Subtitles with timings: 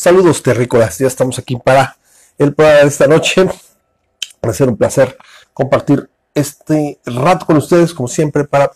[0.00, 1.96] Saludos terrícolas, ya estamos aquí para
[2.38, 3.44] el programa de esta noche.
[3.44, 5.18] Va a ser un placer
[5.52, 8.70] compartir este rato con ustedes, como siempre, para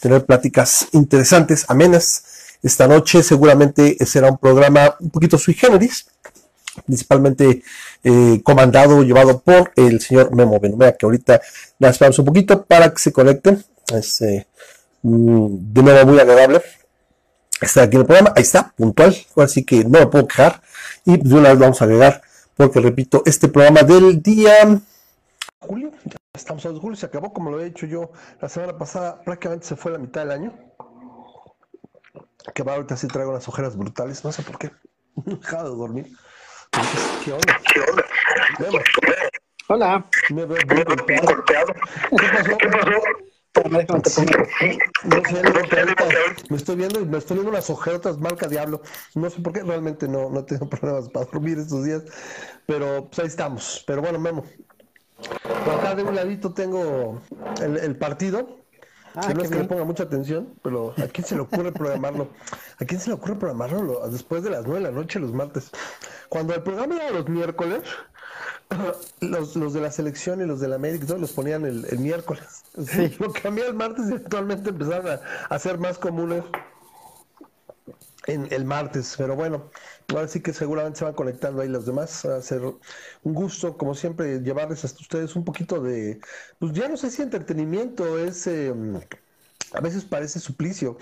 [0.00, 2.22] tener pláticas interesantes, amenas.
[2.62, 6.06] Esta noche seguramente será un programa un poquito sui generis,
[6.86, 7.64] principalmente
[8.04, 11.40] eh, comandado, llevado por el señor Memo Benumea, que ahorita
[11.80, 13.64] la esperamos un poquito para que se conecten.
[13.92, 14.46] Es eh,
[15.02, 16.62] mm, de nuevo muy agradable
[17.60, 18.32] estar aquí en el programa.
[18.36, 20.62] Ahí está, puntual, así que no me puedo quejar.
[21.08, 22.20] Y de una vez vamos a agregar,
[22.54, 24.78] porque repito, este programa del día
[25.58, 28.12] julio, ya estamos en julio, se acabó como lo he dicho yo
[28.42, 30.52] la semana pasada, prácticamente se fue la mitad del año.
[32.54, 34.70] Que va ahorita sí traigo unas ojeras brutales, no sé por qué.
[35.24, 36.16] No he dejado de dormir.
[37.24, 37.58] ¿Qué onda?
[37.72, 38.04] ¿Qué onda?
[39.68, 40.04] Hola.
[40.28, 41.74] Me veo bien golpeado.
[42.10, 42.58] ¿Qué pasó?
[42.58, 43.02] ¿Qué pasó?
[46.50, 48.82] Me estoy viendo y me estoy viendo unas ojerotas marca Diablo.
[49.14, 52.02] No sé por qué, realmente no, no tengo problemas para dormir estos días,
[52.66, 53.84] pero pues ahí estamos.
[53.86, 54.44] Pero bueno, Memo.
[55.64, 57.20] Por acá de un ladito tengo
[57.60, 58.58] el, el partido.
[59.14, 61.72] Ah, que no es que le ponga mucha atención, pero ¿a quién se le ocurre
[61.72, 62.28] programarlo?
[62.78, 65.32] ¿A quién se le ocurre programarlo lo- después de las nueve de la noche los
[65.32, 65.72] martes?
[66.28, 67.80] Cuando el programa era los miércoles,
[69.20, 71.98] los, los de la selección y los de la América todos los ponían el, el
[71.98, 72.62] miércoles.
[72.86, 73.16] Sí.
[73.18, 76.44] Lo cambié el martes y actualmente empezaron a, a ser más comunes
[78.26, 79.70] en el martes, pero bueno,
[80.08, 82.24] ahora sí que seguramente se van conectando ahí los demás.
[82.26, 86.20] Va a ser un gusto, como siempre, llevarles hasta ustedes un poquito de,
[86.58, 88.74] pues ya no sé si entretenimiento es, eh,
[89.72, 90.98] a veces parece suplicio.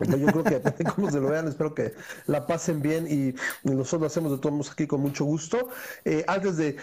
[0.00, 1.94] Yo creo que depende de cómo se lo vean, espero que
[2.26, 3.34] la pasen bien y
[3.68, 5.68] nosotros lo hacemos de todos aquí con mucho gusto.
[6.04, 6.76] Eh, antes de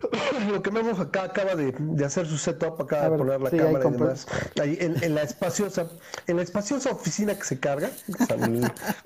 [0.50, 3.40] lo que vemos acá, acaba de, de hacer su setup, acaba A de ver, poner
[3.40, 4.26] la sí, cámara y demás.
[4.60, 5.88] Ahí en, en la espaciosa,
[6.26, 7.90] en la espaciosa oficina que se carga,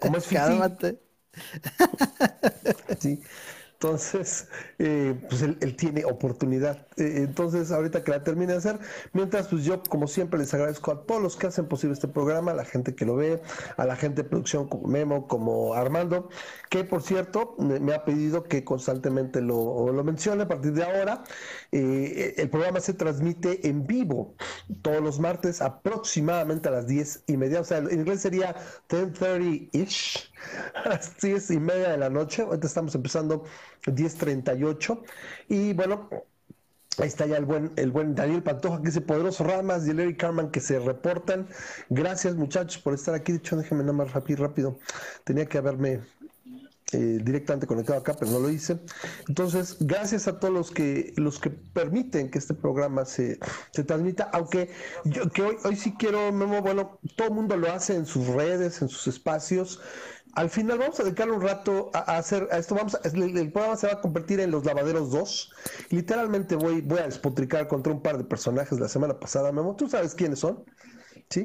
[0.00, 1.00] como es Cálmate.
[2.98, 3.22] Sí.
[3.78, 6.86] Entonces, eh, pues él, tiene oportunidad.
[6.96, 8.78] Eh, entonces, ahorita que la termine de hacer,
[9.12, 12.52] mientras, pues yo, como siempre, les agradezco a todos los que hacen posible este programa,
[12.52, 13.42] a la gente que lo ve,
[13.76, 16.30] a la gente de producción como Memo, como Armando,
[16.70, 20.84] que por cierto, me, me ha pedido que constantemente lo, lo mencione a partir de
[20.84, 21.24] ahora.
[21.72, 24.34] Eh, el programa se transmite en vivo
[24.82, 28.56] todos los martes aproximadamente a las 10 y media, o sea, en inglés sería
[28.88, 30.30] 10.30-ish,
[30.84, 32.42] a las 10 y media de la noche.
[32.42, 33.44] Ahorita estamos empezando
[33.84, 35.02] 10.38
[35.48, 36.08] y bueno,
[36.98, 40.18] Ahí está ya el buen, el buen Daniel Pantoja, que dice poderoso Ramas y Eric
[40.18, 41.46] Carman que se reportan.
[41.90, 43.32] Gracias muchachos por estar aquí.
[43.32, 44.78] De hecho, déjenme nada más rápido, rápido.
[45.22, 46.00] Tenía que haberme
[46.92, 48.78] eh, directamente conectado acá, pero no lo hice.
[49.28, 53.40] Entonces, gracias a todos los que los que permiten que este programa se,
[53.72, 54.70] se transmita, aunque
[55.04, 58.26] yo que hoy, hoy sí quiero, Memo, bueno, todo el mundo lo hace en sus
[58.28, 59.80] redes, en sus espacios.
[60.36, 62.74] Al final vamos a dedicar un rato a, hacer a esto.
[62.74, 65.52] Vamos a- el, programa se va a convertir en los lavaderos 2.
[65.90, 69.76] Literalmente voy, voy a despotricar contra un par de personajes la semana pasada, Memo.
[69.76, 70.64] ¿Tú sabes quiénes son?
[71.30, 71.44] ¿sí?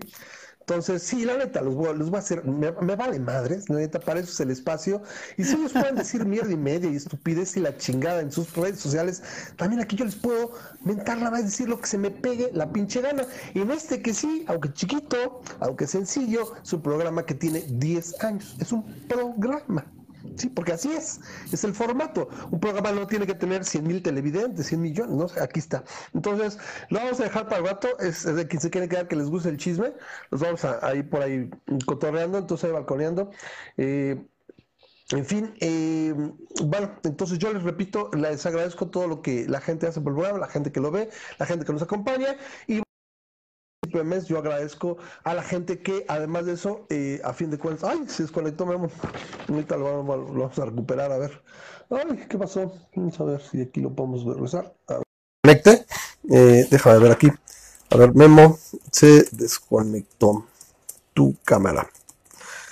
[0.72, 4.00] Entonces, sí, la neta, los voy, los voy a hacer, me, vale madres, la neta,
[4.00, 5.02] para eso es el espacio.
[5.36, 8.56] Y si ellos pueden decir mierda y media y estupidez y la chingada en sus
[8.56, 9.22] redes sociales,
[9.58, 10.54] también aquí yo les puedo
[10.86, 13.26] mentar la madre, decir lo que se me pegue la pinche gana.
[13.54, 18.24] Y en este que sí, aunque chiquito, aunque sencillo, es un programa que tiene 10
[18.24, 19.86] años, es un programa.
[20.38, 21.20] Sí, porque así es,
[21.52, 22.30] es el formato.
[22.52, 25.28] Un programa no tiene que tener 100 mil televidentes, 100 millones, ¿no?
[25.42, 25.84] Aquí está.
[26.14, 26.58] Entonces,
[26.90, 27.88] lo vamos a dejar para el rato.
[28.00, 29.94] Es, es de quien se quiere quedar que les guste el chisme.
[30.30, 31.50] Los vamos a, a ir por ahí
[31.86, 33.32] cotorreando, entonces balconeando.
[33.78, 34.26] Eh,
[35.12, 36.14] en fin, eh,
[36.64, 40.18] bueno, entonces yo les repito, les agradezco todo lo que la gente hace por el
[40.18, 42.82] programa, la gente que lo ve, la gente que nos acompaña y
[44.00, 47.58] de mes yo agradezco a la gente que además de eso, eh, a fin de
[47.58, 48.90] cuentas, ay, se desconectó Memo,
[49.50, 51.42] ahorita lo vamos, lo vamos a recuperar, a ver,
[51.90, 52.74] ay, ¿qué pasó?
[52.96, 54.74] Vamos a ver si aquí lo podemos regresar.
[55.44, 55.86] Conecte,
[56.30, 57.32] eh, déjame ver aquí,
[57.90, 58.58] a ver, Memo,
[58.92, 60.46] se desconectó
[61.14, 61.90] tu cámara.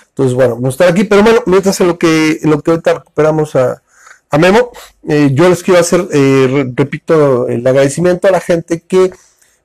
[0.08, 2.70] Entonces, bueno, vamos a estar aquí, pero bueno, mientras en lo que, en lo que
[2.72, 3.82] ahorita recuperamos a,
[4.30, 4.70] a Memo,
[5.08, 9.12] eh, yo les quiero hacer, eh, re- repito, el agradecimiento a la gente que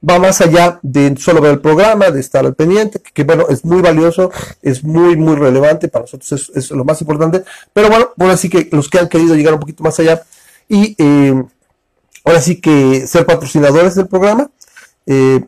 [0.08, 3.66] va más allá de solo ver el programa, de estar al pendiente, que, bueno, es
[3.66, 4.32] muy valioso,
[4.62, 7.44] es muy, muy relevante, para nosotros es, es lo más importante,
[7.74, 10.22] pero bueno, ahora sí que los que han querido llegar un poquito más allá
[10.68, 11.44] y eh,
[12.24, 14.50] ahora sí que ser patrocinadores del programa,
[15.06, 15.42] eh,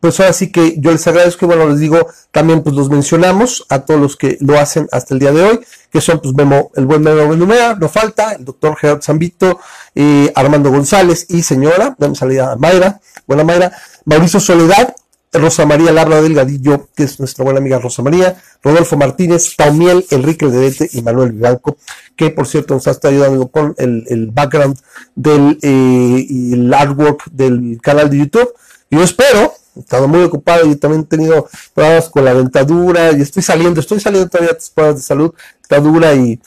[0.00, 3.64] pues ahora sí que yo les agradezco y bueno, les digo, también pues los mencionamos
[3.68, 5.60] a todos los que lo hacen hasta el día de hoy,
[5.90, 9.60] que son pues Memo, el buen Memo Benumea, no falta, el doctor Gerardo Zambito,
[9.94, 13.72] eh, Armando González y señora, damos salida a Mayra, buena Mayra,
[14.06, 14.94] Mauricio Soledad,
[15.32, 20.46] Rosa María Labra Delgadillo, que es nuestra buena amiga Rosa María, Rodolfo Martínez, Taumiel, Enrique
[20.46, 21.76] Dedete y Manuel Vivanco,
[22.14, 24.78] que por cierto nos está ayudando con el, background
[25.14, 28.52] del eh, y el artwork del canal de YouTube.
[28.90, 33.22] Yo espero, he estado muy ocupado y también he tenido problemas con la dentadura y
[33.22, 36.40] estoy saliendo, estoy saliendo todavía de pruebas de salud, dentadura y,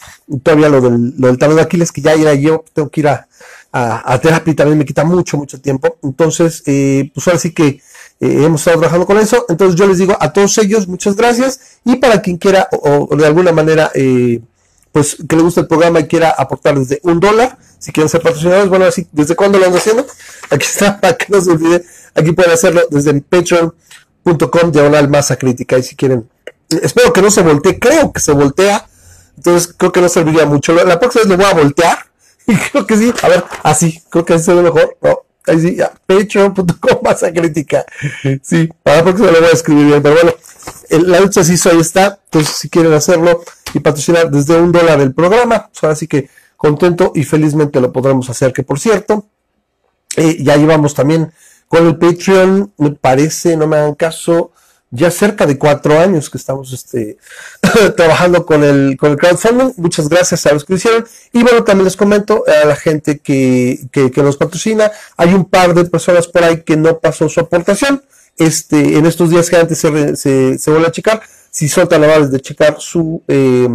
[0.44, 3.08] todavía lo del, lo del talón de Aquiles que ya irá yo, tengo que ir
[3.10, 3.27] a,
[3.78, 5.98] a, y también me quita mucho, mucho tiempo.
[6.04, 7.82] Entonces, eh, pues ahora sí que
[8.20, 9.46] eh, hemos estado trabajando con eso.
[9.50, 13.26] Entonces yo les digo a todos ellos muchas gracias y para quien quiera o, de
[13.26, 14.42] alguna manera eh,
[14.92, 18.22] pues que le guste el programa y quiera aportar desde un dólar, si quieren ser
[18.22, 20.08] patrocinadores, bueno, así, ¿desde cuándo lo ando haciendo?
[20.50, 21.86] Aquí está, para que no se olvide,
[22.16, 26.28] aquí pueden hacerlo desde patreon.com diagonal masa crítica y si quieren,
[26.70, 28.88] espero que no se voltee, creo que se voltea,
[29.36, 30.74] entonces creo que no serviría mucho.
[30.74, 32.07] La próxima vez lo voy a voltear
[32.72, 35.78] creo que sí, a ver, así, creo que así se ve mejor, no, Ahí sí,
[36.06, 37.86] patreon.com masa crítica.
[38.42, 40.34] Sí, para la próxima lo voy a escribir bien, pero bueno,
[41.08, 42.20] la lucha se hizo, ahí está.
[42.26, 46.30] Entonces, si quieren hacerlo y patrocinar desde un dólar el programa, pues ahora sí que
[46.58, 48.52] contento y felizmente lo podremos hacer.
[48.52, 49.26] Que por cierto,
[50.18, 51.32] eh, ya llevamos también
[51.70, 54.52] con el Patreon, me parece, no me hagan caso,
[54.90, 57.18] ya cerca de cuatro años que estamos este,
[57.98, 59.74] trabajando con el, con el crowdfunding.
[59.78, 61.06] Muchas gracias a los que lo hicieron.
[61.34, 64.92] Y bueno, también les comento a la gente que, que, que nos patrocina.
[65.18, 68.02] Hay un par de personas por ahí que no pasó su aportación.
[68.38, 72.04] Este, en estos días que antes se, se, se vuelve a checar, si son tan
[72.04, 73.68] amables de checar su, eh,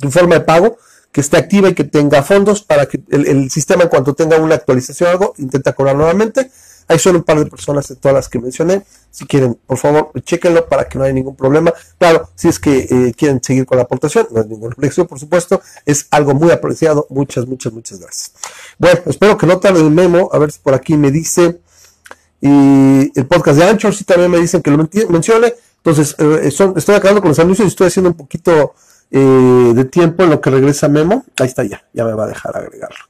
[0.00, 0.78] su forma de pago,
[1.12, 4.38] que esté activa y que tenga fondos para que el, el sistema en cuanto tenga
[4.38, 6.50] una actualización o algo, intenta cobrar nuevamente.
[6.88, 8.82] Hay solo un par de personas de todas las que mencioné.
[9.10, 11.72] Si quieren, por favor, chequenlo para que no haya ningún problema.
[11.98, 15.20] Claro, si es que eh, quieren seguir con la aportación, no hay ninguna obligación, por
[15.20, 15.60] supuesto.
[15.84, 17.06] Es algo muy apreciado.
[17.10, 18.32] Muchas, muchas, muchas gracias.
[18.78, 20.30] Bueno, espero que no tarde el memo.
[20.32, 21.60] A ver si por aquí me dice.
[22.40, 25.54] Y el podcast de Anchor, si también me dicen que lo mencione.
[25.78, 26.40] Entonces, eh,
[26.76, 28.74] estoy acabando con los anuncios y estoy haciendo un poquito
[29.10, 31.24] eh, de tiempo en lo que regresa Memo.
[31.38, 33.04] Ahí está ya, ya me va a dejar agregarlo.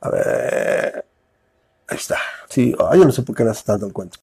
[0.00, 1.04] A ver.
[1.88, 2.18] Ahí está.
[2.50, 4.18] Sí, yo no sé por qué no se tanto el cuento.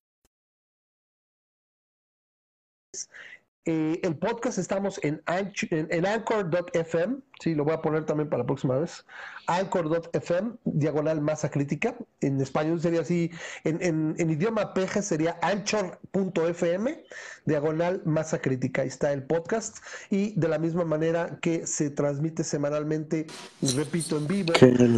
[3.67, 8.47] Eh, el podcast estamos en, en, anchor.fm, sí, lo voy a poner también para la
[8.47, 9.05] próxima vez.
[9.47, 11.95] Anchor.fm, diagonal masa crítica.
[12.21, 13.29] En español sería así,
[13.65, 17.03] en, en idioma peje sería anchor.fm,
[17.45, 18.83] diagonal masa crítica.
[18.83, 19.79] Ahí está el podcast.
[20.09, 23.27] Y de la misma manera que se transmite semanalmente,
[23.75, 24.53] repito, en vivo,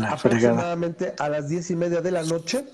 [0.07, 2.65] aproximadamente a las diez y media de la noche.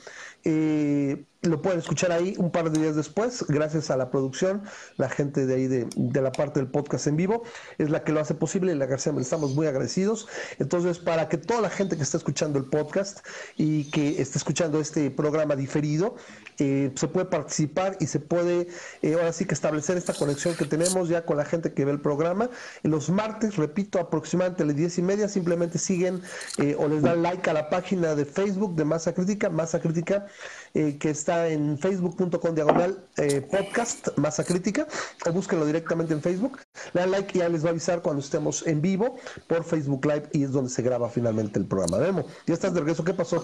[0.46, 4.64] Eh, lo pueden escuchar ahí un par de días después, gracias a la producción,
[4.98, 5.88] la gente de ahí de,
[6.22, 7.44] la parte del podcast en vivo,
[7.78, 10.28] es la que lo hace posible y la García estamos muy agradecidos.
[10.60, 13.26] Entonces, para que toda la gente que está escuchando el podcast
[13.58, 16.16] y que está escuchando este programa diferido,
[16.58, 18.68] eh, se puede participar y se puede
[19.02, 21.92] eh, ahora sí que establecer esta conexión que tenemos ya con la gente que ve
[21.92, 22.50] el programa.
[22.84, 26.22] Los martes, repito, aproximadamente a las diez y media, simplemente siguen
[26.78, 30.28] o les dan like a la página de Facebook de Masa Crítica, Masa Crítica
[30.76, 34.86] eh, que está en facebook.com diagonal eh, podcast masa crítica
[35.26, 36.60] o búsquenlo directamente en Facebook.
[36.94, 39.16] Le dan like y ya les va a avisar cuando estemos en vivo
[39.48, 41.98] por Facebook Live y es donde se graba finalmente el programa.
[42.00, 43.42] Demo, ya estás de regreso, ¿qué pasó?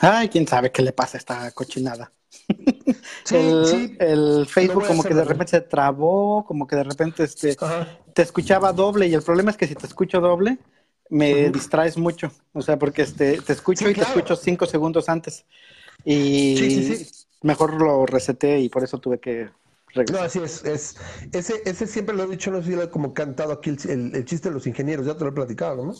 [0.00, 2.10] Ay, quién sabe qué le pasa a esta cochinada.
[3.30, 7.54] el, el, Facebook como que de repente se trabó, como que de repente este,
[8.14, 10.58] te escuchaba doble y el problema es que si te escucho doble
[11.10, 15.44] me distraes mucho, o sea, porque este, te escucho y te escucho cinco segundos antes.
[16.04, 17.06] Y
[17.42, 19.48] mejor lo reseté y por eso tuve que
[19.94, 20.20] regresar.
[20.20, 20.96] No, así es, es
[21.32, 24.14] ese, ese siempre lo he dicho, no sé si lo he como cantado aquí el,
[24.14, 25.94] el, chiste de los ingenieros, ya te lo he platicado, ¿no?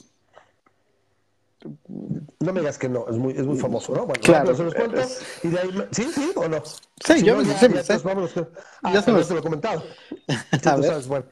[2.40, 4.07] No me digas que no, es muy, es muy famoso, ¿no?
[4.07, 5.00] Bueno, claro, se los cuento.
[5.42, 6.11] Y de ahí, ¿Sí?
[6.14, 6.62] ¿Sí o no?
[7.04, 7.99] Sí, yo no, ya, sí, ya.
[7.99, 8.33] Vámonos,
[8.83, 9.25] ah, ya se, lo...
[9.25, 9.83] se lo he comentado.
[10.62, 11.26] sabes, bueno.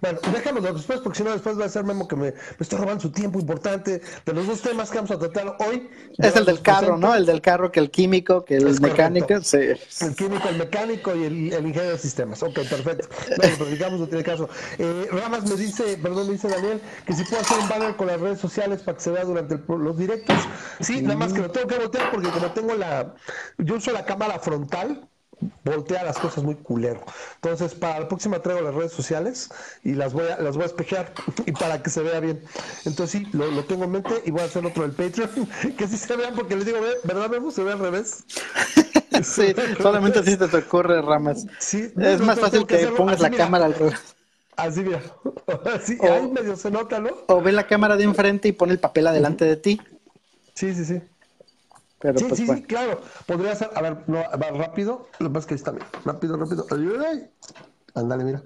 [0.00, 2.78] bueno, dejémoslo después, porque si no, después va a ser Memo que me, me estoy
[2.78, 4.00] robando su tiempo importante.
[4.26, 5.88] De los dos temas que vamos a tratar hoy.
[6.18, 7.14] Es el del carro, ¿no?
[7.14, 9.40] El del carro, que el químico, que el mecánico.
[9.42, 9.58] Sí.
[10.00, 12.42] El químico, el mecánico y el, el, ingeniero de sistemas.
[12.42, 13.08] Ok, perfecto.
[13.30, 14.48] No, pero digamos, no tiene caso.
[14.78, 18.06] Eh, Ramas me dice, perdón, me dice Daniel, que si puedo hacer un banner con
[18.08, 20.36] las redes sociales para que se vea durante el los directos.
[20.80, 23.14] Sí, nada más que lo tengo que voltear porque como tengo la,
[23.58, 25.08] yo uso la cámara frontal,
[25.64, 27.02] voltea las cosas muy culero.
[27.36, 29.50] Entonces, para la próxima traigo las redes sociales
[29.82, 31.12] y las voy a, las voy a espejear
[31.46, 32.42] y para que se vea bien.
[32.84, 35.88] Entonces sí, lo, lo tengo en mente y voy a hacer otro del Patreon, que
[35.88, 37.50] sí se vean porque les digo, ¿verdad, Memo?
[37.50, 38.24] Se ve al revés.
[39.22, 41.46] sí, solamente así te ocurre, Ramas.
[41.58, 44.14] Sí, es más fácil que, pongas la cámara al revés.
[44.56, 45.02] Así, mira.
[45.74, 47.10] Así, o, ahí medio se nota, ¿no?
[47.28, 49.80] O ve la cámara de enfrente y pone el papel adelante de ti.
[50.54, 51.02] Sí, sí, sí.
[51.98, 52.60] Pero, sí, pues, sí, bueno.
[52.60, 53.00] sí, claro.
[53.26, 55.08] Podría ser, a ver, no, va rápido.
[55.18, 55.86] Lo es que ahí está, mira.
[56.04, 56.66] rápido, rápido.
[57.94, 58.42] Ándale, mira.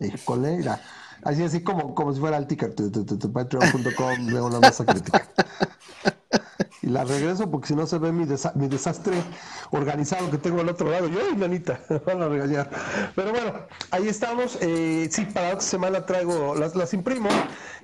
[0.00, 0.80] Híjole, mira.
[1.22, 2.74] Así, así como, como si fuera el ticker.
[2.74, 5.26] Patreon.com de una masa crítica.
[6.88, 9.22] Y la regreso porque si no se ve mi, desa- mi desastre
[9.72, 11.06] organizado que tengo al otro lado.
[11.08, 12.70] Yo, ay, nanita, van a regañar.
[13.14, 13.52] Pero bueno,
[13.90, 14.56] ahí estamos.
[14.62, 17.28] Eh, sí, para esta semana traigo, las, las imprimo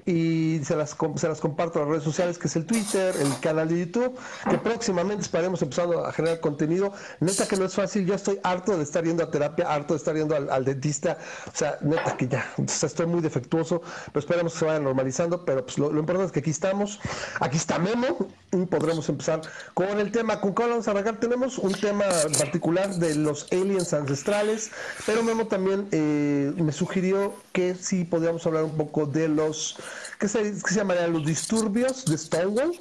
[0.07, 3.39] y se las, se las comparto a las redes sociales, que es el Twitter, el
[3.41, 4.19] canal de YouTube,
[4.51, 6.93] que próximamente estaremos empezando a generar contenido.
[7.21, 9.99] Neta que no es fácil, yo estoy harto de estar yendo a terapia, harto de
[9.99, 11.19] estar yendo al, al dentista.
[11.53, 13.83] O sea, neta que ya, o sea, estoy muy defectuoso,
[14.13, 15.45] pero esperemos que se vaya normalizando.
[15.45, 17.01] Pero pues lo, lo importante es que aquí estamos,
[17.41, 19.43] aquí está Memo y podremos empezar
[19.75, 20.41] con el tema.
[20.41, 21.19] ¿Con cuál vamos a arrancar?
[21.19, 22.05] Tenemos un tema
[22.39, 24.71] particular de los aliens ancestrales,
[25.07, 29.77] pero Memo también eh, me sugirió que sí podríamos hablar un poco de los,
[30.19, 31.13] ¿qué se, qué se llamarían?
[31.13, 32.73] Los disturbios de Stonewall.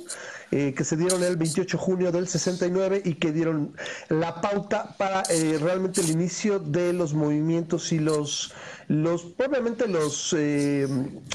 [0.54, 3.76] Eh, que se dieron el 28 de junio del 69 y que dieron
[4.10, 8.54] la pauta para eh, realmente el inicio de los movimientos y los
[8.88, 10.88] los obviamente los eh,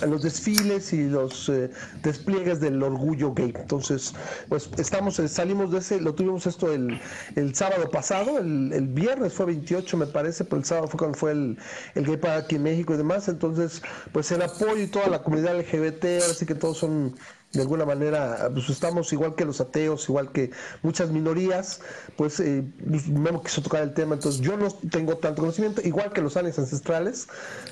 [0.06, 1.70] los desfiles y los eh,
[2.02, 3.52] despliegues del orgullo gay.
[3.56, 4.14] Entonces
[4.48, 7.00] pues estamos eh, salimos de ese lo tuvimos esto el,
[7.36, 11.18] el sábado pasado el, el viernes fue 28 me parece pero el sábado fue cuando
[11.18, 11.58] fue el,
[11.94, 13.28] el gay para aquí en México y demás.
[13.28, 13.82] Entonces
[14.12, 17.16] pues el apoyo y toda la comunidad LGBT así que todos son
[17.52, 20.50] de alguna manera, pues estamos igual que los ateos, igual que
[20.82, 21.80] muchas minorías,
[22.16, 26.12] pues eh, pues, Memo quiso tocar el tema, entonces yo no tengo tanto conocimiento, igual
[26.12, 27.26] que los aliens ancestrales,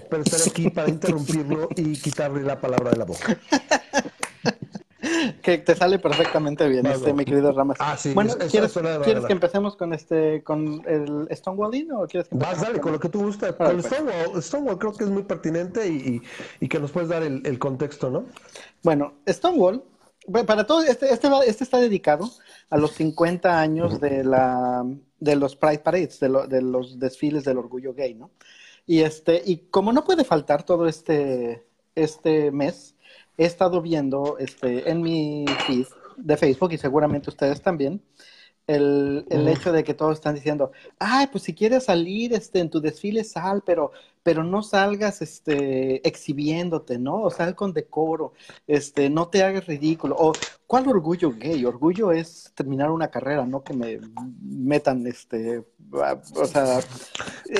[0.09, 3.38] pero estaré aquí para interrumpirlo y quitarle la palabra de la boca.
[5.43, 7.77] Que te sale perfectamente bien, este, mi querido Ramas.
[7.81, 12.07] Ah, sí, bueno, eso ¿quieres, suena ¿quieres que empecemos con este, con el Stonewalling o
[12.07, 13.21] quieres que Vas, dale, con lo que tú.
[13.27, 13.87] Órale, Con pues.
[13.87, 15.97] Stonewall, Stonewall creo que es muy pertinente y,
[16.61, 18.25] y- y que nos puedes dar el, el contexto, ¿no?
[18.83, 19.85] Bueno, Stonewall,
[20.47, 22.29] para todo, este, este, va- este está dedicado
[22.71, 24.85] a los 50 años de, la,
[25.21, 28.31] de los Pride Parades, de, lo- de los desfiles del orgullo gay, ¿no?
[28.87, 32.95] Y, este, y como no puede faltar todo este, este mes,
[33.37, 38.02] he estado viendo este, en mi feed de Facebook y seguramente ustedes también,
[38.66, 42.69] el, el hecho de que todos están diciendo, ay, pues si quieres salir este, en
[42.69, 43.93] tu desfile, sal, pero,
[44.25, 47.23] pero no salgas este, exhibiéndote, ¿no?
[47.23, 48.33] O sal con decoro,
[48.66, 50.16] este, no te hagas ridículo.
[50.19, 50.33] O,
[50.66, 51.64] ¿cuál orgullo gay?
[51.64, 54.00] Orgullo es terminar una carrera, no que me
[54.43, 55.62] metan, este,
[55.93, 56.81] o sea,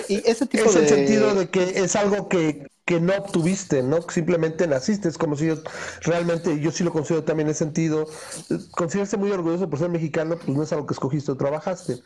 [0.09, 0.80] y ese tipo Es de...
[0.80, 4.00] el sentido de que es algo que, que no obtuviste, ¿no?
[4.09, 5.09] Simplemente naciste.
[5.09, 5.57] Es como si yo
[6.02, 8.07] realmente, yo sí lo considero también en ese sentido.
[8.71, 11.99] Considerarse muy orgulloso por ser mexicano, pues no es algo que escogiste o trabajaste.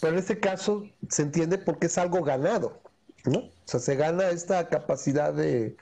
[0.00, 2.82] Pero en este caso se entiende porque es algo ganado,
[3.24, 3.38] ¿no?
[3.38, 5.76] O sea, se gana esta capacidad de,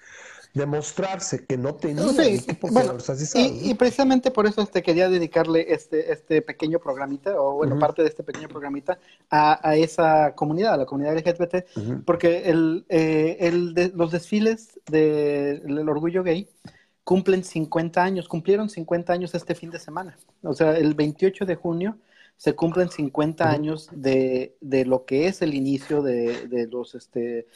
[0.59, 2.07] de mostrarse que no tenía.
[2.09, 2.97] Sí, porque bueno,
[3.35, 8.03] y, y precisamente por eso te quería dedicarle este, este pequeño programita, o bueno, parte
[8.03, 8.99] de este pequeño programita,
[9.31, 12.03] a, a esa comunidad, a la comunidad LGBT, Ujú.
[12.05, 16.49] porque el, eh, el de- los desfiles del orgullo gay
[17.05, 20.19] cumplen 50 años, cumplieron 50 años este fin de semana.
[20.43, 21.97] O sea, el 28 de junio
[22.37, 23.53] se cumplen 50 Ujú.
[23.55, 27.47] años de, de lo que es el inicio de, de los este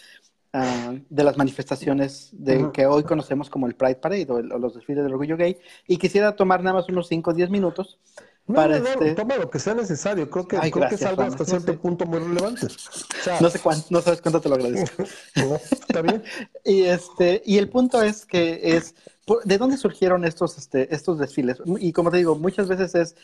[0.53, 2.73] ah, de las manifestaciones de Ujú.
[2.73, 5.57] que hoy conocemos como el Pride Parade o, el- o los desfiles del orgullo gay
[5.87, 7.99] y quisiera tomar nada más unos 5 o 10 minutos
[8.47, 10.29] No, para no, no, este toma lo que sea necesario.
[10.31, 11.27] Creo que, Ay, creo que es gracias, algo Juan.
[11.27, 11.79] hasta cierto sé.
[11.79, 12.67] punto muy relevante.
[12.67, 14.91] O sea, no sé cuánto, no sabes cuánto te lo agradezco.
[15.89, 16.23] ¿Está bien?
[16.65, 18.95] Y este, y el punto es que es
[19.45, 21.59] ¿de dónde surgieron estos, este, estos desfiles?
[21.81, 23.17] Y como te digo, muchas veces es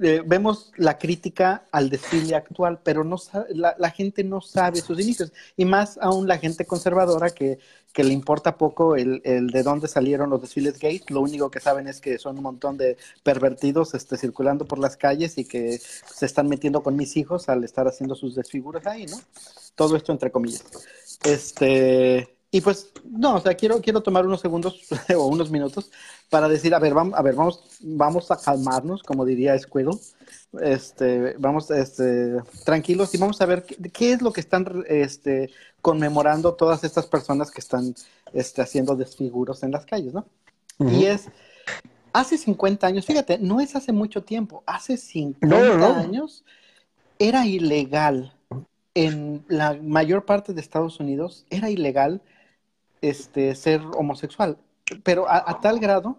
[0.00, 3.16] eh, vemos la crítica al desfile actual, pero no
[3.50, 7.58] la, la gente no sabe sus inicios, y más aún la gente conservadora que,
[7.94, 11.60] que le importa poco el, el de dónde salieron los desfiles gays, lo único que
[11.60, 15.78] saben es que son un montón de pervertidos este, circulando por las calles y que
[15.78, 19.18] se están metiendo con mis hijos al estar haciendo sus desfiguras ahí, ¿no?
[19.74, 20.64] Todo esto entre comillas.
[21.24, 24.80] Este, y pues, no, o sea, quiero, quiero tomar unos segundos
[25.16, 25.90] o unos minutos
[26.30, 29.98] para decir, a ver, vamos, a ver, vamos, vamos a calmarnos, como diría Squirrel.
[30.62, 35.50] Este, vamos, este, tranquilos y vamos a ver qué, qué es lo que están, este,
[35.82, 37.94] conmemorando todas estas personas que están,
[38.32, 40.26] este, haciendo desfiguros en las calles, ¿no?
[40.78, 41.28] Y es,
[42.12, 45.94] hace 50 años, fíjate, no es hace mucho tiempo, hace 50 No, no.
[45.94, 46.44] años
[47.18, 48.34] era ilegal
[48.94, 52.22] en la mayor parte de Estados Unidos, era ilegal
[53.00, 54.58] este, ser homosexual,
[55.02, 56.18] pero a, a tal grado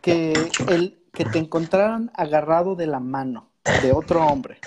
[0.00, 0.32] que
[0.68, 3.48] el que te encontraran agarrado de la mano
[3.82, 4.58] de otro hombre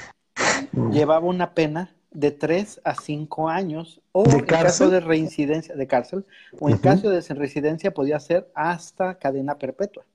[0.91, 5.87] llevaba una pena de 3 a 5 años o ¿De en caso de reincidencia de
[5.87, 6.25] cárcel
[6.59, 10.05] o en caso de reincidencia podía ser hasta cadena perpetua.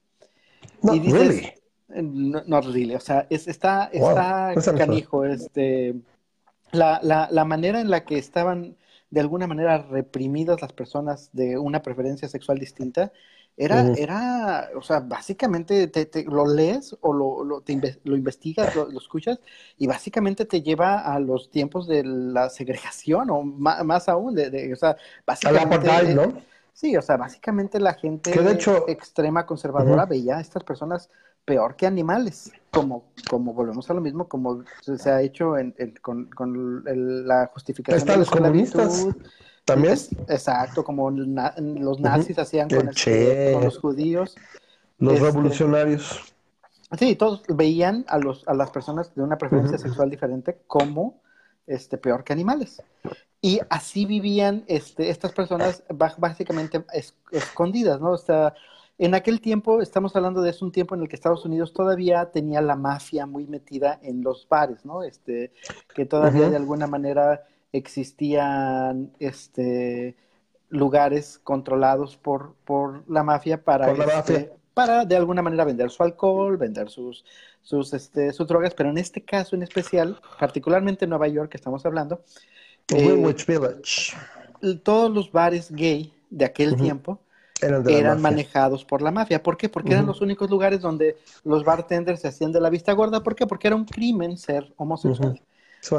[0.83, 1.52] No, y dices, really.
[1.88, 5.94] No, no o sea, es, está, está canijo, este,
[6.73, 8.76] la, la, la manera en la que estaban
[9.14, 13.12] de alguna manera reprimidas las personas de una preferencia sexual distinta,
[13.56, 17.62] era, era, o sea, básicamente te, lo lees o lo, lo,
[18.02, 19.38] lo investigas, lo, escuchas
[19.78, 24.76] y básicamente te lleva a los tiempos de la segregación o más, aún, de, o
[24.76, 26.14] sea, básicamente...
[26.14, 26.42] ¿no?
[26.73, 28.33] Sí, o sea, básicamente la gente
[28.88, 31.09] extrema conservadora veía a estas personas
[31.45, 36.85] peor que animales, como, como volvemos a lo mismo, como se ha hecho en, con,
[37.27, 39.07] la justificación de los comunistas.
[39.65, 39.97] También.
[40.29, 44.37] exacto, como los nazis hacían con, con, los judíos.
[44.99, 46.35] Los este, revolucionarios.
[46.99, 51.23] Sí, todos veían a, los, a las personas de una preferencia sexual diferente como
[51.67, 52.83] este, peor que animales.
[53.41, 55.83] Y así vivían este, estas personas
[56.19, 56.85] básicamente
[57.31, 58.13] escondidas, ¿no?
[58.13, 58.55] O sea,
[58.97, 62.61] en aquel tiempo, estamos hablando de un tiempo en el que Estados Unidos todavía tenía
[62.61, 65.03] la mafia muy metida en los bares, ¿no?
[65.03, 65.53] Este,
[65.95, 70.17] que todavía de alguna manera existían este,
[70.69, 76.57] lugares controlados por, por la mafia para, este, para de alguna manera vender su alcohol,
[76.57, 77.25] vender sus,
[77.63, 81.57] sus, este, sus drogas, pero en este caso en especial, particularmente en Nueva York que
[81.57, 82.23] estamos hablando,
[82.89, 84.13] eh, Village.
[84.85, 87.19] todos los bares gay de aquel tiempo
[87.64, 89.42] eran, manejados por la mafia.
[89.42, 89.68] ¿Por qué?
[89.68, 93.23] Porque eran los únicos lugares donde los bartenders se hacían de la vista gorda.
[93.23, 93.47] ¿Por qué?
[93.47, 95.40] Porque era un crimen ser homosexual.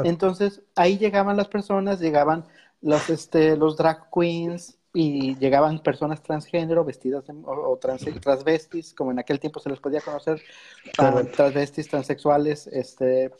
[0.04, 2.44] Entonces, ahí llegaban las personas, llegaban
[2.82, 9.18] los, este, los drag queens y llegaban personas transgénero vestidas o, trans, transvestis, como en
[9.18, 10.40] aquel tiempo se les podía conocer,
[10.98, 13.30] uh, transvestis, transexuales, este,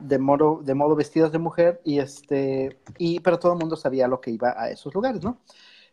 [0.00, 4.08] de modo de modo vestidas de mujer y este y pero todo el mundo sabía
[4.08, 5.38] lo que iba a esos lugares, ¿no?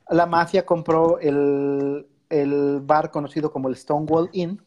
[0.09, 2.05] La mafia compró el,
[2.81, 4.61] bar conocido como el Stonewall Inn,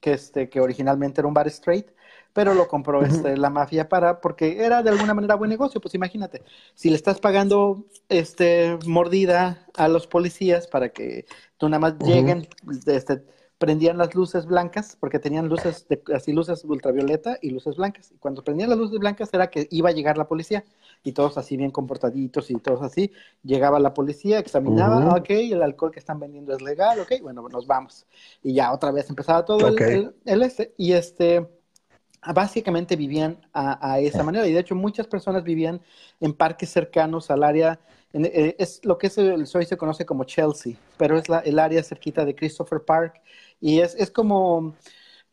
[0.00, 1.88] que, este, que originalmente era un bar straight,
[2.32, 5.94] pero lo compró este, la mafia para, porque era de alguna manera buen negocio, pues
[5.94, 6.42] imagínate,
[6.74, 11.26] si le estás pagando este, mordida a los policías para que
[11.58, 12.48] tú nada más lleguen,
[12.86, 13.22] este,
[13.62, 18.10] prendían las luces blancas, porque tenían luces, de, así luces ultravioleta y luces blancas.
[18.10, 20.64] Y cuando prendían las luces blancas era que iba a llegar la policía,
[21.04, 23.12] y todos así bien comportaditos y todos así.
[23.44, 27.68] Llegaba la policía, examinaba, ok, el alcohol que están vendiendo es legal, ok, bueno, nos
[27.68, 28.04] vamos.
[28.42, 31.46] Y ya otra vez empezaba todo el, este, y este
[32.34, 34.44] básicamente vivían a, esa manera.
[34.48, 35.80] Y de hecho, muchas personas vivían
[36.20, 37.78] en parques cercanos al área.
[38.12, 41.60] Eh, es lo que es el, hoy se conoce como Chelsea, pero es la, el
[41.60, 43.22] área cerquita de Christopher Park
[43.62, 44.74] y es, es como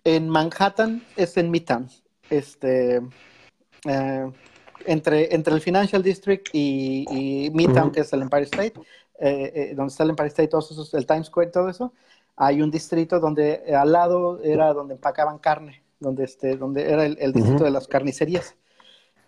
[0.06, 1.89] en Manhattan, es en Midtown.
[2.30, 3.02] Este,
[3.86, 4.32] eh,
[4.86, 8.74] entre, entre el Financial District y, Midtown, que es el Empire State,
[9.20, 11.92] eh, eh, donde está el Empire State, todos esos, el Times Square, todo eso,
[12.38, 17.34] hay un distrito donde al lado era donde empacaban carne, donde, este, donde era el,
[17.34, 18.56] distrito de las carnicerías.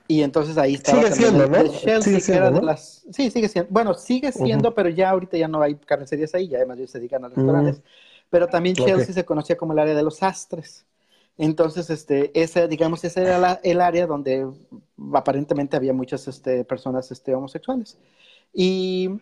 [0.08, 1.72] Y entonces ahí estaba sigue siendo, ¿no?
[2.02, 3.04] sigue siendo, de las...
[3.12, 3.72] Sí, sigue siendo.
[3.72, 7.00] Bueno, sigue siendo, pero ya ahorita ya no hay carnicerías ahí, ya además ellos se
[7.00, 7.82] dedican a restaurantes.
[8.32, 10.88] Pero también Chelsea se conocía como el área de los sastres.
[11.38, 14.48] Entonces, este, ese, digamos, ese era el área donde
[15.14, 18.00] aparentemente había muchas este, personas este, homosexuales.
[18.54, 19.22] Y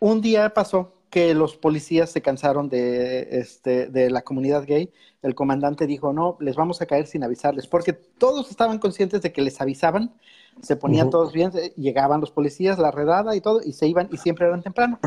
[0.00, 4.90] un día pasó que los policías se cansaron de, este, de la comunidad gay.
[5.20, 9.30] El comandante dijo, no, les vamos a caer sin avisarles, porque todos estaban conscientes de
[9.30, 10.14] que les avisaban,
[10.62, 14.16] se ponían todos bien, llegaban los policías, la redada y todo, y se iban y
[14.16, 14.98] siempre eran temprano.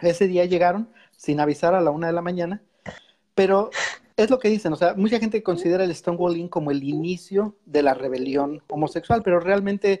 [0.00, 2.62] Ese día llegaron, sin avisar a la una de la mañana,
[3.34, 3.70] pero
[4.16, 7.82] es lo que dicen, o sea, mucha gente considera el Stonewall como el inicio de
[7.82, 10.00] la rebelión homosexual, pero realmente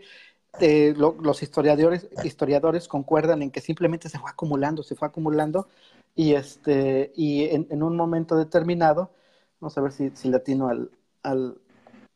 [0.60, 5.68] eh, los historiadores, historiadores concuerdan en que simplemente se fue acumulando, se fue acumulando
[6.14, 9.10] y, este, y en, un momento determinado,
[9.60, 10.90] vamos a ver si, si latino al,
[11.22, 11.58] al,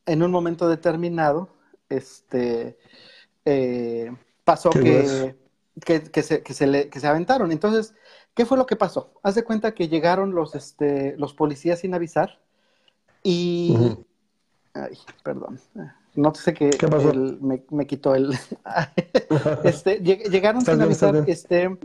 [0.07, 1.51] en un momento determinado,
[1.91, 2.79] este,
[3.45, 4.11] eh,
[4.43, 5.37] pasó que,
[5.85, 7.53] que, se, que, se le, que se aventaron.
[7.53, 7.95] Entonces,
[8.35, 9.13] ¿Qué fue lo que pasó?
[9.23, 12.39] Haz de cuenta que llegaron los, este, los policías sin avisar
[13.23, 13.77] y...
[14.73, 15.61] Ay, perdón.
[16.15, 17.13] No sé qué, ¿Qué pasó?
[17.13, 18.33] me, me, quitó el...
[19.65, 21.77] este, llegaron sin avisar este,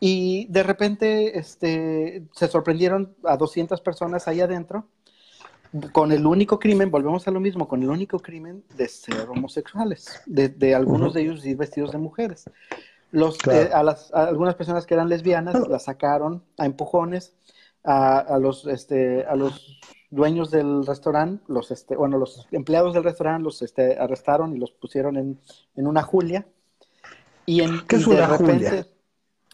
[0.00, 4.86] y de repente este, se sorprendieron a 200 personas ahí adentro
[5.92, 10.22] con el único crimen, volvemos a lo mismo, con el único crimen de ser homosexuales,
[10.26, 12.48] de, de algunos de ellos ir vestidos de mujeres.
[13.10, 17.34] Los, eh, a, las, algunas personas que eran lesbianas las sacaron a empujones,
[17.84, 23.44] a, los, este, a los dueños del restaurante, los, este, bueno, los empleados del restaurante
[23.44, 25.40] los este, arrestaron y los pusieron en,
[25.76, 26.46] en una julia.
[27.46, 28.86] Y en, ¿Qué es una julia?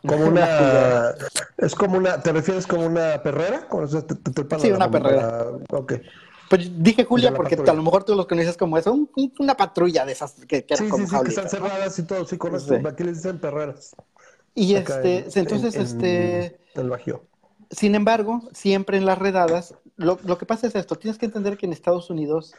[0.07, 1.15] Como una,
[1.57, 3.69] Es como una, ¿te refieres como una perrera?
[4.59, 5.47] sí, una perrera.
[5.71, 5.95] Ok.
[6.55, 9.09] Pues dije Julia porque a lo mejor tú los conoces como eso,
[9.41, 12.39] una patrulla de esas que, que sí, sí, sí, que están cerradas y todo, sí,
[12.39, 12.77] con eso.
[12.87, 13.97] Aquí les dicen perreras.
[14.55, 16.61] Y este, entonces, este.
[16.75, 17.25] El Bajío.
[17.71, 21.57] Sin embargo, siempre en las redadas, lo, lo que pasa es esto: tienes que entender
[21.57, 22.55] que en Estados Unidos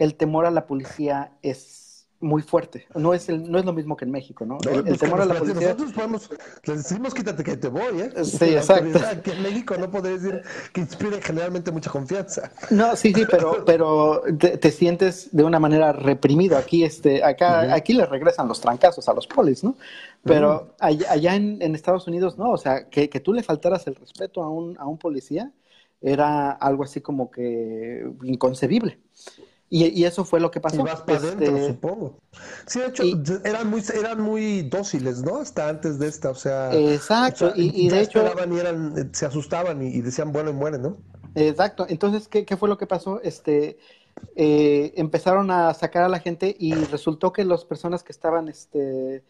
[0.00, 1.85] el temor a la policía es
[2.20, 2.86] muy fuerte.
[2.94, 4.58] No es, el, no es lo mismo que en México, ¿no?
[4.70, 5.74] el, pues temor a la policía.
[5.74, 6.30] Nosotros podemos,
[6.64, 8.24] les decimos quítate que te voy, ¿eh?
[8.24, 8.98] Sí, exacto.
[9.22, 12.50] Que en México no podría decir que inspire generalmente mucha confianza.
[12.70, 16.56] No, sí, sí, pero, pero te, sientes de una manera reprimido.
[16.56, 19.76] Aquí, este, acá, aquí le regresan los trancazos a los polis, ¿no?
[20.22, 23.94] Pero allá, en, en, Estados Unidos, no, o sea, que, que tú le faltaras el
[23.94, 25.52] respeto a un, a un policía
[26.00, 28.98] era algo así como que inconcebible.
[29.68, 30.76] Y, eso fue lo que pasó.
[30.76, 32.20] Y vas para adentro, este, supongo.
[32.66, 33.02] Sí, de hecho,
[33.44, 35.38] eran, muy, eran muy dóciles, ¿no?
[35.38, 36.72] Hasta antes de esta, o sea.
[36.72, 38.24] Exacto, y, de hecho.
[38.24, 40.96] Y eran, se asustaban y, decían, bueno, y mueren, ¿no?
[41.34, 43.20] Exacto, entonces, ¿qué, qué fue lo que pasó?
[43.22, 43.78] Este,
[44.36, 49.24] eh, empezaron a sacar a la gente y resultó que las personas que estaban este,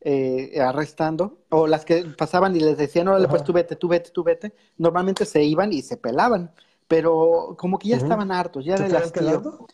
[0.00, 4.10] eh, arrestando, o las que pasaban y les decían, órale, pues tú vete, tú vete,
[4.10, 6.52] tú vete, normalmente se iban y se pelaban
[6.88, 9.66] pero como que ya estaban hartos, ya el hastío.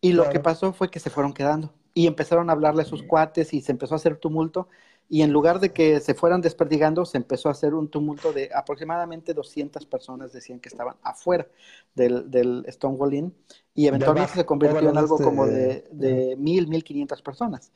[0.00, 3.02] Y lo que pasó fue que se fueron quedando y empezaron a hablarle a sus
[3.02, 4.68] cuates y se empezó a hacer tumulto.
[5.08, 8.50] Y en lugar de que se fueran desperdigando, se empezó a hacer un tumulto de
[8.54, 11.48] aproximadamente 200 personas decían que estaban afuera
[11.94, 13.34] del, del Stonewall Inn
[13.74, 17.72] y eventualmente se convirtió en algo como de, de mil, mil quinientas personas.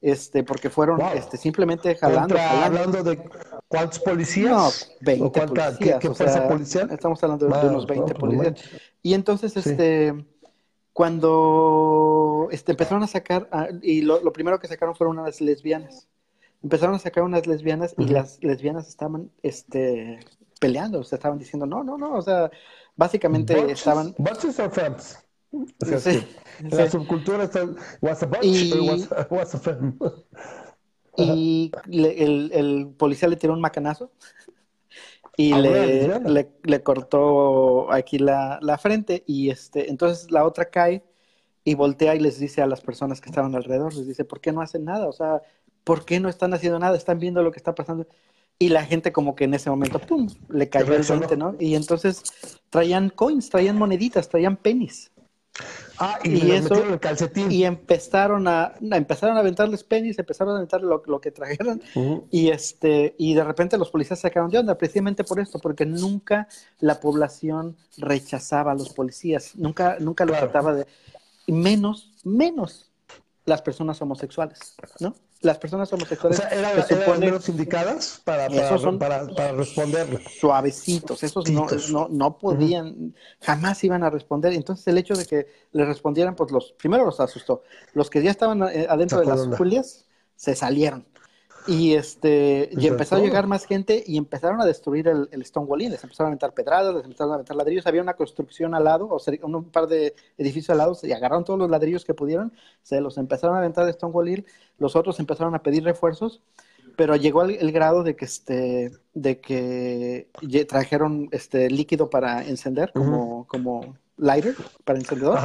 [0.00, 3.28] Este, porque fueron este, simplemente jalando, hablando de
[3.68, 4.50] cuántos policías?
[5.00, 5.78] No, 20 policías.
[6.00, 6.90] ¿Qué, fuerza policial?
[6.90, 8.60] Estamos hablando de, unos 20 policías.
[9.02, 10.14] y entonces, este
[10.96, 16.08] cuando este, empezaron a sacar, ah, y lo, primero que sacaron fueron unas lesbianas.
[16.62, 20.20] Empezaron a sacar unas lesbianas y las lesbianas estaban este,
[20.58, 22.50] peleando, o sea, estaban diciendo, no, no, no, o sea,
[22.96, 24.14] básicamente estaban...
[24.16, 25.18] ¿Butches o femmes?
[25.52, 26.26] O sí,
[26.70, 27.68] La subcultura está,
[28.00, 28.72] was a butch y,
[29.28, 29.98] was, a femme.
[31.16, 34.10] y el, el policía le tiró un macanazo
[35.36, 41.04] y ah, le, le, cortó aquí la, la, frente y este, entonces la otra cae
[41.62, 44.52] y voltea y les dice a las personas que estaban alrededor, les dice, ¿por qué
[44.52, 45.08] no hacen nada?
[45.08, 45.42] O sea,
[45.84, 46.96] ¿por qué no están haciendo nada?
[46.96, 48.06] Están viendo lo que está pasando.
[48.58, 51.54] Y la gente como que en ese momento, ¡pum!, le cayó el 20, ¿no?
[51.58, 52.22] Y entonces
[52.70, 55.10] traían coins, traían moneditas, traían pennies.
[55.98, 57.50] Ah, y, eso, el calcetín.
[57.50, 61.82] Y empezaron a, empezaron a aventarles penis, empezaron a aventar lo, que trajeron.
[62.30, 66.48] Y este, y de repente los policías sacaron de onda, precisamente por esto, porque nunca
[66.80, 70.86] la población rechazaba a los policías, nunca, nunca lo trataba de.
[71.46, 72.90] menos, menos
[73.46, 75.14] las personas homosexuales, ¿no?
[75.46, 76.38] Las personas homosexuales.
[76.38, 80.20] O sea, eran, menos indicadas para, para, para, responderle.
[80.38, 84.52] Suavecitos, esos no, no, no podían, jamás iban a responder.
[84.52, 87.62] Entonces, el hecho de que le respondieran, pues los primero los asustó.
[87.94, 90.04] Los que ya estaban eh, adentro de las Julias
[90.34, 91.06] se salieron.
[91.66, 95.82] Y este y empezó a llegar más gente y empezaron a destruir el, el Stonewall
[95.82, 95.90] Inn.
[95.90, 97.86] Les empezaron a aventar pedradas, les empezaron a aventar ladrillos.
[97.86, 101.44] Había una construcción al lado, o sea, un par de edificios al lado, y agarraron
[101.44, 102.52] todos los ladrillos que pudieron,
[102.82, 104.46] se los empezaron a aventar de Stonewall Inn.
[104.78, 106.40] Los otros empezaron a pedir refuerzos,
[106.96, 110.28] pero llegó el, grado de que este de que
[110.68, 115.38] trajeron este líquido para encender, como, como lighter para encendedor.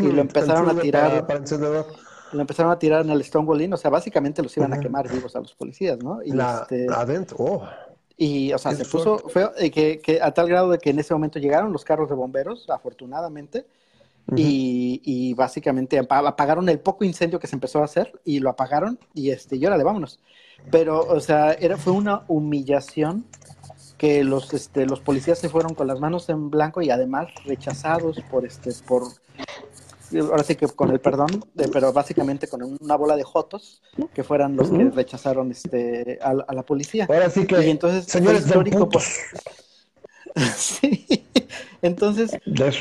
[0.00, 1.26] y lo empezaron a tirar.
[1.26, 1.86] para encendedor
[2.32, 5.10] lo empezaron a tirar en el Stonewall Inn, o sea, básicamente los iban a quemar
[5.10, 6.22] vivos a los policías, ¿no?
[6.22, 7.68] Y este, adentro, oh.
[8.16, 10.98] Y, o sea, se puso feo, eh, que, que, a tal grado de que en
[10.98, 13.66] ese momento llegaron los carros de bomberos, afortunadamente,
[14.36, 18.98] y, y, básicamente apagaron el poco incendio que se empezó a hacer y lo apagaron
[19.12, 20.20] y este, y órale, vámonos.
[20.70, 23.26] Pero, o sea, era, fue una humillación
[23.98, 28.20] que los, este, los policías se fueron con las manos en blanco y además rechazados
[28.30, 29.04] por, este, por,
[30.20, 33.82] ahora sí que con el perdón, pero básicamente con una bola de jotos
[34.14, 37.06] que fueran los que rechazaron este a, la policía.
[37.08, 39.20] Ahora sí que, y entonces, señores histórico, pues,
[40.56, 41.26] sí.
[41.82, 42.38] Entonces,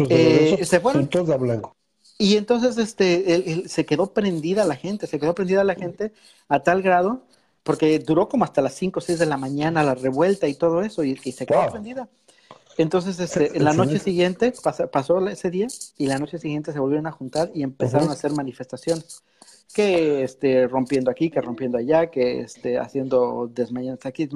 [0.09, 1.09] eh, se fueron.
[1.39, 1.75] blanco.
[2.17, 6.13] Y entonces este, se quedó prendida la gente, se quedó prendida la gente
[6.47, 7.25] a tal grado,
[7.63, 10.83] porque duró como hasta las 5 o 6 de la mañana la revuelta y todo
[10.83, 12.07] eso, y, se quedó prendida.
[12.81, 14.53] Entonces, este, en la noche siguiente,
[14.91, 15.67] pasó ese día,
[15.97, 19.23] y la noche siguiente se volvieron a juntar y empezaron a hacer manifestaciones.
[19.73, 24.27] Que este, rompiendo aquí, que rompiendo allá, que este, haciendo desmayantes aquí,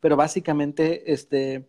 [0.00, 1.66] pero básicamente este,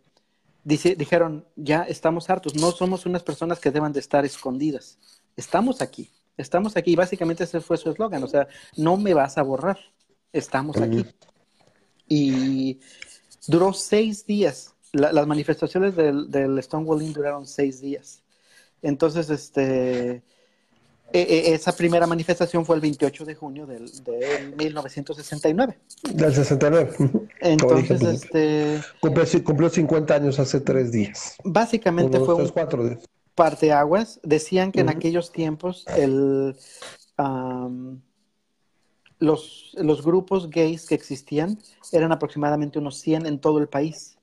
[0.62, 4.98] dijeron, ya estamos hartos, no somos unas personas que deban de estar escondidas,
[5.36, 8.46] estamos aquí, estamos aquí, y básicamente ese fue su eslogan, o sea,
[8.76, 9.78] no me vas a borrar,
[10.32, 11.04] estamos aquí.
[12.08, 12.78] Y
[13.48, 18.22] duró seis días las manifestaciones del, del Stonewalling duraron seis días.
[18.82, 20.22] Entonces, este,
[21.12, 23.90] e, e, esa primera manifestación fue el 28 de junio del,
[24.56, 25.78] 1969.
[26.12, 26.90] Del 69.
[27.40, 28.80] Entonces, este...
[29.00, 31.36] Cumplió, 50 años hace tres días.
[31.44, 32.98] Básicamente fue un cuatro
[33.34, 34.18] parteaguas.
[34.22, 36.56] Decían que en aquellos tiempos el,
[39.20, 41.58] los, los grupos gays que existían
[41.92, 44.15] eran aproximadamente unos 100 en todo el país.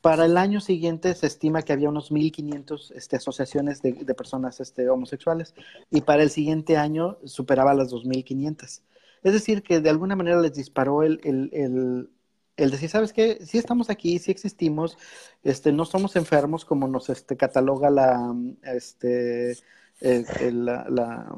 [0.00, 4.88] Para el año siguiente se estima que había unos 1.500 este, asociaciones de, personas este,
[4.88, 5.54] homosexuales
[5.90, 8.80] y para el siguiente año superaba las 2.500.
[9.22, 12.10] Es decir, que de alguna manera les disparó el, el,
[12.56, 13.44] el, decir, ¿sabes qué?
[13.44, 14.96] Sí estamos aquí, sí existimos,
[15.42, 19.58] este, no somos enfermos como nos este, cataloga la, este,
[20.00, 21.36] el, la,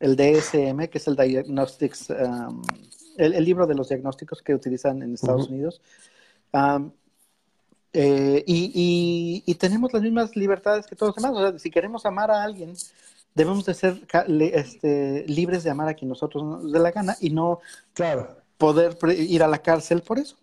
[0.00, 2.62] el DSM, que es el Diagnostics, um,
[3.16, 5.80] el, libro de los diagnósticos que utilizan en Estados Unidos.
[6.52, 6.92] Um,
[7.92, 11.38] eh, y, y, tenemos las mismas libertades que todos los demás.
[11.38, 12.74] O sea, si queremos amar a alguien,
[13.34, 14.00] debemos de ser
[14.52, 17.60] este, libres de amar a quien nosotros nos dé la gana y no
[17.92, 18.36] claro.
[18.56, 20.36] poder ir a la cárcel por eso.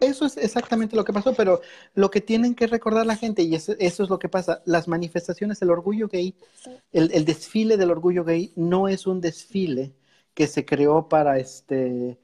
[0.00, 1.60] Eso es exactamente lo que pasó, pero
[1.94, 5.62] lo que tienen que recordar la gente, y eso, es lo que pasa, las manifestaciones,
[5.62, 6.34] el orgullo gay,
[6.92, 9.92] el, el, desfile del orgullo gay no es un desfile
[10.34, 12.18] que se creó para este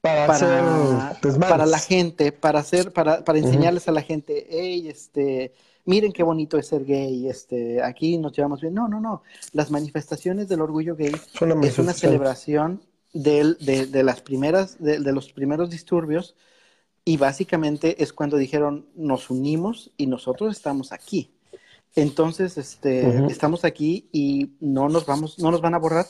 [0.00, 5.52] para, para, la gente, para hacer, para, para enseñarles a la gente, hey, este,
[5.84, 8.74] miren qué bonito es ser gay, este, aquí nos llevamos bien.
[8.74, 9.22] No, no, no.
[9.52, 11.14] Las manifestaciones del orgullo gay
[11.62, 13.54] es una celebración de,
[13.90, 16.34] de, las primeras, de, los primeros disturbios,
[17.04, 21.30] y básicamente es cuando dijeron nos unimos y nosotros estamos aquí.
[21.94, 26.06] Entonces, este, estamos aquí y no nos vamos, no nos van a borrar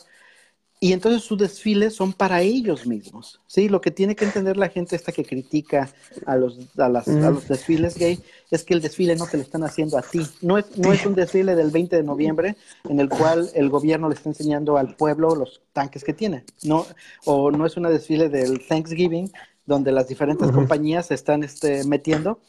[0.81, 3.69] y entonces sus desfiles son para ellos mismos, ¿sí?
[3.69, 5.89] Lo que tiene que entender la gente esta que critica
[6.27, 9.43] a los, a, las, a los desfiles gay es que el desfile no te lo
[9.43, 10.21] están haciendo a ti.
[10.43, 12.57] No es, no es un desfile del 20 de noviembre
[12.89, 16.45] en el cual el gobierno le está enseñando al pueblo los tanques que tiene.
[16.65, 16.87] No,
[17.25, 19.33] o no es un desfile del Thanksgiving
[19.67, 22.41] donde las diferentes compañías se están este, metiendo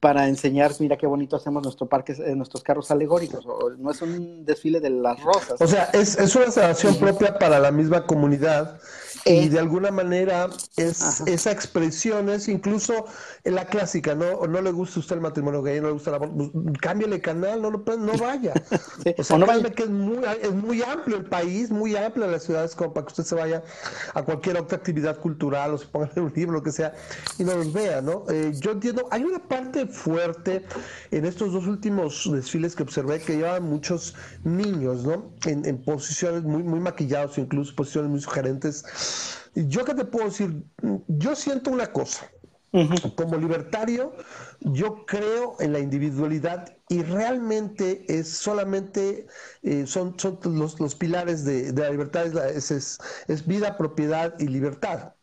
[0.00, 3.44] para enseñar, mira qué bonito hacemos nuestro parque, eh, nuestros carros alegóricos.
[3.46, 5.60] O, no es un desfile de las rosas.
[5.60, 8.80] O sea, es, es una celebración propia para la misma comunidad
[9.24, 13.06] y de alguna manera es esa expresión es incluso
[13.44, 14.46] la clásica, ¿no?
[14.46, 17.70] No le gusta usted el matrimonio gay, no le gusta la pues, cámbiale canal, no,
[17.70, 18.54] no, no vaya.
[19.18, 19.70] O sea, no vaya.
[19.70, 23.10] que es muy, es muy amplio el país, muy amplio las ciudades como para que
[23.10, 23.62] usted se vaya
[24.14, 26.94] a cualquier otra actividad cultural o se ponga en un libro, lo que sea,
[27.38, 28.24] y no los vea, ¿no?
[28.30, 30.64] Eh, yo entiendo, hay una parte fuerte
[31.10, 35.34] en estos dos últimos desfiles que observé que llevaban muchos niños, ¿no?
[35.46, 38.84] En, en posiciones muy, muy maquillados, incluso posiciones muy sugerentes
[39.54, 40.64] yo qué te puedo decir,
[41.08, 42.30] yo siento una cosa.
[43.16, 44.14] Como libertario,
[44.60, 49.26] yo creo en la individualidad y realmente es solamente
[49.62, 54.38] eh, son, son los, los, pilares de, de la libertad, es, es, es, vida, propiedad
[54.38, 55.14] y libertad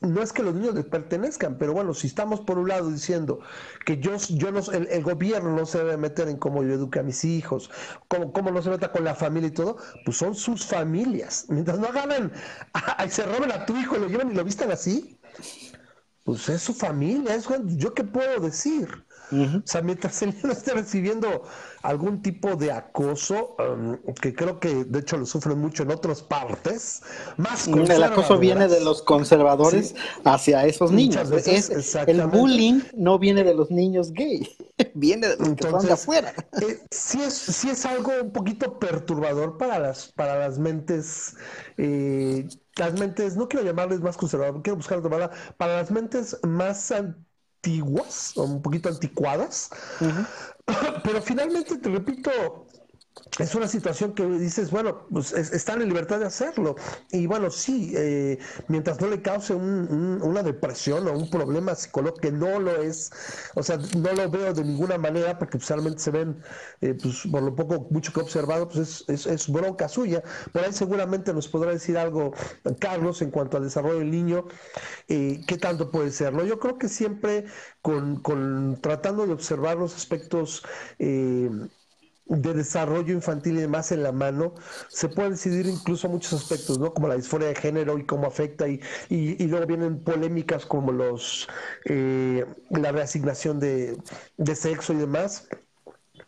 [0.00, 3.40] no es que los niños les pertenezcan, pero bueno, si estamos por un lado diciendo
[3.84, 7.02] que yo, yo no, el, gobierno no se debe meter en cómo yo eduque a
[7.02, 7.70] mis hijos,
[8.08, 11.46] cómo, cómo no se meta con la familia y todo, pues son sus familias.
[11.48, 12.32] Mientras no ganan,
[13.06, 15.18] y se roben a tu hijo, lo llevan y lo vistan así,
[16.24, 19.04] pues es su familia, es, yo qué puedo decir.
[19.32, 21.42] O sea, mientras el niño esté recibiendo
[21.82, 26.22] algún tipo de acoso, um, que creo que de hecho lo sufren mucho en otras
[26.22, 27.02] partes,
[27.36, 31.30] más El acoso viene de los conservadores hacia esos niños.
[32.06, 34.48] el bullying no viene de los niños gay,
[34.94, 36.34] viene de los que son de afuera.
[36.60, 41.36] Eh, sí, es, sí es algo un poquito perturbador para las, para las mentes.
[41.78, 46.38] Eh, las mentes, no quiero llamarles más conservadoras, quiero buscar otra palabra, para las mentes
[46.42, 46.92] más
[47.60, 49.70] antiguas, o un poquito anticuadas.
[51.04, 52.66] Pero finalmente, te repito,
[53.38, 56.76] es una situación que dices, bueno, pues están en libertad de hacerlo.
[57.10, 62.32] Y bueno, sí, eh, mientras no le cause una depresión o un problema psicológico, que
[62.32, 63.10] no lo es,
[63.54, 66.42] o sea, no lo veo de ninguna manera, porque realmente se ven,
[66.80, 70.22] eh, pues por lo poco, mucho que he observado, pues es, es, bronca suya.
[70.52, 72.32] Por ahí seguramente nos podrá decir algo
[72.78, 74.46] Carlos en cuanto al desarrollo del niño,
[75.08, 76.44] eh, qué tanto puede serlo.
[76.44, 77.46] Yo creo que siempre
[77.82, 80.62] con, con tratando de observar los aspectos
[82.30, 84.54] de desarrollo infantil y demás en la mano,
[84.88, 86.94] se puede decidir incluso muchos aspectos, ¿no?
[86.94, 91.48] Como la disforia de género y cómo afecta, y, y, luego vienen polémicas como los
[91.86, 93.98] eh, la reasignación de,
[94.36, 95.48] de, sexo y demás.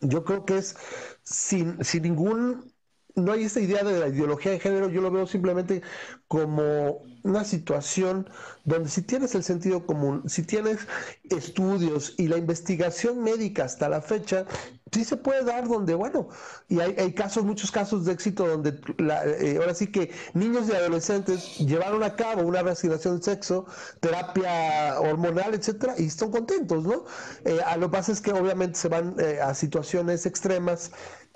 [0.01, 0.75] Yo creo que es
[1.23, 2.73] sin, sin ningún
[3.15, 5.83] no hay esta idea de la ideología de género, yo lo veo simplemente
[6.27, 8.29] como una situación
[8.65, 10.79] donde si tienes el sentido común, si tienes
[11.23, 14.45] estudios y la investigación médica hasta la fecha,
[14.93, 16.29] sí se puede dar donde, bueno,
[16.69, 18.79] y hay, casos, muchos casos de éxito donde
[19.39, 23.65] eh, ahora sí que niños y adolescentes llevaron a cabo una reasignación de sexo,
[23.99, 27.05] terapia hormonal, etcétera, y están contentos, ¿no?
[27.45, 30.91] Eh, lo que pasa es que obviamente se van eh, a situaciones extremas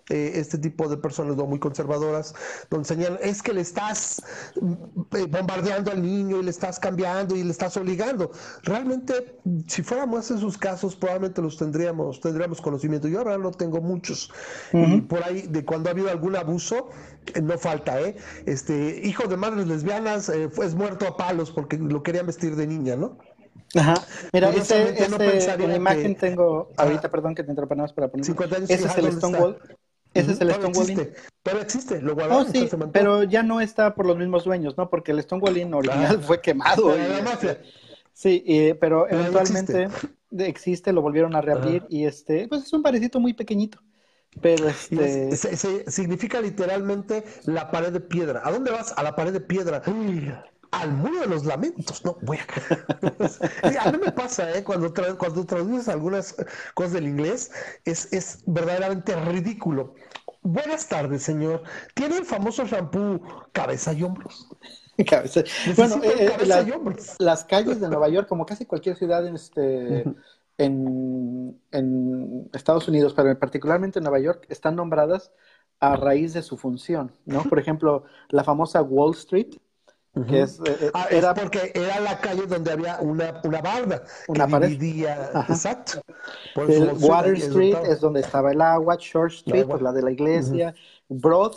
[0.10, 2.34] eh, este tipo de personas no muy conservadoras,
[2.70, 4.24] donde señalan, es que le estás
[4.56, 8.32] eh, bombardeando al niño y le estás cambiando y le estás obligando.
[8.63, 13.10] Realmente, si fuéramos esos casos, probablemente los tendríamos, tendríamos conocimiento.
[13.10, 14.32] Yo ahora no tengo muchos.
[14.72, 16.89] Y por ahí, de cuando ha habido algún abuso,
[17.34, 18.15] eh, no falta, ¿eh?
[18.46, 22.96] Este, hijo de madres lesbianas, fue muerto a palos porque lo querían vestir de niña,
[22.96, 23.17] ¿no?
[23.76, 23.96] Ajá.
[24.32, 28.26] Mira, ese, ese, imagen tengo, ahorita, perdón que te interrumpa para poner.
[28.70, 29.60] Ese es el Stonewall.
[30.19, 31.10] Ese es el Stonewall Inn.
[31.43, 32.47] Pero existe, lo guardaron.
[32.47, 34.89] Oh, sí, pero ya no está por los mismos dueños, ¿no?
[34.89, 36.95] Porque el Stonewall Inn original fue quemado.
[38.13, 38.43] Sí,
[38.80, 39.89] pero, eventualmente
[40.39, 40.91] existe.
[40.91, 43.80] lo volvieron a reabrir y este, pues es un parecito muy pequeñito.
[44.41, 45.36] Pero este...
[45.88, 48.41] significa literalmente la pared de piedra.
[48.43, 48.93] ¿A dónde vas?
[48.95, 49.82] A la pared de piedra.
[50.71, 53.84] Al muro de los lamentos, no, voy a...
[53.88, 54.63] a mí me pasa, ¿eh?
[54.63, 56.36] Cuando, cuando traduces algunas
[56.73, 57.51] cosas del inglés,
[57.86, 59.95] es, es verdaderamente ridículo.
[60.41, 61.63] Buenas tardes, señor.
[61.93, 64.47] ¿Tiene el famoso shampoo cabeza y hombros?
[65.08, 65.43] Cabeza.
[65.75, 67.15] Bueno, eh, eh, y hombros.
[67.19, 70.06] las calles de Nueva York, como casi cualquier ciudad en este...
[70.60, 75.32] En, en, Estados Unidos, pero particularmente en Nueva York, están nombradas
[75.80, 77.43] a raíz de su función, ¿no?
[77.43, 79.56] Por ejemplo, la famosa Wall Street
[80.25, 84.03] que es, eh, eh, ah, era porque era la calle donde había una, una barda
[84.27, 84.82] una pared.
[85.49, 86.01] exacto
[86.56, 90.73] Water Street es donde estaba el agua Short Street pues la de la iglesia
[91.10, 91.53] Broad,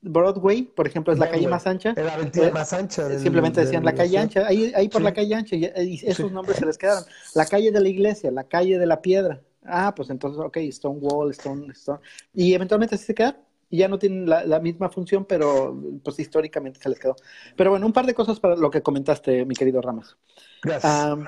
[0.00, 1.92] Broadway por ejemplo es la calle más ancha.
[1.96, 5.34] Era la eh, más ancha simplemente decían la calle ancha ahí, ahí por la calle
[5.34, 7.04] ancha y, esos nombres se les quedaron.
[7.34, 9.40] La calle de la iglesia la calle de la piedra.
[9.64, 12.00] Ah pues entonces ok Stonewall Stone Stone.
[12.32, 13.36] Y eventualmente así se queda
[13.72, 17.16] y ya no tienen la, misma función, pero pues históricamente se les quedó.
[17.56, 20.18] Pero bueno, un par de cosas para lo que comentaste, mi querido Ramos.
[20.62, 21.18] Gracias.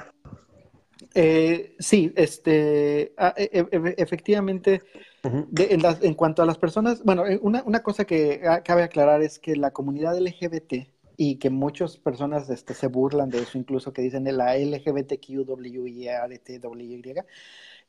[1.15, 4.83] Eh, sí, este, ah, e, e, efectivamente,
[5.23, 9.57] en, cuanto a las personas, bueno, eh, una, una cosa que cabe aclarar es que
[9.57, 14.25] la comunidad LGBT y que muchas personas este, se burlan de eso, incluso que dicen
[14.37, 16.09] la LGBTQWIRTWY,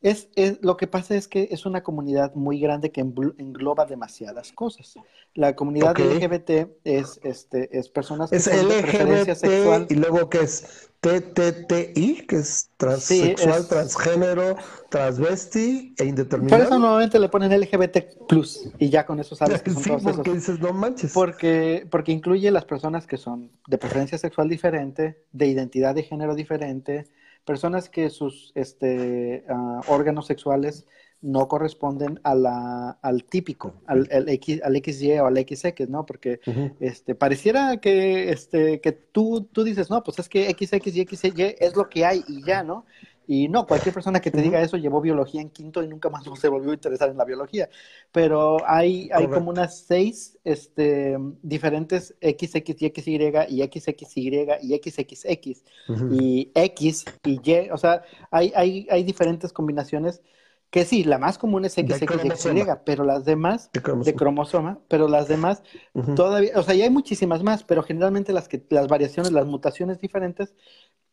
[0.01, 0.29] es,
[0.61, 4.95] lo que pasa es que es una comunidad muy grande que engloba demasiadas cosas.
[5.33, 9.87] La comunidad LGBT es, este, es personas que es LGBT sexual.
[9.89, 14.55] y luego que es TTTI, que es transexual, transgénero,
[14.89, 16.57] transvesti e indeterminado.
[16.57, 19.91] Por eso normalmente le ponen LGBT plus y ya con eso sabes que son sí,
[20.03, 21.13] porque dices no manches.
[21.13, 26.33] Porque, porque incluye las personas que son de preferencia sexual diferente, de identidad de género
[26.33, 27.05] diferente,
[27.45, 30.87] personas que sus este, uh, órganos sexuales
[31.21, 36.05] no corresponden a la, al típico, al, al, X, al XY o al XX, ¿no?
[36.05, 36.39] Porque
[36.79, 41.55] este, pareciera que, este, que tú, tú dices, no, pues es que XX y XY
[41.59, 42.85] es lo que hay y ya, ¿no?
[43.27, 46.23] Y no, cualquier persona que te diga eso llevó biología en quinto y nunca más
[46.39, 47.69] se volvió a interesar en la biología.
[48.11, 55.63] Pero hay, hay como unas seis este, diferentes XX y XY y XXY y XXX
[56.11, 57.69] y X y Y.
[57.71, 60.21] O sea, hay, hay, hay diferentes combinaciones
[60.69, 65.07] que sí, la más común es XX y Y, pero las demás, de cromosoma, pero
[65.07, 65.63] las demás
[66.15, 70.01] todavía, o sea, ya hay muchísimas más, pero generalmente las que las variaciones, las mutaciones
[70.01, 70.53] diferentes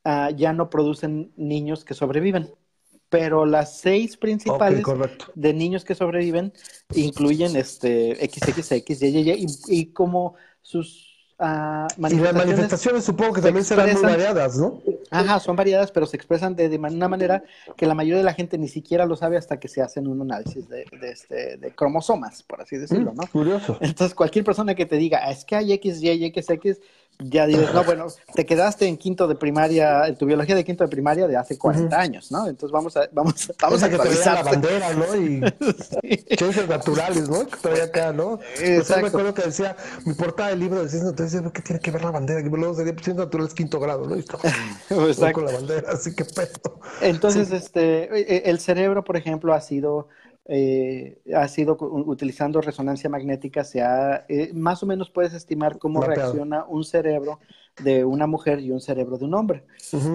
[0.04, 2.52] Ah, ya no producen niños que sobreviven.
[3.08, 4.84] Pero las seis principales
[5.34, 6.52] de niños que sobreviven
[6.94, 11.11] incluyen este XXX, y, y como sus
[11.42, 12.12] manifestaciones.
[12.12, 14.80] Y las manifestaciones supongo que también serán muy variadas, ¿no?
[15.10, 17.44] Ajá, son variadas, pero se expresan de, una manera
[17.76, 20.22] que la mayoría de la gente ni siquiera lo sabe hasta que se hacen un
[20.22, 23.26] análisis de, este, de cromosomas, por así decirlo, mm, ¿no?
[23.26, 23.76] Curioso.
[23.80, 26.80] Entonces, cualquier persona que te diga, ah, es que hay XY y XX,
[27.18, 30.84] ya dices, no, bueno, te quedaste en quinto de primaria, en tu biología de quinto
[30.84, 32.46] de primaria de hace 40 años, ¿no?
[32.46, 34.34] Entonces vamos a, vamos, vamos a actualizar.
[34.34, 35.16] la bandera, ¿no?
[35.16, 35.40] Y
[36.36, 37.46] ciencias naturales, ¿no?
[37.46, 38.40] Que todavía acá, ¿no?
[38.60, 39.02] Exacto.
[39.02, 42.04] me acuerdo que decía, mi portada del libro de ciencias naturales, ¿qué tiene que ver
[42.04, 42.42] la bandera?
[42.42, 44.16] Que luego sería ciencias naturales quinto grado, ¿no?
[44.16, 45.32] Y Exacto.
[45.32, 46.80] con la bandera, así que pedo.
[47.00, 50.08] Entonces, este, e, e, el cerebro, por ejemplo, ha sido
[50.46, 56.02] eh, ha sido utilizando resonancia magnética, se ha, eh, más o menos puedes estimar cómo
[56.02, 57.38] reacciona un cerebro
[57.80, 59.64] de una mujer y un cerebro de un hombre.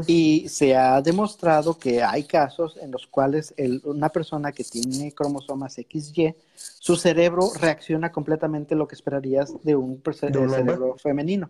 [0.05, 5.75] Y se ha demostrado que hay casos en los cuales una persona que tiene cromosomas
[5.75, 11.49] XY, su cerebro reacciona completamente lo que esperarías de un, cerebro femenino.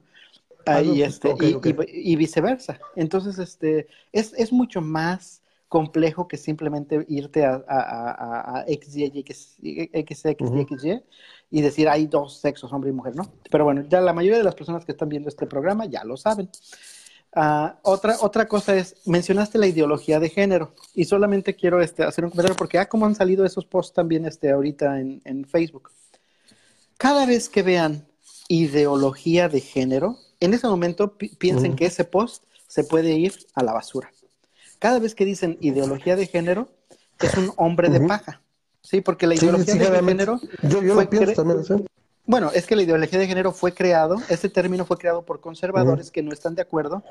[0.66, 2.80] Ah, y, este, y, viceversa.
[2.96, 11.04] Entonces, este, es, es mucho más complejo que simplemente irte a, a, a, XY, XY
[11.50, 13.32] y decir hay dos sexos, hombre y mujer, ¿no?
[13.50, 16.16] Pero bueno, ya la mayoría de las personas que están viendo este programa ya lo
[16.16, 16.50] saben.
[17.34, 22.24] Ah, otra, otra cosa es, mencionaste la ideología de género y solamente quiero este, hacer
[22.24, 25.92] un comentario porque, ah, como han salido esos posts también este, ahorita en, en Facebook.
[26.98, 28.08] Cada vez que vean
[28.48, 33.74] ideología de género, en ese momento piensen que ese post se puede ir a la
[33.74, 34.12] basura
[34.80, 36.70] cada vez que dicen ideología de género,
[37.20, 38.42] es un hombre de paja.
[38.82, 40.40] Sí, porque la ideología de género.
[40.64, 41.74] Yo, lo pienso también, ¿sí?
[42.28, 46.12] Bueno, es que la ideología de género fue creado, este término fue creado por conservadores
[46.12, 47.02] que no están de acuerdo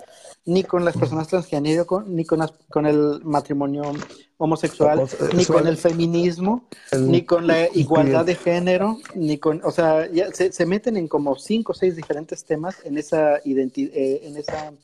[0.45, 3.95] ni con las personas transgénero, ni con, con el matrimonio
[4.37, 10.07] homosexual, ni con el feminismo, ni con la igualdad de género, ni con, o sea,
[10.13, 14.75] ya se, meten en como cinco o seis diferentes temas en esa, eh, en esa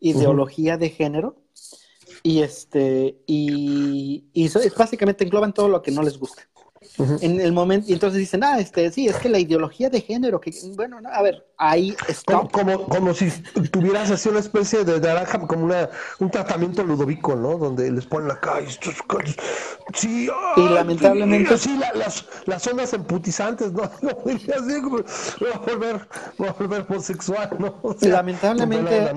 [0.00, 1.36] ideología de género
[2.22, 6.42] y este, y, y es, básicamente engloban todo lo que no les gusta.
[6.98, 10.40] En el momento, y entonces dicen, ah, este, sí, es que la ideología de género,
[10.40, 12.46] que, bueno, a ver, ahí está.
[12.50, 13.30] Como, como, si
[13.70, 17.56] tuvieras así una especie de naranja, como una, un tratamiento ludovico, ¿no?
[17.56, 18.68] Donde les ponen la calle,
[19.94, 21.56] sí, y lamentablemente.
[21.56, 23.82] Sí, las, las ondas emputizantes, ¿no?
[23.82, 24.80] así
[25.40, 27.80] voy a volver, voy a volver homosexual, ¿no?
[28.02, 29.10] lamentablemente,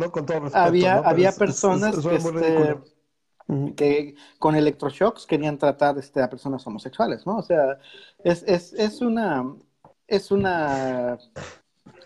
[0.54, 2.78] había, había personas que, este,
[3.76, 7.38] que con electroshocks querían tratar este, a personas homosexuales, ¿no?
[7.38, 7.80] O sea,
[8.24, 9.46] es, es, es una,
[10.08, 11.18] es una,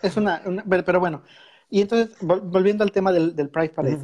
[0.02, 0.42] es una,
[0.84, 1.22] pero bueno,
[1.70, 3.98] y entonces, volviendo al tema del, del Pride Parade,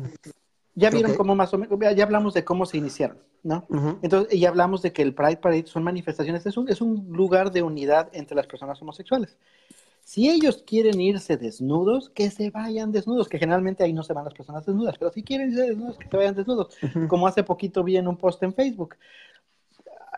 [0.74, 3.66] ya vieron cómo más o menos, ya hablamos de cómo se iniciaron, ¿no?
[4.03, 7.51] Entonces, ya hablamos de que el Pride Parade son manifestaciones, es un, es un lugar
[7.51, 9.37] de unidad entre las personas homosexuales.
[10.07, 14.24] Si ellos quieren irse desnudos, que se vayan desnudos, que generalmente ahí no se van
[14.24, 16.68] las personas desnudas, pero si quieren irse desnudos, que se vayan desnudos.
[17.09, 18.94] Como hace poquito vi en un post en Facebook.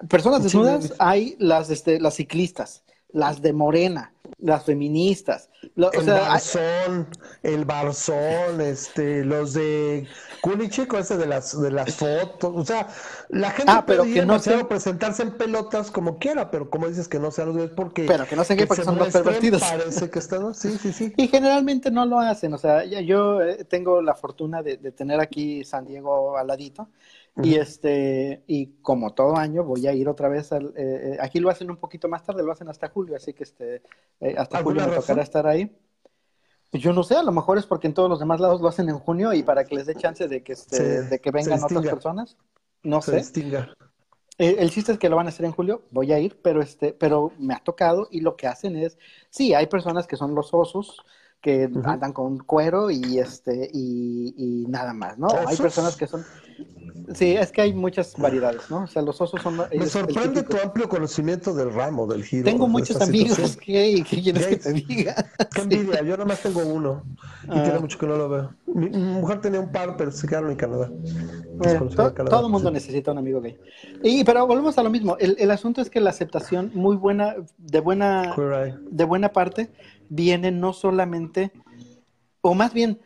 [0.06, 5.48] Personas desnudas hay las, este, las ciclistas, las de Morena, las feministas.
[5.76, 7.08] el Barzón,
[7.42, 10.06] el Barzón, este, los de
[10.42, 12.52] Kunichek, ese de las, de las fotos.
[12.54, 12.88] O sea,
[13.30, 14.64] la gente ah, pero que no se...
[14.64, 18.04] presentarse en pelotas como quiera, pero como dices que no sea es porque.
[18.04, 19.62] Pero que no sé qué, porque son los pervertidos.
[19.62, 21.12] Parece que están, sí, sí, sí.
[21.16, 22.52] Y generalmente no lo hacen.
[22.52, 26.88] O sea, yo eh, tengo la fortuna de, de tener aquí San Diego al ladito.
[27.42, 31.38] Y este, y como todo año voy a ir otra vez al, eh, eh, aquí
[31.38, 33.82] lo hacen un poquito más tarde, lo hacen hasta julio, así que este,
[34.20, 35.76] eh, hasta julio me tocará estar ahí.
[36.72, 38.88] Yo no sé, a lo mejor es porque en todos los demás lados lo hacen
[38.88, 41.86] en junio y para que les dé chance de que este, de que vengan otras
[41.86, 42.36] personas.
[42.82, 43.22] No sé.
[44.38, 46.92] el chiste es que lo van a hacer en julio, voy a ir, pero este,
[46.92, 48.98] pero me ha tocado y lo que hacen es,
[49.30, 51.02] sí, hay personas que son los osos,
[51.40, 55.28] que andan con cuero y este y, y nada más, ¿no?
[55.46, 56.24] Hay personas que son
[57.14, 58.82] Sí, es que hay muchas variedades, ¿no?
[58.82, 59.56] O sea, los osos son...
[59.56, 62.44] Me sorprende tu amplio conocimiento del ramo, del giro.
[62.44, 65.14] Tengo muchos amigos, ¿qué, ¿qué quieres que te diga?
[65.54, 67.02] Qué envidia, yo nada más tengo uno
[67.44, 67.80] y tiene ah.
[67.80, 68.54] mucho que no lo veo.
[68.66, 70.90] Mi, mujer tenía un par, pero se quedaron en Canadá.
[72.28, 73.58] todo el mundo necesita un amigo gay.
[74.02, 77.36] Y, pero volvemos a lo mismo, el, el asunto es que la aceptación muy buena,
[77.56, 78.34] de buena,
[78.90, 79.70] de buena parte,
[80.08, 81.52] viene no solamente
[82.40, 83.00] o más bien,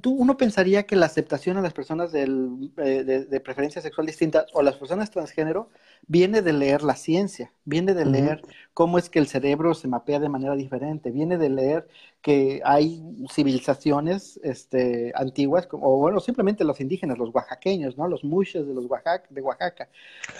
[0.00, 4.62] tú, uno pensaría que la aceptación a las personas eh, de, preferencia sexual distinta o
[4.62, 5.68] las personas transgénero
[6.06, 8.40] viene de leer la ciencia, viene de leer
[8.72, 11.88] cómo es que el cerebro se mapea de manera diferente, viene de leer
[12.20, 13.02] que hay
[13.32, 18.06] civilizaciones este, antiguas, o bueno, simplemente los indígenas, los oaxaqueños, ¿no?
[18.06, 19.88] Los mushes de los Oaxaca, de Oaxaca,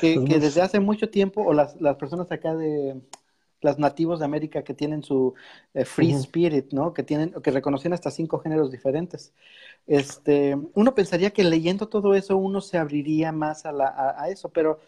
[0.01, 3.01] que, desde hace mucho tiempo, o las, las personas acá de,
[3.63, 5.35] las nativos de América que tienen su
[5.73, 6.93] eh, free spirit, ¿no?
[6.93, 9.33] Que tienen, que reconocen hasta cinco géneros diferentes.
[9.87, 14.51] Este, uno pensaría que leyendo todo eso uno se abriría más a, la, a, eso,
[14.51, 14.81] pero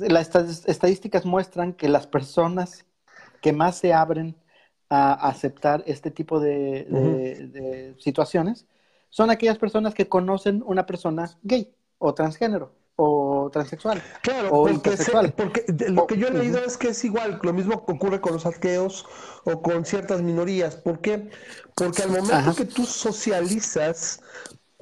[0.00, 0.34] eh, las
[0.66, 2.86] estadísticas muestran que las personas
[3.42, 4.36] que más se abren
[4.88, 8.66] a aceptar este tipo de, de situaciones
[9.10, 14.02] son aquellas personas que conocen una persona gay o transgénero o transexual.
[14.22, 14.64] Claro, o
[15.36, 18.46] porque, lo que yo he leído es que es igual, lo mismo ocurre con los
[18.46, 19.06] atqueos
[19.44, 20.76] o con ciertas minorías.
[20.76, 21.30] ¿Por qué?
[21.74, 24.20] Porque al momento que tú socializas,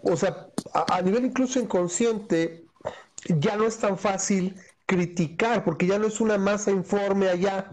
[0.02, 2.66] o sea, a, nivel incluso inconsciente,
[3.28, 7.72] ya no es tan fácil criticar, porque ya no es una masa informe allá,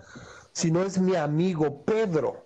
[0.54, 2.46] sino es mi amigo Pedro,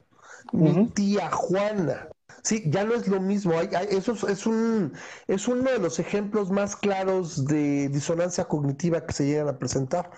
[0.51, 2.07] mi tía Juana.
[2.43, 3.53] Sí, ya no es lo mismo.
[3.61, 4.93] eso es, un,
[5.27, 10.11] es uno de los ejemplos más claros de disonancia cognitiva que se llegan a presentar.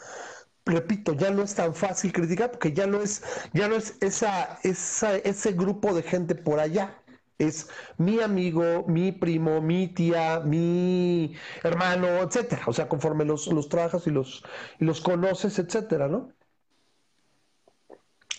[0.65, 3.23] Repito, ya no es tan fácil criticar porque ya no es,
[3.53, 7.01] ya no es esa, esa, ese grupo de gente por allá
[7.37, 12.63] es mi amigo, mi primo, mi tía, mi hermano, etcétera.
[12.67, 14.43] O sea, conforme los, los trabajas y los,
[14.79, 16.34] y los conoces, etcétera, ¿no?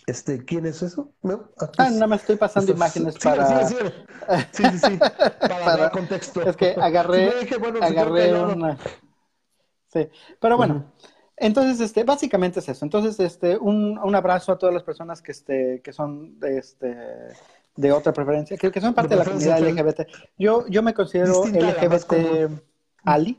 [0.06, 1.12] Este, ¿quién es eso?
[1.22, 1.50] ¿No?
[1.78, 3.66] ah, no me estoy pasando imágenes para.
[3.66, 3.74] Sí,
[4.52, 4.78] sí, sí.
[4.78, 4.98] sí,
[5.40, 6.42] Para, dar contexto.
[6.42, 7.32] Es que agarré,
[7.82, 8.78] agarré una.
[9.88, 10.08] Sí,
[10.40, 10.92] pero bueno.
[11.36, 12.84] Entonces, este, básicamente es eso.
[12.84, 16.96] Entonces, este, un, un abrazo a todas las personas que, este, que son, este,
[17.76, 20.08] de otra preferencia, que, que son parte de, la comunidad LGBT.
[20.38, 22.50] Yo, yo me considero LGBT
[23.04, 23.38] Ali,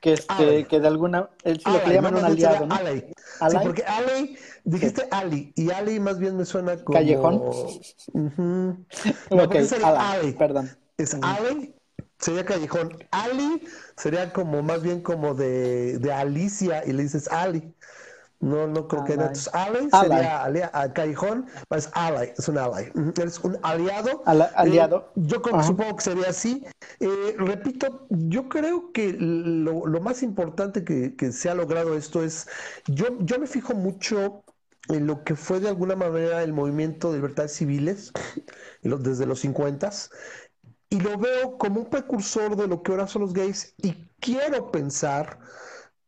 [0.00, 2.74] que, este, que de alguna, es lo que llaman un aliado, ¿no?
[2.74, 3.04] Ali.
[3.50, 6.98] Sí, porque Ali, dijiste Ali, y Ali más bien me suena como...
[6.98, 7.34] Callejón.
[9.30, 10.70] ok, Ali, perdón.
[10.96, 11.74] Es Ali,
[12.18, 12.96] sería Callejón.
[13.10, 13.62] Ali
[13.96, 17.74] sería como más bien como de, de Alicia, y le dices Ali.
[18.40, 19.12] No, no creo que
[19.52, 22.90] ally sería alia, callejón, es ally, es un ally.
[23.18, 24.22] Eres un aliado.
[24.24, 25.12] aliado.
[25.14, 26.64] Eh, yo creo, supongo que sería así.
[27.00, 32.48] Eh, repito, yo creo que lo, más importante que, se ha logrado esto es,
[32.86, 34.42] yo, yo me fijo mucho
[34.88, 38.10] en lo que fue de alguna manera el movimiento de libertades civiles
[38.82, 39.90] desde los 50
[40.88, 44.70] y lo veo como un precursor de lo que ahora son los gays y quiero
[44.72, 45.38] pensar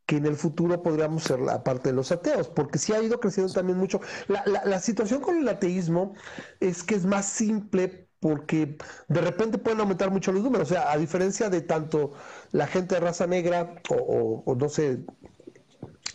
[0.06, 3.20] que en el futuro podríamos ser la parte de los ateos, porque sí ha ido
[3.20, 4.00] creciendo también mucho.
[4.28, 6.14] La, la, situación con el ateísmo
[6.60, 8.78] es que es más simple porque
[9.08, 12.12] de repente pueden aumentar mucho los números, o sea, a diferencia de tanto
[12.52, 15.04] la gente de raza negra o, no sé,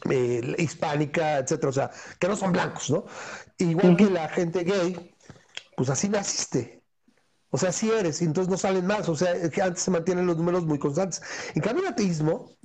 [0.10, 3.06] eh, hispánica, etcétera, o sea, que no son blancos, ¿no?
[3.58, 5.14] Igual que la gente gay,
[5.76, 6.82] pues así naciste.
[7.50, 10.26] O sea, así eres, y entonces no salen más, o sea, que antes se mantienen
[10.26, 11.22] los números muy constantes.
[11.56, 12.58] En cambio, el ateísmo,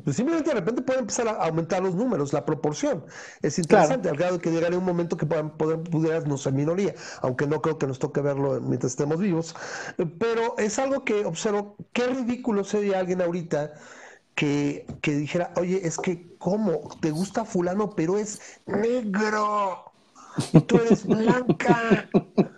[0.00, 3.04] pues simplemente de repente puede empezar a aumentar los números, la proporción.
[3.42, 6.52] Es interesante, al grado de que llegará un momento que puedan, poder, pudieras no ser
[6.52, 9.54] minoría, aunque no creo que nos toque verlo mientras estemos vivos.
[10.18, 13.72] Pero es algo que observo, qué ridículo sería alguien ahorita
[14.34, 16.88] que, que dijera, oye, es que, ¿cómo?
[17.00, 19.92] ¿Te gusta fulano, pero es negro?
[20.52, 22.08] Y tú eres blanca.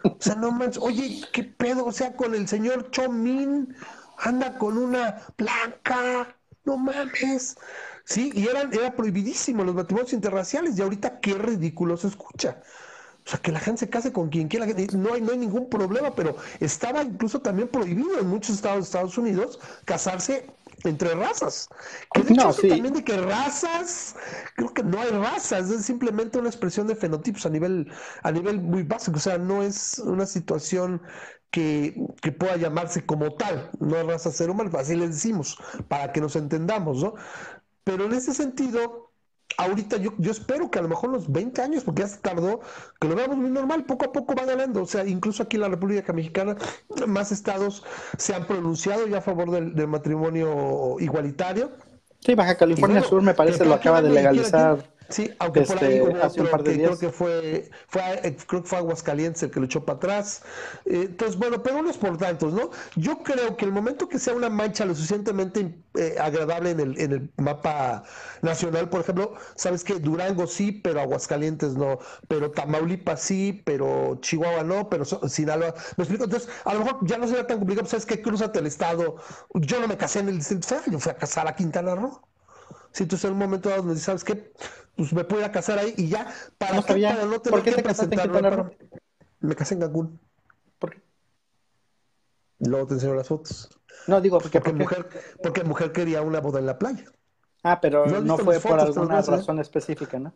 [0.04, 1.84] O sea, no manches, oye, ¿qué pedo?
[1.86, 3.74] O sea, con el señor Chomín
[4.18, 7.56] anda con una blanca no mames.
[8.04, 12.62] Sí, y eran, era prohibidísimo los matrimonios interraciales y ahorita qué ridículo se escucha.
[13.26, 15.70] O sea, que la gente se case con quien quiera, no hay, no hay ningún
[15.70, 20.46] problema, pero estaba incluso también prohibido en muchos estados de Estados Unidos casarse
[20.84, 21.68] entre razas.
[22.12, 24.14] Que de hecho, también de que razas,
[24.56, 27.90] creo que no hay razas, es simplemente una expresión de fenotipos a nivel,
[28.22, 31.00] a nivel muy básico, o sea, no es una situación
[31.54, 36.34] que, pueda llamarse como tal, no raza ser humano, así le decimos, para que nos
[36.34, 37.14] entendamos, ¿no?
[37.84, 39.12] Pero en ese sentido,
[39.56, 42.60] ahorita yo, yo espero que a lo mejor los 20 años, porque ya se tardó,
[43.00, 44.82] que lo veamos muy normal, poco a poco va ganando.
[44.82, 46.56] O sea, incluso aquí en la República Mexicana,
[47.06, 47.84] más estados
[48.18, 51.70] se han pronunciado ya a favor del, matrimonio igualitario.
[52.18, 54.93] Sí, Baja California Sur me parece lo acaba de legalizar.
[55.08, 58.78] Sí, aunque por ahí hubo otro que creo que fue, fue, eh, creo que fue
[58.78, 60.42] Aguascalientes el que lo echó para atrás.
[60.86, 62.70] Eh, entonces, bueno, pero unos por tantos, ¿no?
[62.96, 66.98] Yo creo que el momento que sea una mancha lo suficientemente eh, agradable en el,
[66.98, 68.04] en el mapa
[68.42, 74.64] nacional, por ejemplo, sabes que Durango sí, pero Aguascalientes no, pero Tamaulipas sí, pero Chihuahua
[74.64, 75.74] no, pero Sinaloa.
[75.96, 76.24] ¿Me explico?
[76.24, 79.16] Entonces, a lo mejor ya no sería tan complicado, ¿sabes que Cruzate el estado.
[79.54, 82.20] Yo no me casé en el Distrito Federal, yo fui a casar a Quintana Roo.
[82.94, 84.52] Si tú en un momento dado donde sabes que
[84.94, 87.50] pues me puedo ir a casar ahí y ya, para, no, que, para no tener
[87.50, 88.70] ¿Por qué que en
[89.40, 90.20] Me casé en Cancún.
[90.78, 91.02] ¿Por qué?
[92.60, 93.68] Luego te enseño las fotos.
[94.06, 95.08] No, digo, porque, porque, mujer,
[95.42, 97.04] porque mujer quería una boda en la playa.
[97.64, 100.32] Ah, pero no, fue por alguna razón específica, ¿no?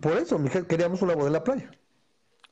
[0.00, 1.70] Por eso, mujer, queríamos una boda en la playa.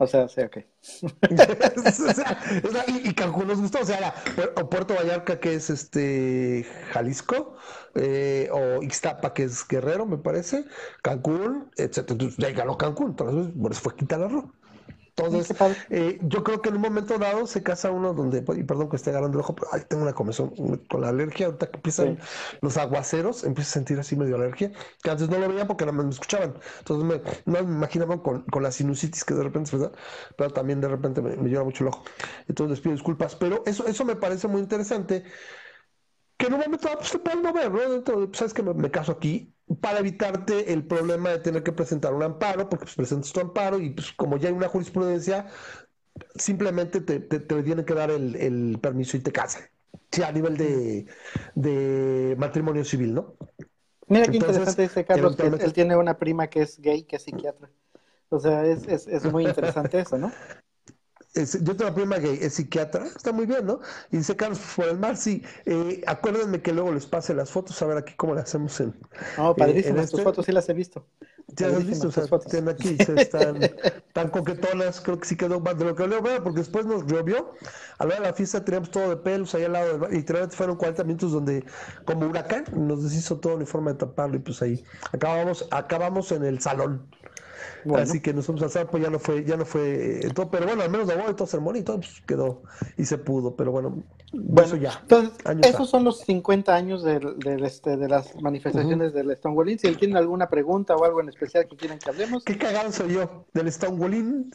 [0.01, 0.59] O sea, sí, ok.
[3.05, 4.15] y, Cancún nos gustó, o sea,
[4.57, 7.57] o Puerto Vallarta, que es este Jalisco,
[7.97, 10.67] eh, o Ixtapa, que es Guerrero, me parece,
[11.03, 12.13] Cancún, etcétera.
[12.13, 14.53] Entonces, ya ganó Cancún, entonces, por eso fue Quintana Roo.
[15.19, 15.57] Entonces,
[15.91, 18.97] eh, yo creo que en un momento dado se casa uno donde, y perdón que
[18.97, 20.51] esté agarrando el ojo, pero ay, tengo una comezón
[20.89, 21.47] con la alergia.
[21.47, 22.19] Ahorita que empiezan
[22.61, 24.71] los aguaceros, empiezo a sentir así medio alergia,
[25.03, 26.55] que antes no lo veía porque nada más me escuchaban.
[26.79, 29.93] Entonces me, no me imaginaban con, con, la sinusitis que de repente, ¿verdad?
[30.37, 32.05] Pero también de repente me, me llora mucho el ojo.
[32.47, 35.25] Entonces les pido disculpas, pero eso, eso me parece muy interesante.
[36.37, 37.91] Que en un momento dado, pues te puedes mover, ¿no?
[37.91, 42.23] Dentro, sabes que me, caso aquí, para evitarte el problema de tener que presentar un
[42.23, 45.47] amparo, porque pues, presentas tu amparo y pues como ya hay una jurisprudencia,
[46.35, 49.63] simplemente te, te, tienen que dar el, permiso y te casan.
[50.11, 51.07] Sí, a nivel de,
[51.55, 53.35] de matrimonio civil, ¿no?
[54.07, 57.23] Mira qué interesante dice Carlos, que él tiene una prima que es gay, que es
[57.23, 57.71] psiquiatra.
[58.31, 60.33] O sea, es, es, es muy interesante eso, ¿no?
[61.45, 63.81] Yo tengo una prima que es psiquiatra, está muy bien, ¿no?
[64.11, 65.43] Y dice Carlos, por el mar, sí.
[65.67, 68.95] Eh, acuérdenme que luego les pase las fotos, a ver aquí cómo las hacemos en.
[69.37, 71.05] No, padrísimas, tus fotos sí las he visto.
[71.57, 73.59] Ya las has visto, o sea, tienen aquí, están
[74.13, 77.55] tan coquetonas, creo que sí quedó más de lo que leo, porque después nos llovió.
[77.99, 80.13] A la hora de la fiesta teníamos todo de pelos ahí al lado del bar,
[80.13, 81.65] y literalmente fueron 40 minutos donde,
[82.05, 86.45] como huracán, nos deshizo todo en forma de taparlo, y pues ahí acabamos, acabamos en
[86.45, 87.09] el salón.
[87.97, 90.83] Así que nosotros al pues ya no fue, ya no fue eh, todo, pero bueno,
[90.83, 92.63] al menos la boda y todo ceremonia y todo pues, quedó
[92.97, 94.03] y se pudo, pero bueno,
[94.63, 94.99] eso ya.
[95.03, 95.33] Entonces,
[95.63, 100.19] esos son los 50 años del, este, de las manifestaciones del Stonewall Si él tiene
[100.19, 102.45] alguna pregunta o algo en especial que quieran que hablemos.
[102.45, 104.51] Qué cagado soy yo, del Stonewall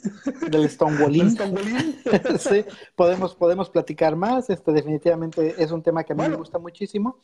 [0.50, 1.14] Del Stonewall
[2.40, 6.60] sí, podemos, podemos platicar más, este definitivamente es un tema que a mí me gusta
[6.60, 7.18] muchísimo.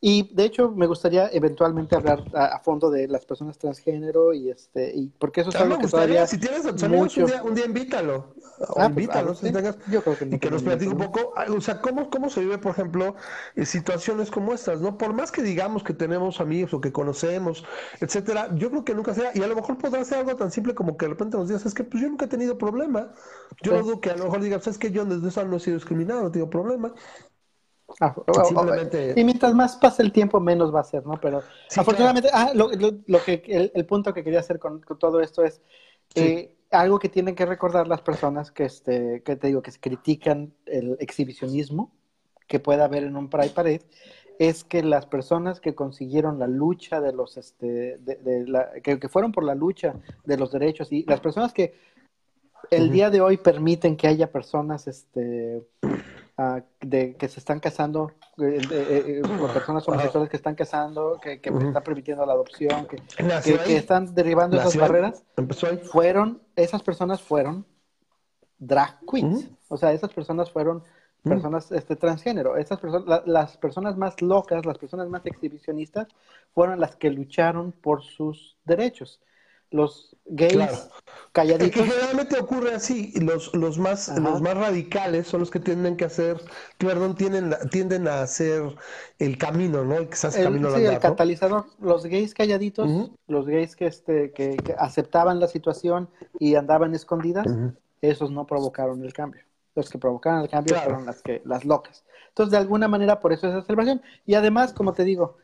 [0.00, 4.92] Y de hecho me gustaría eventualmente hablar a, fondo de las personas transgénero y este
[4.94, 7.22] y porque eso es algo que todavía si tienes mucho...
[7.22, 10.50] un, día, un día invítalo, ah, pues, invítalo, si tengas, yo creo que y que
[10.50, 13.14] nos platique un poco, o sea, cómo cómo se vive, por ejemplo,
[13.54, 14.98] en situaciones como estas, ¿no?
[14.98, 17.64] Por más que digamos que tenemos amigos o que conocemos,
[18.00, 20.74] etcétera, yo creo que nunca sea y a lo mejor podrá ser algo tan simple
[20.74, 23.12] como que de repente nos digas, es que pues yo nunca he tenido problema.
[23.62, 25.76] Yo dudo que a lo mejor digas, es que yo desde eso no he sido
[25.76, 26.92] discriminado, no tengo problema.
[28.00, 28.14] Ah,
[29.14, 31.20] y mientras más pase el tiempo, menos va a ser, ¿no?
[31.20, 31.42] Pero
[31.76, 32.68] afortunadamente, ah, lo,
[33.24, 35.62] que, el, punto que quería hacer con, todo esto es
[36.14, 39.80] eh, algo que tienen que recordar las personas que, este, que te digo, que se
[39.80, 41.92] critican el exhibicionismo
[42.48, 43.82] que pueda haber en un Pride Parade,
[44.38, 49.32] es que las personas que consiguieron la lucha de los, este, de, la, que, fueron
[49.32, 51.74] por la lucha de los derechos y las personas que
[52.70, 55.62] el día de hoy permiten que haya personas, este,
[56.80, 61.48] de que se están casando, eh, eh, eh personas homosexuales que están casando, que, que
[61.48, 65.24] están permitiendo la adopción, que, que, están derribando esas barreras,
[65.90, 67.64] fueron, esas personas fueron
[68.58, 69.50] drag queens.
[69.68, 70.84] O sea, esas personas fueron
[71.22, 72.56] personas este, transgénero.
[72.56, 76.06] Esas personas, las personas más locas, las personas más exhibicionistas,
[76.52, 79.20] fueron las que lucharon por sus derechos
[79.70, 80.88] los gays
[81.32, 81.70] calladitos.
[81.70, 86.04] que generalmente ocurre así, los, los más los más radicales son los que tienden que
[86.04, 86.40] hacer,
[86.78, 88.74] perdón, tienden, tienden a hacer
[89.18, 89.96] el camino, ¿no?
[89.96, 91.66] El, camino sí, el catalizador.
[91.80, 96.08] Los gays calladitos, los gays que, este, que, aceptaban la situación
[96.38, 97.46] y andaban escondidas,
[98.00, 99.42] esos no provocaron el cambio.
[99.74, 102.04] Los que provocaron el cambio fueron las que las locas.
[102.28, 104.02] Entonces, de alguna manera, por eso es esa celebración.
[104.26, 105.36] Y además, como te digo,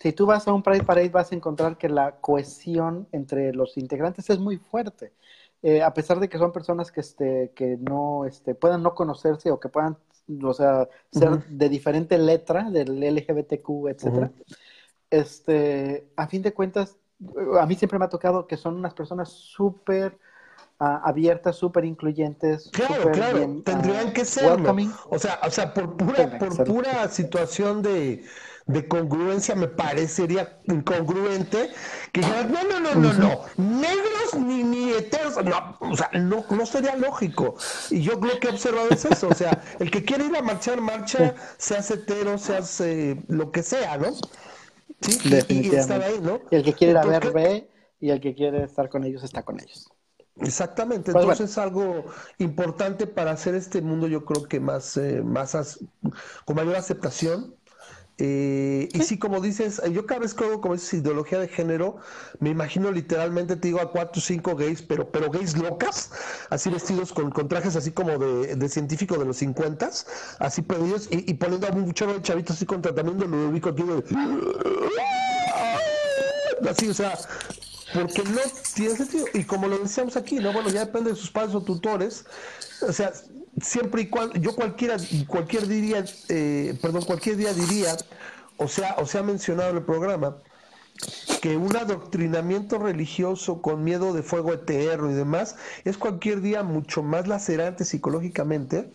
[0.00, 3.76] si tú vas a un Pride Parade vas a encontrar que la cohesión entre los
[3.76, 5.12] integrantes es muy fuerte.
[5.62, 9.50] Eh, a pesar de que son personas que, este, que no este, puedan no conocerse
[9.50, 9.98] o que puedan
[10.42, 14.30] o sea, ser de diferente letra del LGBTQ, etcétera,
[15.10, 16.96] este, a fin de cuentas,
[17.60, 20.18] a mí siempre me ha tocado que son unas personas súper
[20.78, 22.70] ah, abiertas, súper incluyentes.
[22.72, 24.58] Claro, claro, tendrían ah, que ser.
[25.10, 28.24] O sea, o sea, por pura, por pura situación de
[28.72, 31.70] de congruencia me parecería incongruente
[32.12, 36.66] que no, no, no, no, no, negros ni, ni heteros, no, o sea, no, no
[36.66, 37.56] sería lógico.
[37.90, 40.42] Y yo creo que he observado es eso, o sea, el que quiere ir a
[40.42, 44.12] marchar, marcha, seas hetero, seas eh, lo que sea, ¿no?
[45.00, 45.18] Sí,
[45.48, 46.40] y, estar ahí, ¿no?
[46.50, 47.68] Y el que quiere ir a ver, ve,
[48.00, 49.90] y el que quiere estar con ellos, está con ellos.
[50.36, 52.06] Exactamente, pues entonces es algo
[52.38, 55.80] importante para hacer este mundo, yo creo que más, eh, más
[56.44, 57.54] con mayor aceptación
[58.22, 61.96] eh, y sí, como dices, yo cada vez que hago como dices ideología de género,
[62.38, 66.10] me imagino literalmente, te digo, a cuatro o cinco gays, pero, pero gays locas,
[66.50, 69.90] así vestidos con, trajes así como de, de científico de los 50,
[70.38, 73.82] así perdidos, y, poniendo a un chorro de chavitos así con tratamiento lo ubico aquí
[73.82, 74.04] de...
[76.68, 77.18] Así, o sea,
[77.94, 78.40] porque no
[78.74, 79.24] tiene sentido.
[79.32, 80.52] Y como lo decíamos aquí, ¿no?
[80.52, 82.26] Bueno, ya depende de sus padres o tutores.
[82.86, 83.12] O sea,
[83.60, 84.96] siempre y cuando, yo cualquiera,
[85.26, 87.96] cualquier diría, eh, perdón, cualquier día diría,
[88.56, 90.36] o sea, o sea mencionado en el programa,
[91.40, 97.02] que un adoctrinamiento religioso con miedo de fuego eterno y demás es cualquier día mucho
[97.02, 98.92] más lacerante psicológicamente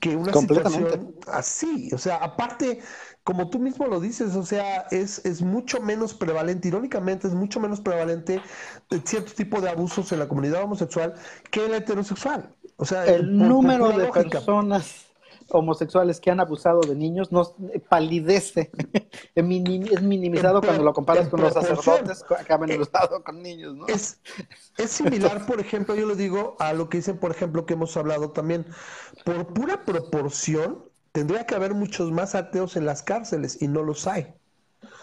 [0.00, 1.90] que una situación así.
[1.92, 2.80] O sea, aparte,
[3.24, 7.60] como tú mismo lo dices, o sea, es, es mucho menos prevalente, irónicamente, es mucho
[7.60, 8.40] menos prevalente
[9.04, 11.14] cierto tipo de abusos en la comunidad homosexual
[11.50, 12.54] que en la heterosexual.
[12.76, 15.06] O sea, el número de personas
[15.50, 17.54] homosexuales que han abusado de niños no
[17.88, 18.70] palidece,
[19.34, 23.86] es minimizado cuando lo comparas con los sacerdotes que han abusado con niños, ¿no?
[23.86, 24.20] Es,
[24.76, 27.96] es similar, por ejemplo, yo lo digo a lo que dicen, por ejemplo, que hemos
[27.96, 28.66] hablado también,
[29.24, 34.06] por pura proporción, tendría que haber muchos más ateos en las cárceles y no los
[34.06, 34.34] hay.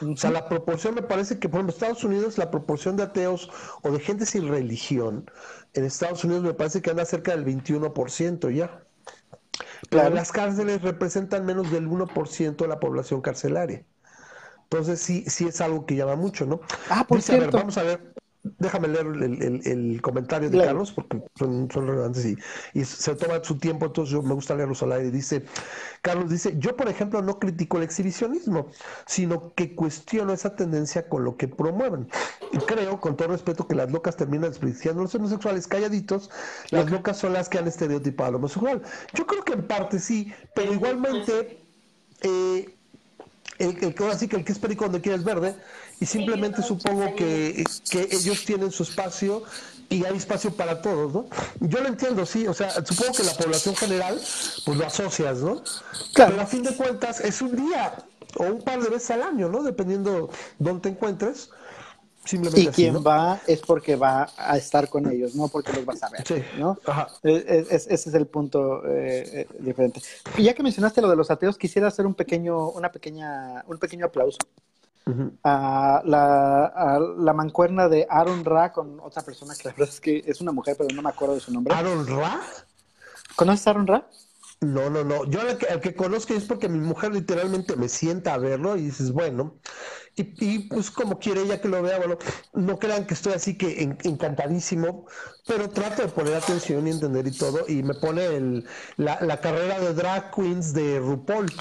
[0.02, 3.50] O sea, la proporción me parece que, por ejemplo, Estados Unidos, la proporción de ateos
[3.82, 5.30] o de gente sin religión,
[5.74, 8.84] en Estados Unidos me parece que anda cerca del 21% ya.
[9.90, 13.86] Pero las cárceles representan menos del 1% de la población carcelaria.
[14.64, 16.62] Entonces sí, sí es algo que llama mucho, ¿no?
[16.90, 17.58] Ah, por cierto.
[17.58, 18.14] vamos a ver,
[18.44, 22.38] déjame leer el, comentario de Carlos porque son, relevantes y,
[22.74, 25.12] y, se toma su tiempo, entonces yo me gusta leerlos al aire.
[25.12, 25.46] Dice,
[26.02, 28.68] Carlos dice, yo por ejemplo no critico el exhibicionismo,
[29.06, 32.10] sino que cuestiono esa tendencia con lo que promueven.
[32.52, 36.30] Y creo, con todo respeto, que las locas terminan despreciando a los homosexuales calladitos,
[36.72, 38.82] las locas son las que han estereotipado al homosexual.
[39.14, 41.60] Yo creo que en parte sí, pero igualmente...
[42.22, 42.76] Eh,
[43.60, 45.56] el, el, así que el que es perico donde quieres verde,
[46.04, 49.44] y simplemente supongo que, que ellos tienen su espacio
[49.88, 51.28] y hay espacio para todos, ¿no?
[51.62, 54.20] Yo lo entiendo, sí, o sea, supongo que la población general,
[54.66, 55.64] pues lo asocias, ¿no?
[56.14, 56.32] Claro.
[56.32, 57.94] Pero a fin de cuentas es un día
[58.36, 59.64] o un par de veces al año, ¿no?
[59.64, 60.30] Dependiendo
[60.60, 61.52] dónde te encuentres.
[62.26, 66.04] Simplemente y quien va es porque va a estar con ellos, no porque los vas
[66.04, 66.36] a ver, sí.
[66.58, 66.80] ¿no?
[66.86, 67.08] Ajá.
[67.24, 70.02] ese es el punto eh, eh, diferente.
[70.38, 73.78] Y ya que mencionaste lo de los ateos, quisiera hacer un pequeño, una pequeña, un
[73.78, 74.40] pequeño aplauso
[75.44, 80.24] a, la, la, mancuerna de Aaron Ra con otra persona que la verdad es que
[80.26, 81.74] es una mujer, pero no me acuerdo de su nombre.
[81.74, 82.42] ¿Aaron Ra?
[83.36, 84.08] ¿Conoces a Aaron Ra?
[84.64, 85.26] No, no, no.
[85.26, 89.12] Yo el que, conozco es porque mi mujer literalmente me sienta a verlo y dices,
[89.12, 89.60] bueno,
[90.16, 92.18] y, pues como quiere ella que lo vea, bueno,
[92.54, 95.06] no crean que estoy así que encantadísimo,
[95.46, 99.42] pero trato de poner atención y entender y todo, y me pone el, la, la
[99.42, 101.52] carrera de drag queens de RuPaul.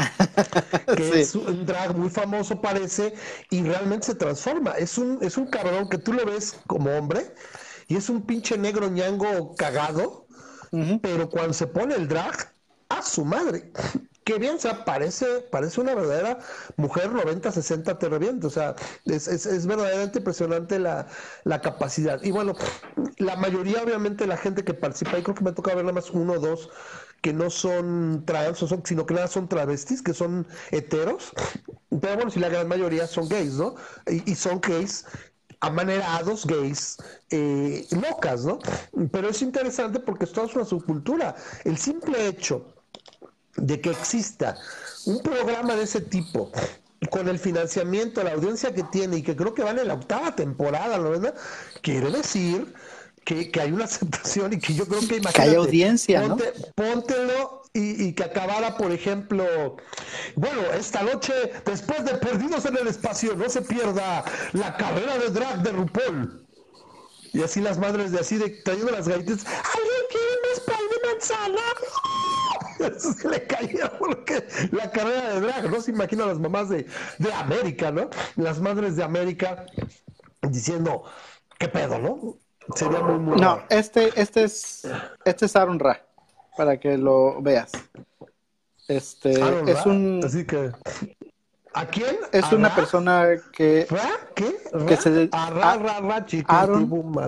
[0.96, 3.14] que es un drag muy famoso parece
[3.50, 4.72] y realmente se transforma.
[4.72, 7.32] Es un, es un cabrón que tú lo ves como hombre
[7.88, 10.26] y es un pinche negro ñango cagado,
[11.02, 12.54] pero cuando se pone el drag,
[12.88, 13.70] a su madre.
[14.24, 16.38] Que bien, o sea, parece, parece una verdadera
[16.78, 18.46] mujer 90-60 te revienta.
[18.46, 18.74] O sea,
[19.04, 21.08] es, es, verdaderamente impresionante la,
[21.44, 22.22] la, capacidad.
[22.22, 22.54] Y bueno,
[23.18, 26.10] la mayoría, obviamente, la gente que participa, y creo que me toca ver nada más
[26.10, 26.70] uno o dos
[27.24, 31.32] que no son trans, sino que nada son travestis, que son heteros.
[31.88, 33.76] Pero bueno, si la gran mayoría son gays, ¿no?
[34.26, 35.06] Y, son gays
[35.60, 36.98] amanerados gays
[37.30, 38.58] eh, locas, ¿no?
[39.10, 41.34] Pero es interesante porque esto es una subcultura.
[41.64, 42.74] El simple hecho
[43.56, 44.58] de que exista
[45.06, 46.52] un programa de ese tipo
[47.10, 50.36] con el financiamiento, la audiencia que tiene y que creo que van en la octava
[50.36, 51.08] temporada, ¿no?
[51.08, 51.34] ¿verdad?
[51.80, 52.74] Quiere decir
[53.24, 56.36] que, hay una aceptación y que yo creo que imagínate, que hay audiencia, ¿no?
[56.74, 59.76] Póntelo y, que acabara, por ejemplo,
[60.36, 61.32] bueno, esta noche,
[61.66, 66.46] después de Perdidos en el Espacio, no se pierda la carrera de drag de RuPaul.
[67.32, 71.08] Y así las madres de así, de trayendo las galletas, ¿alguien quiere más pan de
[71.08, 71.60] manzana?
[72.96, 76.86] Eso se le caía porque la carrera de drag, no se imagina las mamás de,
[77.18, 78.08] de América, ¿no?
[78.36, 79.66] Las madres de América
[80.48, 81.02] diciendo,
[81.58, 82.38] ¿qué pedo, no?
[82.74, 84.86] Sería muy, muy No, este, este es
[85.24, 86.00] este es Aaron Ra,
[86.56, 87.72] para que lo veas.
[88.88, 89.32] Este
[89.70, 90.72] es un así que
[91.74, 92.16] ¿A quién?
[92.30, 94.10] Es una persona que ¿Ra?
[94.34, 94.54] ¿Qué?
[94.86, 97.18] que se a Ra, Ra, Ra, Aaron,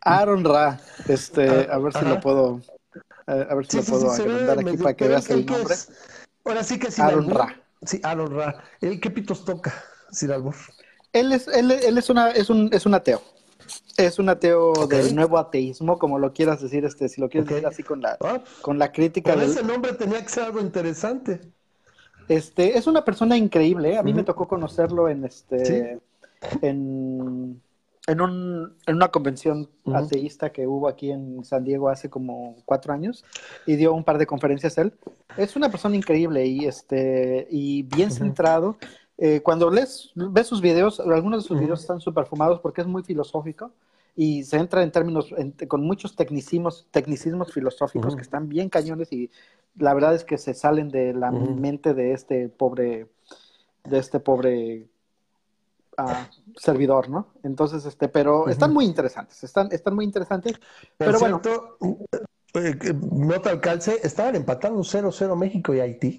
[0.00, 2.60] Aaron Ra, este, a ver si lo puedo
[3.26, 5.74] a ver si lo puedo agrandar aquí para que veas el nombre.
[6.44, 7.00] Ahora sí que sí.
[7.00, 7.60] Aaron Ra.
[7.84, 8.64] Sí, Aaron Ra.
[8.80, 9.74] ¿El qué pitos toca,
[10.10, 10.54] Sir Albor?
[11.14, 13.22] Él es, él, él es, una, es, un, es un ateo.
[13.96, 17.66] Es un ateo del nuevo ateísmo, como lo quieras decir, este, si lo quieres decir
[17.66, 19.34] así con la, ah, con la crítica.
[19.34, 21.40] ese nombre tenía que ser algo interesante.
[22.28, 23.92] Este, es una persona increíble.
[23.92, 23.96] ¿eh?
[23.96, 26.00] A mí me tocó conocerlo en este,
[26.62, 27.62] en,
[28.08, 32.92] en, un, en una convención ateísta que hubo aquí en San Diego hace como cuatro
[32.92, 33.24] años
[33.66, 34.92] y dio un par de conferencias él.
[35.36, 38.78] Es una persona increíble y este, y bien centrado.
[39.16, 42.86] Eh, cuando lees, ves sus videos, algunos de sus videos están súper fumados porque es
[42.86, 43.70] muy filosófico
[44.16, 45.32] y se entra en términos
[45.68, 49.30] con muchos tecnicismos, tecnicismos filosóficos que están bien cañones y
[49.76, 53.08] la verdad es que se salen de la mente de este pobre,
[53.84, 54.88] de este pobre
[55.96, 57.28] ah, servidor, ¿no?
[57.42, 60.60] Entonces, este, pero están muy interesantes, están, están muy interesantes.
[60.96, 61.40] pero bueno.
[62.54, 62.76] Eh,
[63.10, 66.16] nota al calce, estaban empatando 0-0 México y Haití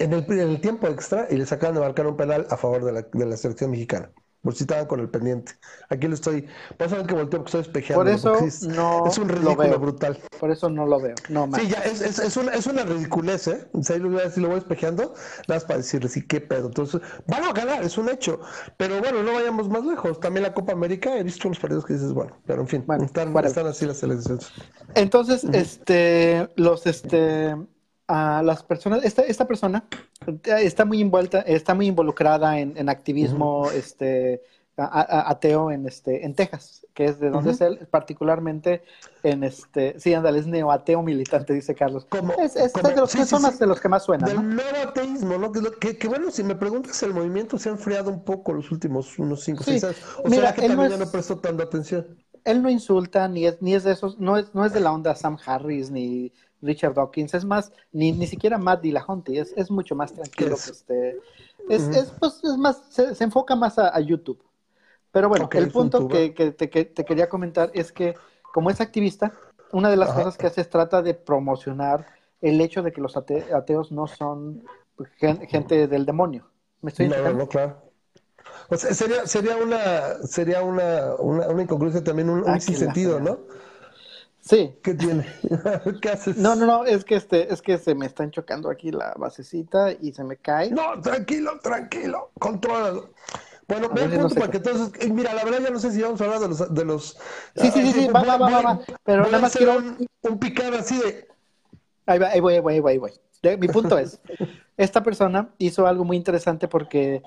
[0.00, 3.02] en el, tiempo extra y le sacaron de marcar un penal a favor de la,
[3.02, 4.10] de la selección mexicana.
[4.42, 5.52] por si estaban con el pendiente.
[5.90, 6.48] Aquí lo estoy,
[6.78, 8.04] por eso que volteo porque estoy espejeando.
[8.04, 8.34] Por eso
[8.68, 10.18] no es un ridículo brutal.
[10.38, 11.60] Por eso no lo veo, no más.
[11.60, 13.68] Sí, ya, es, es, es, una, es una ridiculez, ¿eh?
[13.82, 15.14] Si lo, voy espejeando,
[15.46, 16.68] nada más para decirles, sí, qué pedo.
[16.68, 18.40] Entonces, van a ganar, es un hecho.
[18.78, 20.18] Pero bueno, no vayamos más lejos.
[20.20, 23.36] También la Copa América, he visto los partidos que dices, bueno, pero en fin, están,
[23.36, 24.50] están, así las elecciones.
[24.94, 27.54] Entonces, este, los, este,
[28.10, 29.84] a las personas, esta, esta persona
[30.44, 34.42] está muy envuelta, está muy involucrada en, activismo este,
[34.76, 38.82] ateo en, este, en Texas, que es de donde es él, particularmente
[39.22, 42.08] en este, sí, ándale, es neoateo militante, dice Carlos.
[42.42, 44.28] es, es de los que son de los que más suenan.
[44.28, 45.52] Del nuevo ateísmo, ¿no?
[45.52, 49.20] Que, que, bueno, si me preguntas, el movimiento se ha enfriado un poco los últimos
[49.20, 49.96] unos 5 o 6 años.
[50.24, 52.08] O sea que también no ya no prestó tanta atención.
[52.42, 54.90] Él no insulta, ni es, ni es de esos, no es, no es de la
[54.90, 56.32] onda Sam Harris, ni
[56.62, 60.70] Richard Dawkins, es más, ni, ni siquiera Matt Dillahunty, es, es mucho más tranquilo que
[60.70, 61.20] este.
[61.68, 64.42] Es, es, pues, es más, se, enfoca más a, YouTube.
[65.12, 68.14] Pero bueno, el punto que, que, te, que, te, quería comentar es que,
[68.52, 69.32] como es activista,
[69.72, 72.06] una de las cosas que hace es trata de promocionar
[72.40, 74.64] el hecho de que los ateos no son
[75.48, 76.46] gente del demonio.
[76.82, 77.76] ¿Me estoy no, no, claro.
[78.68, 83.20] O sea, sería, sería una, sería una, una, una incongruencia también, un, un ah, sentido,
[83.20, 83.40] ¿no?
[84.40, 84.74] Sí.
[84.82, 85.26] ¿Qué tiene?
[86.02, 86.36] ¿Qué haces?
[86.36, 89.92] No, no, no, es que este, es que se me están chocando aquí la basecita
[89.92, 90.70] y se me cae.
[90.70, 93.10] No, tranquilo, tranquilo, contrólalo.
[93.68, 96.02] Bueno, ve el punto para que entonces, eh, mira, la verdad ya no sé si
[96.02, 97.18] vamos a hablar de los, de los
[97.54, 100.76] Sí, sí, sí, sí, va, va, va, va, pero nada más quiero un, un picado
[100.76, 101.28] así de
[102.10, 103.56] Ahí va, ahí voy, ahí voy, ahí voy, ahí voy.
[103.58, 104.20] Mi punto es,
[104.76, 107.22] esta persona hizo algo muy interesante porque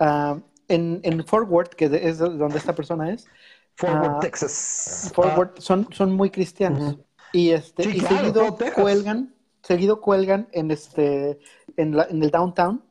[0.00, 3.28] uh, en, en Fort Worth, que es donde esta persona es,
[3.76, 5.10] Forward, ah, Texas.
[5.14, 5.60] Forward, ah.
[5.60, 6.98] son, son muy cristianos.
[7.32, 11.40] Y este, y seguido cuelgan, seguido cuelgan en este,
[11.76, 12.84] en, la, en el downtown.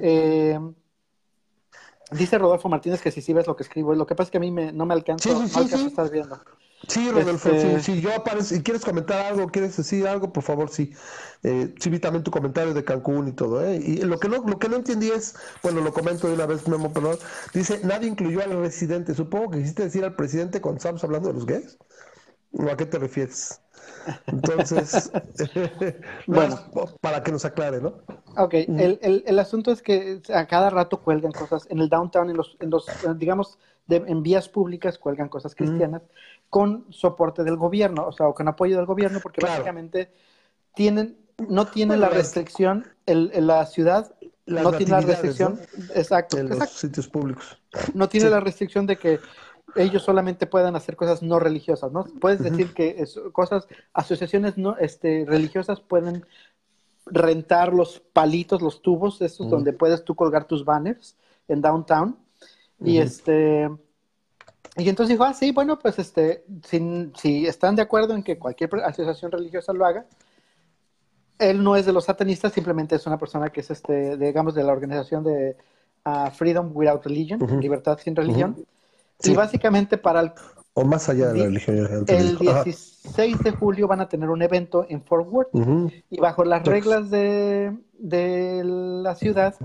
[0.00, 0.58] eh,
[2.10, 4.38] dice Rodolfo Martínez que si sí ves lo que escribo, lo que pasa es que
[4.38, 6.40] a mí me, no me alcanza, no alcanzo a estar viendo.
[6.86, 7.80] Sí, Rodolfo, este...
[7.80, 10.92] si, yo aparezco, si quieres comentar algo, quieres decir algo, por favor, sí.
[11.42, 13.76] Eh, sí vi también tu comentario de Cancún y todo, ¿eh?
[13.76, 16.68] Y lo que no, lo que no entendí es, bueno, lo comento de una vez,
[16.68, 17.18] Memo, perdón,
[17.52, 19.14] dice, nadie incluyó al residente.
[19.14, 21.78] Supongo que quisiste decir al presidente cuando estábamos hablando de los gays.
[22.52, 23.60] ¿O a qué te refieres?
[24.26, 25.10] Entonces,
[26.26, 26.58] bueno,
[27.00, 27.94] para que nos aclare, ¿no?
[28.36, 32.30] Ok, el, el, el, asunto es que a cada rato cuelgan cosas en el downtown,
[32.30, 33.58] en los, en los digamos,
[33.88, 36.02] en vías públicas cuelgan cosas cristianas
[36.50, 40.10] con soporte del gobierno, o sea, o con apoyo del gobierno, porque básicamente
[40.74, 41.18] tienen,
[41.48, 44.14] no tienen la restricción, el, la ciudad
[44.46, 45.60] no tiene la restricción,
[45.94, 47.58] exacto, en los sitios públicos.
[47.94, 49.20] No tiene la restricción de que
[49.76, 52.04] ellos solamente puedan hacer cosas no religiosas, ¿no?
[52.20, 56.24] Puedes decir que cosas, asociaciones no, este, religiosas pueden
[57.04, 62.16] rentar los palitos, los tubos, estos donde puedes tú colgar tus banners en downtown.
[62.80, 63.68] Y este
[64.76, 68.38] y entonces dijo, ah, sí, bueno, pues este, si, si, están de acuerdo en que
[68.38, 70.06] cualquier asociación religiosa lo haga,
[71.38, 74.62] él no es de los satanistas, simplemente es una persona que es, este, digamos, de
[74.62, 75.56] la organización de
[76.04, 78.56] uh, Freedom Without Religion, Libertad sin Religión.
[79.22, 80.32] Y básicamente para el...
[80.74, 82.04] O más allá de la religión.
[82.06, 85.50] El 16 de julio van a tener un evento en Fort Worth.
[86.08, 89.56] Y bajo las reglas de, de la ciudad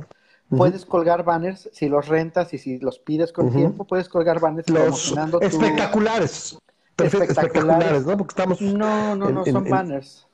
[0.50, 4.70] Puedes colgar banners si los rentas y si los pides con tiempo, puedes colgar banners
[4.70, 6.58] los espectaculares.
[6.98, 8.06] espectaculares.
[8.06, 8.18] ¿no?
[8.18, 10.28] Porque estamos no, no, no, son banners.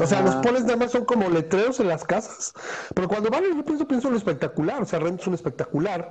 [0.00, 2.54] O sea, los pones nada más son como letreros en las casas.
[2.94, 4.82] Pero cuando banners yo pienso, pienso en lo espectacular.
[4.82, 6.10] O sea, rentas un espectacular.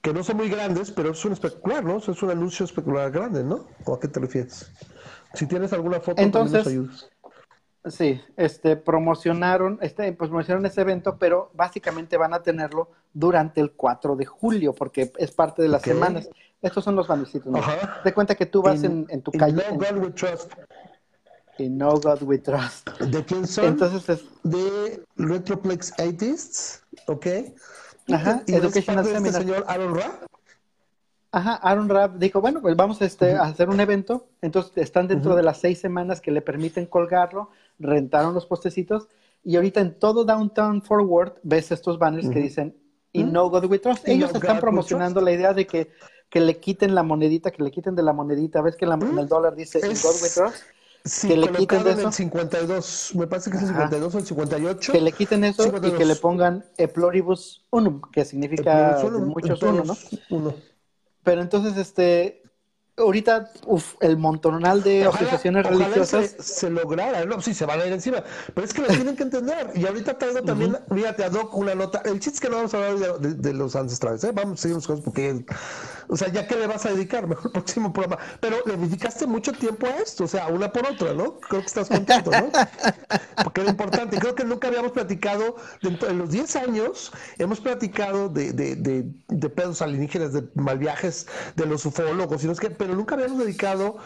[0.00, 1.98] Que no son muy grandes, pero es un espectacular, ¿no?
[1.98, 3.68] es un anuncio espectacular grande, ¿no?
[3.84, 4.68] ¿O a qué te refieres?
[5.32, 7.10] Si tienes alguna foto, Entonces, nos ayudas.
[7.84, 13.72] Sí, este, promocionaron, este, pues, promocionaron ese evento, pero básicamente van a tenerlo durante el
[13.72, 16.28] 4 de julio, porque es parte de las semanas.
[16.60, 17.50] Estos son los bannercitos.
[17.50, 17.60] ¿no?
[18.04, 19.64] De cuenta que tú vas en, en, tu calle.
[19.68, 20.52] No God We Trust.
[21.58, 22.88] Y No God We Trust.
[23.00, 23.64] ¿De quién son?
[23.64, 24.24] Entonces es...
[24.44, 27.26] De Retroplex Artists, ¿ok?
[28.12, 30.24] Ajá, ¿Y Educational de este señor Aaron Rapp?
[31.32, 34.28] Ajá, Aaron Rapp dijo, bueno, pues vamos este, a hacer un evento.
[34.40, 37.50] Entonces están dentro de las seis semanas que le permiten colgarlo
[37.82, 39.08] rentaron los postecitos
[39.44, 42.76] y ahorita en todo Downtown Forward ves estos banners que dicen
[43.12, 44.08] y no God We Trust.
[44.08, 45.90] Ellos están promocionando la idea de que,
[46.30, 48.62] que, le quiten la monedita, que le quiten de la monedita.
[48.62, 50.64] ¿Ves que en, el dólar dice God We Trust?
[51.22, 52.06] que le quiten eso.
[52.08, 54.92] El 52, me parece que es el 52 o el 58.
[54.92, 59.96] Que le quiten eso y que le pongan Eploribus Unum, que significa muchos uno, ¿no?
[60.30, 60.54] Uno.
[61.24, 62.41] Pero entonces, este,
[62.96, 67.92] ahorita uf, el montonal de asociaciones religiosas se, lograra, no, sí se van a ir
[67.92, 68.22] encima,
[68.54, 69.70] pero es que lo tienen que entender.
[69.74, 72.02] Y ahorita traigo también, fíjate, ad hoc una nota.
[72.04, 74.32] El chiste es que no vamos a hablar de, los ancestrales, ¿eh?
[74.32, 75.44] vamos a seguir cosas porque,
[76.12, 78.22] o sea, ya que le vas a dedicar, mejor el próximo programa.
[78.38, 81.38] Pero le dedicaste mucho tiempo a esto, o sea, una por otra, ¿no?
[81.38, 82.50] Creo que estás contento, ¿no?
[83.42, 84.18] Porque era importante.
[84.18, 89.48] Creo que nunca habíamos platicado, en los 10 años, hemos platicado de, de, de, de
[89.48, 93.38] pedos alienígenas, de mal viajes, de los ufólogos, y no es que pero nunca habíamos
[93.38, 93.96] dedicado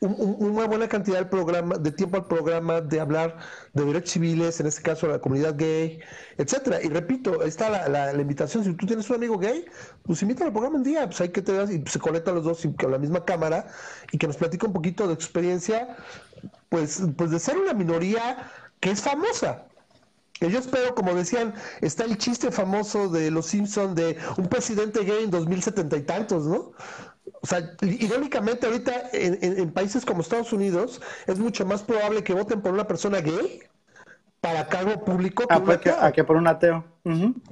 [0.00, 3.38] una buena cantidad de, programa, de tiempo al programa de hablar
[3.72, 6.00] de derechos civiles, en este caso la comunidad gay,
[6.36, 6.82] etcétera.
[6.82, 8.64] Y repito, ahí está la, invitación.
[8.64, 9.64] Si tú tienes un amigo gay,
[10.02, 12.44] pues invita al programa un día, pues hay que te das y se conectan los
[12.44, 13.66] dos con la misma cámara
[14.12, 15.96] y que nos platique un poquito de experiencia,
[16.68, 19.64] pues, pues de ser una minoría que es famosa.
[20.34, 25.04] Que yo espero, como decían, está el chiste famoso de los Simpson de un presidente
[25.04, 26.72] gay en 2070 y tantos, ¿no?
[27.40, 32.60] O sea, irónicamente ahorita en, países como Estados Unidos es mucho más probable que voten
[32.60, 33.62] por una persona gay
[34.44, 36.84] para cargo público que, ah, que, por un ateo.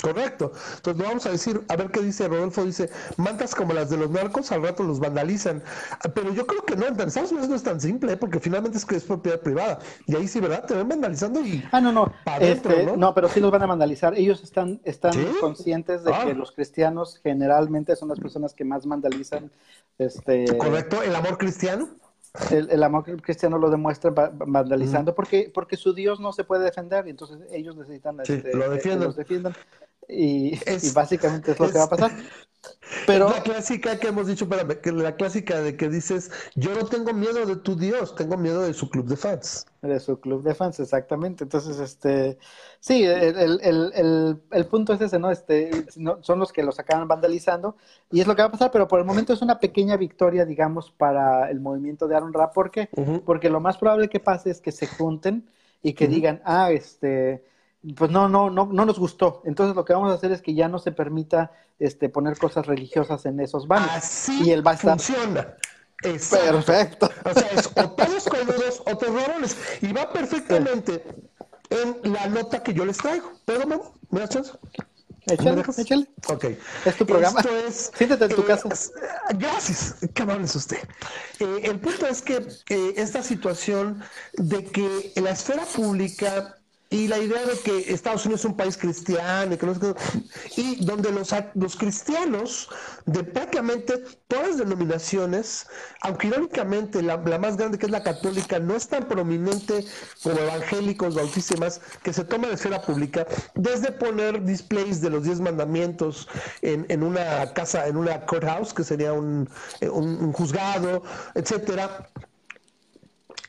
[0.02, 0.52] Correcto.
[0.76, 4.10] Entonces vamos a decir, a ver qué dice Rodolfo, dice, mantas como las de los
[4.10, 5.62] narcos al rato los vandalizan.
[5.90, 8.16] Ah, pero yo creo que no, en Estados Unidos no es tan simple, ¿eh?
[8.18, 9.78] porque finalmente es que es propiedad privada.
[10.06, 10.66] Y ahí sí, ¿verdad?
[10.66, 11.64] Te ven vandalizando y...
[11.72, 12.12] Ah, no, no.
[12.40, 13.14] Este, ¿no?
[13.14, 14.14] pero sí los van a vandalizar.
[14.14, 16.34] Ellos están, están conscientes de que ah.
[16.34, 19.50] los cristianos generalmente son las personas que más vandalizan.
[19.96, 20.44] Este...
[20.58, 21.88] Correcto, el amor cristiano
[22.50, 27.06] el, el, amor cristiano lo demuestra vandalizando porque, porque su Dios no se puede defender
[27.06, 29.54] y entonces ellos necesitan este, lo que los defiendan.
[30.08, 30.58] Y,
[30.94, 32.12] básicamente es lo que va a pasar.
[33.06, 36.86] Pero la clásica que hemos dicho, espérame, que la clásica de que dices, yo no
[36.86, 39.66] tengo miedo de tu Dios, tengo miedo de su club de fans.
[39.80, 41.42] De su club de fans, exactamente.
[41.44, 42.38] Entonces, este,
[42.78, 45.30] sí, el, el, el, el punto es ese, ¿no?
[45.30, 45.86] Este,
[46.20, 47.76] son los que los acaban vandalizando
[48.10, 50.44] y es lo que va a pasar, pero por el momento es una pequeña victoria,
[50.44, 52.54] digamos, para el movimiento de Aaron Rap.
[52.54, 52.88] ¿Por qué?
[53.24, 55.48] Porque lo más probable que pase es que se junten
[55.82, 57.44] y que digan, ah, este,
[57.96, 59.42] pues no, no, no, no nos gustó.
[59.44, 62.66] Entonces lo que vamos a hacer es que ya no se permita este, poner cosas
[62.66, 63.90] religiosas en esos baños.
[63.92, 65.56] Así y el va a funciona.
[66.00, 67.10] Perfecto.
[67.24, 69.56] O sea, es o todos coludos o terrorones.
[69.80, 71.04] Y va perfectamente
[71.70, 73.32] en la nota que yo les traigo.
[73.44, 73.66] Pero,
[74.10, 74.52] ¿me das chance?
[75.26, 76.08] Échale, échale.
[76.28, 76.46] Ok.
[76.84, 77.40] Es tu programa.
[77.40, 78.68] Esto es, Siéntate en tu eh, casa.
[79.34, 80.78] Gracias, cabrón es usted.
[81.38, 84.02] Eh, el punto es que eh, esta situación
[84.34, 86.58] de que en la esfera pública
[86.92, 89.94] y la idea de que Estados Unidos es un país cristiano y, que
[90.56, 92.68] y donde los, los cristianos
[93.06, 95.66] de prácticamente todas las denominaciones,
[96.02, 99.86] aunque irónicamente la, más grande que es la católica no es tan prominente
[100.22, 105.08] como evangélicos, bautistas y demás, que se toma de esfera pública, desde poner displays de
[105.08, 106.28] los diez mandamientos
[106.60, 109.48] en, en una casa, en una courthouse, que sería un,
[109.80, 111.02] un, un juzgado,
[111.34, 112.10] etcétera,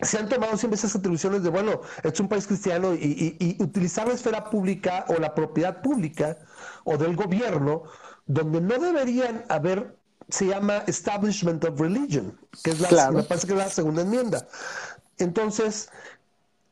[0.06, 4.14] se han tomado siempre esas atribuciones de, bueno, es un país cristiano y, utilizar la
[4.14, 6.38] esfera pública o la propiedad pública
[6.84, 7.84] o del gobierno,
[8.26, 9.98] donde no deberían haber,
[10.30, 14.48] se llama Establishment of Religion, que es la, me parece que es la segunda enmienda.
[15.18, 15.90] Entonces,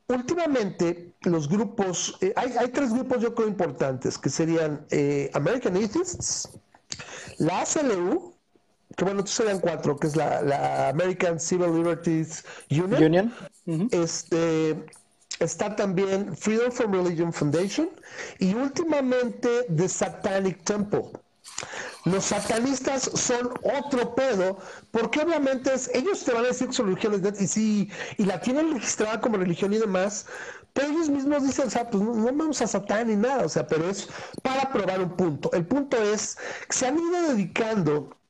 [0.07, 6.49] últimamente los grupos, eh, hay, tres grupos yo creo importantes, que serían eh, American Atheists,
[7.37, 8.30] la ACLU,
[9.01, 13.33] que bueno, serían cuatro, que es la, American Civil Liberties Union.
[13.89, 14.85] Este
[15.39, 17.89] está también Freedom from Religion Foundation
[18.37, 21.05] y últimamente The Satanic Temple.
[22.05, 24.59] Los satanistas son otro pedo,
[24.91, 28.71] porque obviamente ellos te van a decir que son religiones y sí, y la tienen
[28.71, 30.27] registrada como religión y demás,
[30.73, 33.49] pero ellos mismos dicen, o sea, pues no, no, vamos a Satán ni nada, o
[33.49, 34.07] sea, pero es
[34.43, 35.51] para probar un punto.
[35.53, 36.37] El punto es
[36.67, 38.20] que se han ido dedicando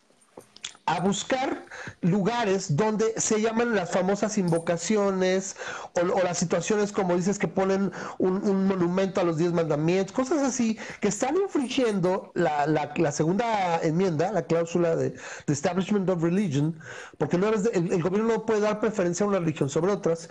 [0.92, 1.64] a buscar
[2.02, 5.56] lugares donde se llaman las famosas invocaciones
[5.94, 10.78] o, las situaciones como dices que ponen un, monumento a los diez mandamientos, cosas así
[11.00, 15.16] que están infringiendo la, segunda enmienda, la cláusula de,
[15.48, 16.78] Establishment of Religion,
[17.18, 20.30] porque el, el gobierno no puede dar preferencia a una religión sobre otras.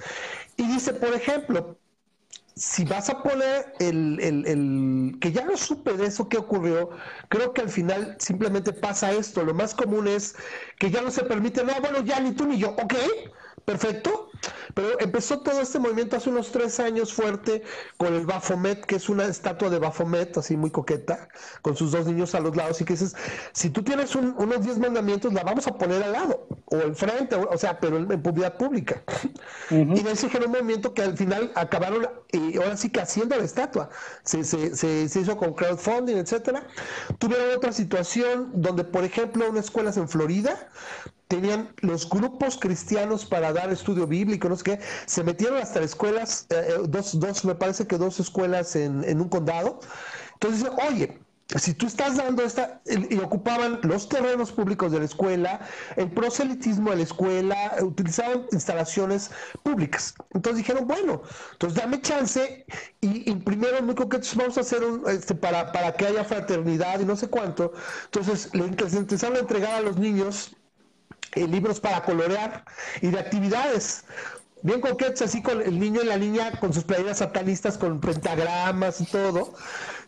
[0.57, 1.79] Y dice, por ejemplo,
[2.55, 6.91] si vas a poner el, el, el, que ya no supe de eso que ocurrió,
[7.29, 9.45] creo que al final simplemente pasa esto.
[9.45, 10.37] Lo más común es
[10.79, 12.95] que ya no se permite, no, bueno, ya ni tú ni yo, ok,
[13.65, 14.31] perfecto.
[14.75, 17.63] Pero empezó todo este movimiento hace unos tres años fuerte
[17.97, 21.29] con el Bafomet, que es una estatua de Bafomet, así muy coqueta,
[21.63, 23.17] con sus dos niños a los lados, y que dices,
[23.53, 27.59] si tú tienes unos diez mandamientos, la vamos a poner al lado, o enfrente, o,
[27.59, 29.03] sea, pero en, publicidad pública.
[29.71, 33.45] Y de ese un movimiento que al final acabaron, y ahora sí que haciendo la
[33.45, 33.91] estatua.
[34.23, 36.67] Se, se, se, hizo con crowdfunding, etcétera.
[37.19, 40.71] Tuvieron otra situación donde, por ejemplo, unas escuelas en Florida
[41.31, 46.47] tenían los grupos cristianos para dar estudio bíblico, no sé qué, se metieron hasta escuelas,
[46.51, 49.79] eh, eh, dos, dos, me parece que dos escuelas en, en un condado.
[50.35, 51.21] Entonces, oye,
[51.57, 55.61] si tú estás dando esta, y ocupaban los terrenos públicos de la escuela,
[55.95, 59.31] el proselitismo de la escuela, utilizaban instalaciones
[59.63, 60.15] públicas.
[60.35, 61.23] Entonces dijeron, bueno,
[61.53, 62.67] entonces dame chance
[63.01, 67.05] y, primero único que vamos a hacer un, este, para, para que haya fraternidad y
[67.05, 67.73] no sé cuánto.
[68.07, 70.57] Entonces le empezaron a entregar a los niños
[71.33, 72.65] eh, libros para colorear
[73.01, 74.05] y de actividades
[74.63, 79.01] bien coquetos, así con el niño y la niña con sus playeras satanistas, con pentagramas
[79.01, 79.55] y todo.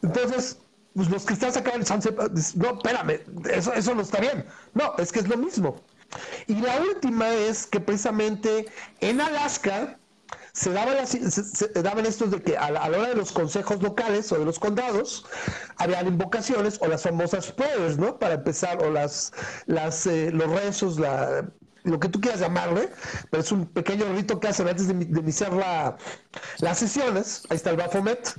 [0.02, 0.58] Entonces,
[0.94, 3.20] pues los cristianos acaban no, espérame,
[3.50, 4.44] eso, eso no está bien.
[4.74, 5.80] No, es que es lo mismo.
[6.46, 8.66] Y la última es que precisamente
[9.00, 9.98] en Alaska
[10.52, 14.30] se daban, las, se, daban estos de que a la, hora de los consejos locales
[14.32, 15.24] o de los condados
[15.78, 18.18] habían invocaciones o las famosas prayers, ¿no?
[18.18, 19.32] Para empezar, o las,
[19.66, 21.50] las eh, los rezos, la,
[21.84, 22.90] lo que tú quieras llamarle,
[23.30, 25.96] pero es un pequeño rito que hacen antes de, iniciar la,
[26.58, 27.44] las sesiones.
[27.48, 28.34] Ahí está el Baphomet.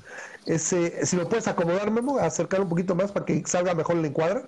[0.45, 4.05] Ese, si lo puedes acomodar, Memo, acercar un poquito más para que salga mejor el
[4.05, 4.43] encuadre.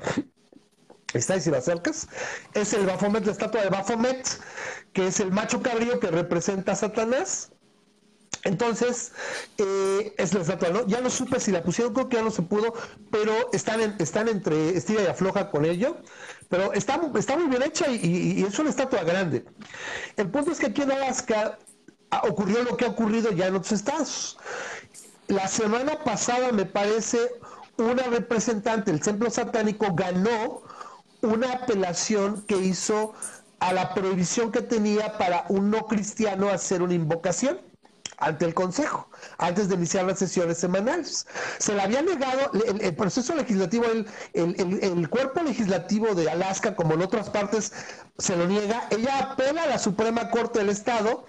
[1.13, 2.07] Está ahí si lo acercas.
[2.53, 4.27] Es el Baphomet, la estatua de Baphomet,
[4.93, 7.51] que es el macho cabrío que representa a Satanás.
[8.45, 9.11] Entonces,
[9.57, 10.85] eh, es la estatua, ¿no?
[10.85, 12.75] Ya no supe si la pusieron, creo que ya no se pudo,
[13.09, 15.97] pero están, están entre estira y afloja con ello.
[16.47, 19.45] Pero está, muy bien hecha y, es una estatua grande.
[20.15, 21.57] El punto es que aquí en Alaska
[22.29, 24.37] ocurrió lo que ha ocurrido ya en otros estados.
[25.27, 27.17] La semana pasada, me parece,
[27.77, 30.61] una representante del templo satánico ganó
[31.23, 33.15] una apelación que hizo
[33.59, 37.59] a la prohibición que tenía para un no cristiano hacer una invocación
[38.17, 41.27] ante el Consejo, antes de iniciar las sesiones semanales.
[41.57, 47.01] Se le había negado el, proceso legislativo, el, el, cuerpo legislativo de Alaska, como en
[47.01, 47.73] otras partes,
[48.17, 48.87] se lo niega.
[48.91, 51.25] Ella apela a la Suprema Corte del Estado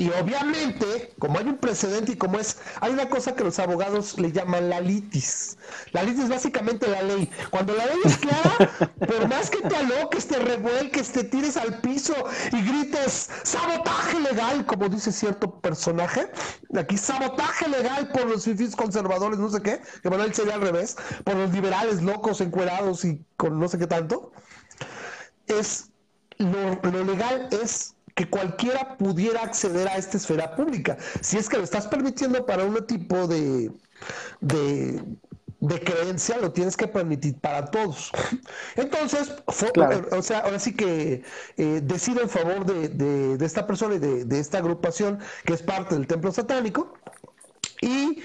[0.00, 4.18] y obviamente, como hay un precedente y como es, hay una cosa que los abogados
[4.18, 5.58] le llaman la litis.
[5.92, 7.30] La litis es básicamente la ley.
[7.50, 11.82] Cuando la ley es clara, por más que te aloques, te revuelques, te tires al
[11.82, 12.14] piso
[12.50, 16.30] y grites sabotaje legal, como dice cierto personaje,
[16.74, 20.62] aquí sabotaje legal por los fifis conservadores, no sé qué, que bueno, él sería al
[20.62, 24.32] revés, por los liberales locos, encuerados y con no sé qué tanto,
[25.46, 25.90] es
[26.40, 30.96] lo legal es que cualquiera pudiera acceder a esta esfera pública.
[31.20, 33.70] Si es que lo estás permitiendo para un tipo de,
[34.40, 38.10] de, creencia, lo tienes que permitir para todos.
[38.76, 41.22] Entonces, o sea, ahora sí que
[41.56, 45.62] eh, decido en favor de, de, esta persona y de, de esta agrupación que es
[45.62, 46.94] parte del templo satánico.
[47.82, 48.22] Y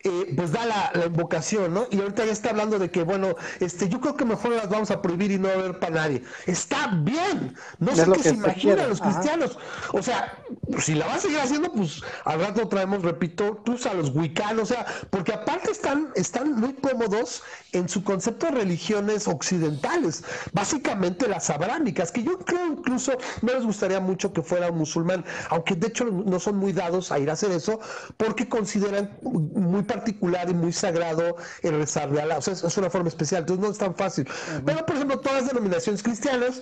[0.00, 1.86] eh, pues da la, invocación, ¿no?
[1.90, 4.90] Y ahorita ya está hablando de que, bueno, este, yo creo que mejor las vamos
[4.90, 6.22] a prohibir y no a ver para nadie.
[6.46, 9.58] Está bien, no sé qué se imaginan los cristianos.
[9.92, 10.38] O sea,
[10.80, 14.70] si la vas a seguir haciendo, pues al rato traemos, repito, tú a los wicanos,
[14.70, 17.42] o sea, porque aparte están, están muy cómodos
[17.72, 23.12] en su concepto de religiones occidentales, básicamente las abrámicas, que yo creo incluso
[23.42, 27.12] no les gustaría mucho que fuera un musulmán, aunque de hecho no son muy dados
[27.12, 27.80] a ir a hacer eso,
[28.16, 32.38] porque consideran muy particular y muy sagrado el rezarle a Alá.
[32.38, 34.28] O sea, es, una forma especial, entonces no es tan fácil.
[34.64, 36.60] Pero, por ejemplo, todas las denominaciones cristianas,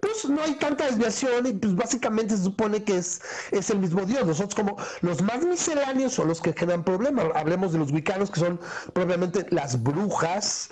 [0.00, 3.20] pues no hay tanta desviación y pues básicamente se supone que es,
[3.50, 4.26] es el mismo Dios.
[4.26, 7.26] Nosotros como los más misceláneos son los que generan problemas.
[7.34, 8.60] Hablemos de los wicanos, que son
[8.92, 10.68] propiamente las brujas,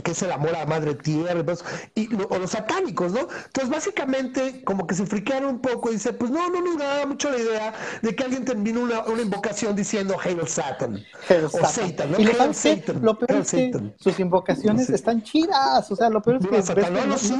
[0.00, 1.62] que es el amor a la madre tierra, pues,
[1.94, 3.20] y, o los satánicos, ¿no?
[3.20, 7.04] Entonces, básicamente, como que se friquearon un poco y dice, pues no, no me da
[7.04, 11.04] mucho la idea de que alguien termine una, una invocación diciendo Hail Satan,
[11.52, 12.18] o Satan, ¿no?
[12.18, 16.70] Y Satan, lo peor es que sus invocaciones están chidas, o sea, lo peor es
[16.70, 17.34] que, no, no, sí.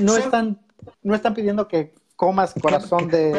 [0.00, 0.58] no, están,
[1.02, 3.32] no están pidiendo que comas corazón de,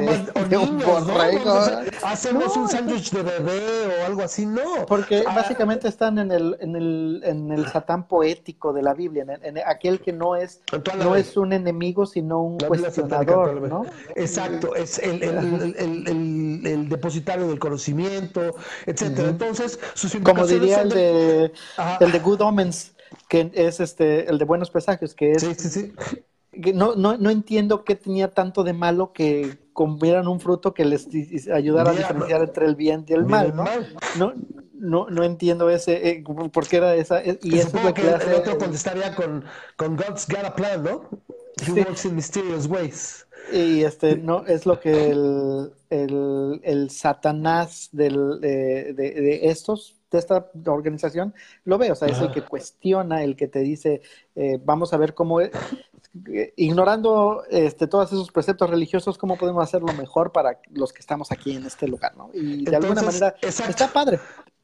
[0.57, 1.59] un borrego.
[2.03, 4.85] hacemos un sándwich de bebé o algo así, no.
[4.87, 5.33] Porque ah.
[5.33, 10.01] básicamente están en el, en el, en el satán poético de la Biblia, en, aquel
[10.01, 10.61] que no es,
[10.97, 13.85] no es un enemigo, sino un cuestionador, ¿no?
[14.15, 18.55] Exacto, es el, el, el, depositario del conocimiento,
[18.85, 19.29] etcétera.
[19.29, 21.53] Entonces, sus Como diría el de,
[21.99, 22.93] el de Good Omens,
[23.29, 25.93] que es este, el de buenos presagios, que es sí, sí, sí
[26.73, 31.07] no, no, no entiendo qué tenía tanto de malo que comieran un fruto que les
[31.51, 33.65] ayudara a diferenciar entre el bien y el mal, ¿no?
[34.17, 34.33] No,
[34.73, 37.21] no, no entiendo ese, eh, por qué era esa.
[37.23, 39.43] Eh, y eso es lo que, el otro contestaría con,
[39.77, 41.09] con God's got a plan, ¿no?
[41.65, 43.25] He works in mysterious ways.
[43.51, 49.95] Y este, no, es lo que el, el, el Satanás del, de, de, de estos
[50.13, 51.33] de esta organización
[51.65, 54.01] lo ve, o sea, es el que cuestiona, el que te dice,
[54.35, 55.39] eh, vamos a ver cómo,
[56.55, 61.55] ignorando este, todos esos preceptos religiosos, ¿cómo podemos hacerlo mejor para los que estamos aquí
[61.55, 62.15] en este lugar?
[62.15, 62.29] ¿no?
[62.33, 64.19] Y de alguna manera está padre.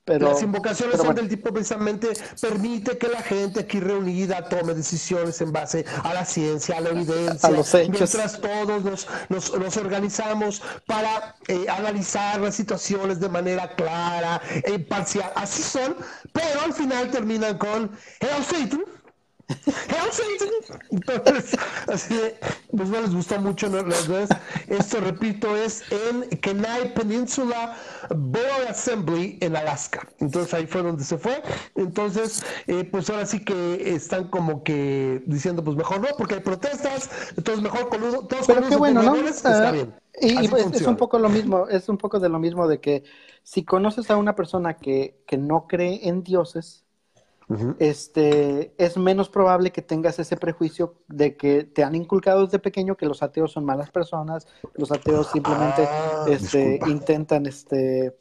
[0.10, 2.08] Pero, Las invocaciones son del tipo precisamente
[2.42, 6.90] permite que la gente aquí reunida tome decisiones en base a la ciencia, a la
[6.90, 7.90] evidencia, a los hechos.
[7.92, 14.74] mientras todos nos, nos, nos organizamos para eh, analizar las situaciones de manera clara e
[14.74, 15.32] imparcial.
[15.36, 15.96] Así son,
[16.34, 18.84] pero al final terminan con Satan
[20.92, 21.58] entonces,
[21.88, 22.36] así de,
[22.76, 23.82] pues no les gustó mucho ¿no?
[23.84, 24.38] las veces.
[24.68, 27.76] Esto, repito, es en Kenai Peninsula
[28.10, 30.08] Board Assembly en Alaska.
[30.20, 31.42] Entonces ahí fue donde se fue.
[31.76, 36.42] Entonces, eh, pues ahora sí que están como que diciendo, pues mejor no, porque hay
[36.42, 39.16] protestas, entonces mejor coludo, todos Pero qué bueno, ¿no?
[39.16, 39.94] está ah, bien.
[40.22, 43.04] Y, pues, es un poco lo mismo, es un poco de lo mismo de que
[43.44, 46.86] si conoces a una persona que, que no cree en dioses,
[47.80, 52.96] este, es menos probable que tengas ese prejuicio de que te han inculcado desde pequeño
[52.96, 58.16] que los ateos son malas personas, los ateos simplemente ah, este, intentan, este,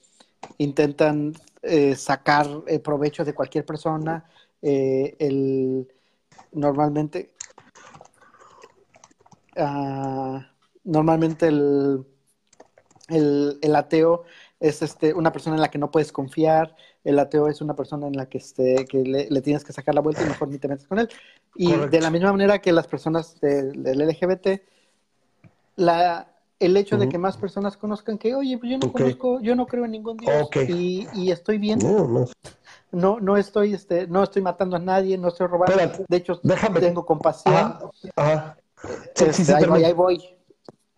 [0.57, 4.25] intentan eh, sacar eh, provecho de cualquier persona.
[4.63, 5.87] Eh, el,
[6.53, 7.35] normalmente,
[9.59, 10.51] ah,
[10.85, 12.07] normalmente el,
[13.09, 14.25] el, el ateo
[14.61, 16.75] es este, una persona en la que no puedes confiar,
[17.09, 20.02] el ateo es una persona en la que, este, que le, tienes que sacar la
[20.02, 21.09] vuelta y mejor ni te metes con él.
[21.55, 24.60] Y de la misma manera que las personas del, LGBT,
[25.76, 26.30] la,
[26.60, 29.66] el hecho de que más personas conozcan que, oye, pues yo no conozco, yo no
[29.66, 31.78] creo en ningún Dios y, y, estoy bien.
[32.90, 33.36] No, no.
[33.39, 36.05] estoy, este, no estoy matando a nadie, no estoy robando.
[36.06, 36.39] de hecho,
[36.78, 37.78] tengo compasión.
[38.16, 38.59] Ajá,
[39.16, 40.18] este, ahí, voy, ahí voy.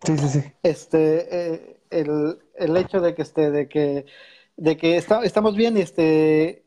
[0.03, 0.43] Sí, sí, sí.
[0.61, 4.05] Este, eh, el, el hecho de que, este, de que,
[4.61, 6.65] de que estamos bien, este,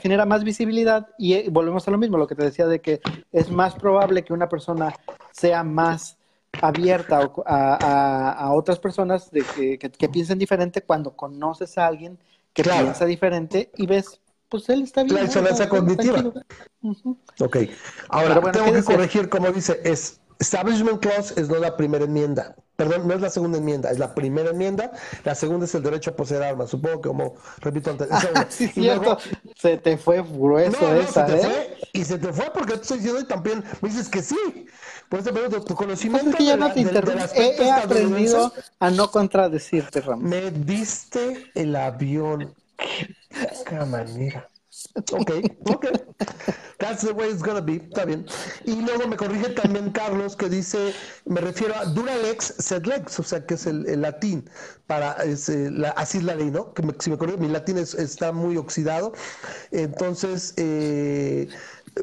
[0.00, 3.00] genera más visibilidad y eh, volvemos a lo mismo, lo que te decía de que
[3.32, 4.94] es más probable que una persona
[5.32, 6.18] sea más
[6.62, 9.42] abierta a, otras personas de
[9.90, 12.16] que, piensen diferente cuando conoces a alguien
[12.52, 15.16] que piensa diferente y ves, pues él está bien.
[15.16, 16.22] La disonancia cognitiva.
[17.40, 17.56] Ok.
[18.08, 22.54] Ahora, tengo que corregir, como dice, es Establishment Clause es no la primera enmienda.
[22.80, 24.90] Perdón, no es la segunda enmienda, es la primera enmienda.
[25.22, 26.70] La segunda es el derecho a poseer armas.
[26.70, 28.08] Supongo que como, repito antes.
[28.48, 29.18] sí, cierto.
[29.54, 31.42] se te fue grueso esa, se te ¿eh?
[31.42, 34.66] Fue, y se te fue porque te estoy diciendo y también me dices que sí.
[35.10, 36.30] Por eso, pero tu conocimiento.
[36.30, 40.30] Pues es que no te he, aprendido a no contradecirte, Ramón.
[40.30, 42.54] Me diste el avión.
[42.78, 44.49] Qué manera.
[45.12, 45.30] Ok,
[45.66, 45.86] ok.
[46.78, 47.76] That's the way it's gonna be.
[47.76, 48.26] Está bien.
[48.64, 50.94] Y luego me corrige también Carlos que dice,
[51.26, 54.48] me refiero a Duralex sed lex, o sea, que es el, latín
[54.86, 55.36] para, eh,
[55.70, 56.72] la, así es la ley, ¿no?
[56.72, 59.12] Que si me corrige, mi latín está muy oxidado.
[59.70, 61.48] Entonces, eh,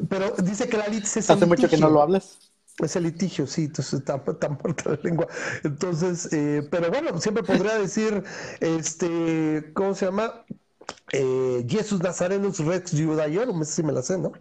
[0.08, 2.38] pero dice que la litis es Hace mucho que no lo hablas.
[2.78, 5.26] Es el litigio, sí, entonces está tan muerta la lengua.
[5.64, 8.22] Entonces, eh, pero bueno, siempre podría decir,
[8.60, 10.44] este, ¿cómo se llama?
[11.12, 14.32] Eh, Jesus Nazarenus Rex Judaiorum, si me la sé, ¿no?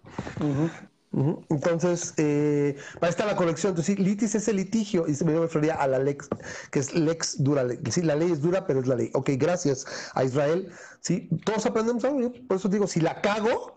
[1.49, 3.71] Entonces, eh, ahí está la colección.
[3.71, 6.27] Entonces, litis es el litigio y se me refería a la lex,
[6.71, 7.65] que es lex dura.
[7.89, 9.09] Sí, la ley es dura, pero es la ley.
[9.13, 10.69] Ok, gracias a Israel.
[10.99, 12.31] Sí, todos aprendemos algo.
[12.47, 13.75] Por eso digo, si la cago,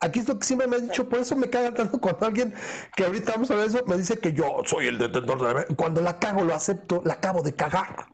[0.00, 1.08] aquí es lo que siempre me ha dicho.
[1.08, 2.54] Por eso me caga tanto cuando alguien
[2.96, 5.66] que ahorita vamos a ver eso me dice que yo soy el detentor de la
[5.76, 8.06] Cuando la cago, lo acepto, la acabo de cagar.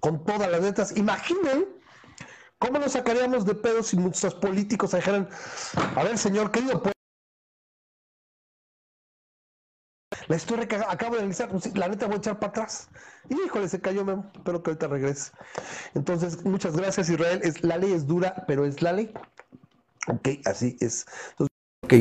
[0.00, 0.96] Con todas las letras.
[0.96, 1.75] Imaginen
[2.58, 5.28] ¿Cómo nos sacaríamos de pedos si nuestros políticos dijeran,
[5.94, 6.94] a ver, señor querido, pues,
[10.28, 12.88] la historia que acabo de analizar, pues, la neta voy a echar para atrás.
[13.28, 15.32] Y híjole, se cayó Memo, espero que ahorita regrese.
[15.94, 17.40] Entonces, muchas gracias Israel.
[17.42, 19.12] Es, la ley es dura, pero es la ley.
[20.08, 21.04] Ok, así es.
[21.32, 21.94] Entonces, ok.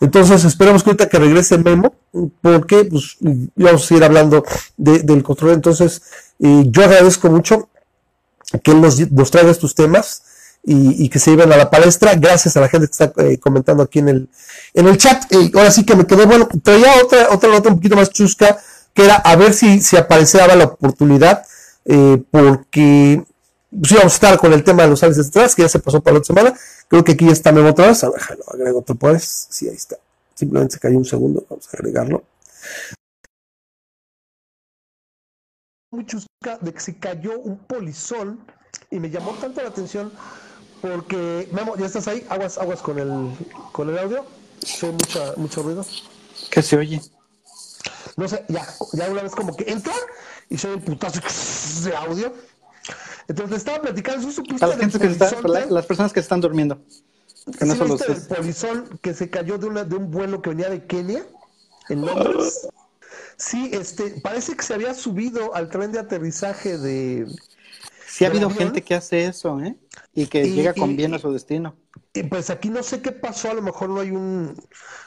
[0.00, 1.94] Entonces, esperamos que ahorita que regrese Memo,
[2.40, 4.42] porque pues, vamos a seguir hablando
[4.76, 5.52] del control.
[5.52, 7.68] Entonces, eh, yo agradezco mucho
[8.62, 10.22] que él nos, traiga estos temas
[10.64, 12.14] y, que se lleven a la palestra.
[12.14, 14.28] Gracias a la gente que está eh, comentando aquí en el,
[14.74, 15.30] en el chat.
[15.32, 18.58] Eh, ahora sí que me quedé, bueno, traía otra, otra nota un poquito más chusca,
[18.92, 21.44] que era a ver si, si aparecía la oportunidad,
[21.84, 23.22] eh, porque
[23.70, 26.00] pues íbamos a estar con el tema de los aves atrás, que ya se pasó
[26.00, 26.58] para la otra semana.
[26.88, 28.02] Creo que aquí ya está Memo otra vez.
[28.04, 28.20] A ver,
[28.52, 29.48] agrego otro pues.
[29.50, 29.96] Sí, ahí está.
[30.34, 31.44] Simplemente se cayó un segundo.
[31.48, 32.24] Vamos a agregarlo.
[35.96, 38.40] Muy chusca de que se cayó un polizón
[38.90, 40.12] y me llamó tanto la atención
[40.80, 42.24] porque, Memo, ¿ya estás ahí?
[42.28, 43.30] Aguas, aguas con el,
[43.72, 44.24] con el audio.
[44.60, 45.84] Se mucha, mucho ruido.
[46.50, 47.00] ¿Qué se oye?
[48.16, 49.94] No sé, ya, ya una vez como que entra
[50.48, 51.20] y se oye el putazo
[51.82, 52.32] de audio.
[53.28, 56.78] Entonces estaba platicando, ¿eso supiste las, que las personas que están durmiendo.
[57.58, 60.50] Que no son los el polizón que se cayó de, una, de un vuelo que
[60.50, 61.24] venía de Kenia
[61.88, 62.68] en Londres.
[63.38, 67.26] Sí, este, parece que se había subido al tren de aterrizaje de.
[68.16, 69.76] Sí, ha habido gente que hace eso, ¿eh?
[70.14, 71.76] Y que llega con bien a su destino.
[72.14, 74.56] Y pues aquí no sé qué pasó, a lo mejor no hay un,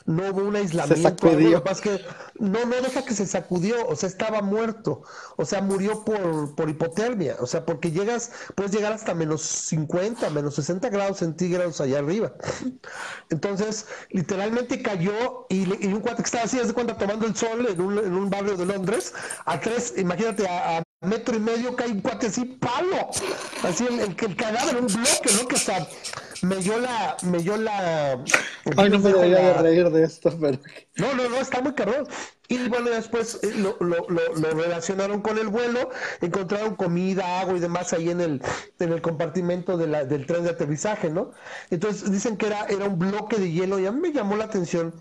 [0.05, 1.25] no hubo un aislamiento.
[1.25, 2.05] Lo que que
[2.37, 5.01] no, no deja que se sacudió, o sea, estaba muerto,
[5.37, 10.29] o sea, murió por, por hipotermia, o sea, porque llegas, puedes llegar hasta menos 50,
[10.29, 12.33] menos 60 grados centígrados allá arriba.
[13.31, 17.81] Entonces, literalmente cayó y, un cuate que estaba así, de cuenta, tomando el sol en
[17.81, 19.15] un, en un barrio de Londres,
[19.45, 23.09] a tres, imagínate, a, metro y medio cae un cuate así, palo,
[23.63, 25.47] así el, el, el cadáver, un bloque, ¿no?
[25.47, 25.87] Que está
[26.41, 28.23] me dio la, me dio la.
[28.77, 30.59] Ay, no me debería de reír de esto, pero.
[30.95, 32.07] No, no, no, está muy cabrón.
[32.47, 35.89] Y bueno, después eh, lo, lo, lo, relacionaron con el vuelo,
[36.21, 38.41] encontraron comida, agua y demás ahí en el,
[38.79, 41.31] en el compartimento de la, del tren de aterrizaje, ¿no?
[41.69, 44.45] Entonces dicen que era, era un bloque de hielo y a mí me llamó la
[44.45, 44.95] atención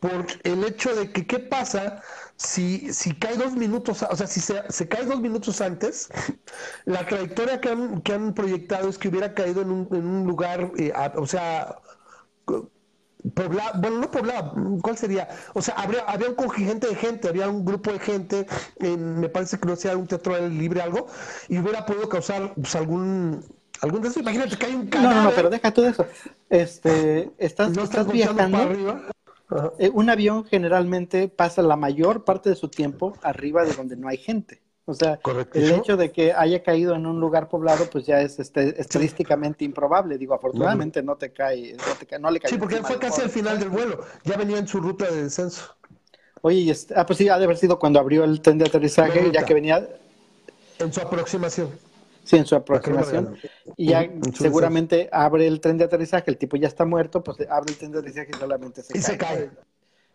[0.00, 2.02] por el hecho de que, ¿qué pasa
[2.40, 6.08] si, si cae dos minutos, o sea, si se, cae dos minutos antes,
[6.86, 10.26] la trayectoria que han, que han proyectado es que hubiera caído en un, en un
[10.26, 11.76] lugar, eh, o sea,
[13.34, 15.28] poblado, bueno, no poblado, ¿cuál sería?
[15.52, 18.46] O sea, habría, había un contingente de gente, había un grupo de gente,
[18.78, 21.08] en, me parece que no sea un teatro libre algo,
[21.48, 23.44] y hubiera podido causar pues, algún
[23.82, 25.16] algún de imagínate que hay un cadáver.
[25.16, 26.06] No, no, no, pero deja todo eso.
[26.48, 28.50] Este, estás, ¿No estás, viajando.
[28.50, 29.02] Para arriba?
[29.78, 34.08] Eh, un avión generalmente pasa la mayor parte de su tiempo arriba de donde no
[34.08, 34.60] hay gente.
[34.86, 35.20] O sea,
[35.54, 39.64] el hecho de que haya caído en un lugar poblado, pues ya es este, estadísticamente
[39.64, 40.18] improbable.
[40.18, 42.50] Digo, afortunadamente no te cae, no, te cae, no le cae.
[42.50, 44.00] Sí, porque fue casi al final del vuelo.
[44.24, 45.76] Ya venía en su ruta de descenso.
[46.42, 48.64] Oye, y este, ah, pues sí, ha de haber sido cuando abrió el tren de
[48.64, 49.86] aterrizaje, ya que venía.
[50.78, 51.70] En su aproximación.
[52.24, 53.36] Sí, en su aproximación.
[53.76, 57.72] Y ya seguramente abre el tren de aterrizaje, el tipo ya está muerto, pues abre
[57.72, 59.50] el tren de aterrizaje y solamente se y se cae.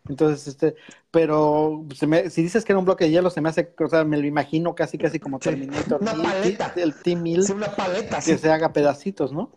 [0.08, 0.76] Entonces, este,
[1.10, 1.84] pero
[2.30, 4.28] si dices que era un bloque de hielo, se me hace, o sea, me lo
[4.28, 6.00] imagino casi, casi como Terminator.
[6.02, 6.74] Una paleta.
[6.76, 7.42] El T-1000.
[7.42, 8.20] Sí, una paleta.
[8.20, 9.52] Que se haga pedacitos, ¿no?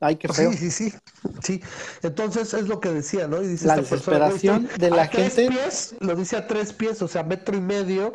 [0.00, 0.52] Ay, qué feo.
[0.56, 0.96] Sí, sí, sí,
[1.42, 1.62] sí.
[2.02, 3.42] Entonces es lo que decía, ¿no?
[3.42, 5.30] Y dice la desesperación de la gente.
[5.30, 8.12] Tres pies, lo dice a tres pies, o sea, metro y medio.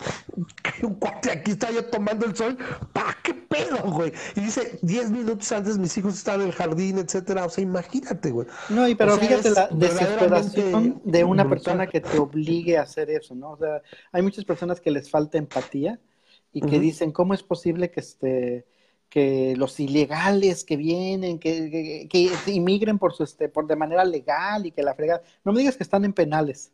[0.84, 2.58] Un cuate aquí está yo tomando el sol.
[2.94, 4.14] ¿Para qué pedo, güey?
[4.36, 7.46] Y dice, diez minutos antes mis hijos están en el jardín, etcétera.
[7.46, 8.48] O sea, imagínate, güey.
[8.70, 13.36] No, y pero fíjate la desesperación de una persona que te obligue a hacer eso,
[13.36, 13.52] ¿no?
[13.52, 13.82] O sea,
[14.12, 16.00] hay muchas personas que les falta empatía
[16.54, 18.66] y que dicen, ¿cómo es posible que este
[19.12, 24.66] que los ilegales que vienen, que, que, inmigren por su este, por de manera legal
[24.66, 25.22] y que la fregada.
[25.44, 26.72] No me digas que están en penales.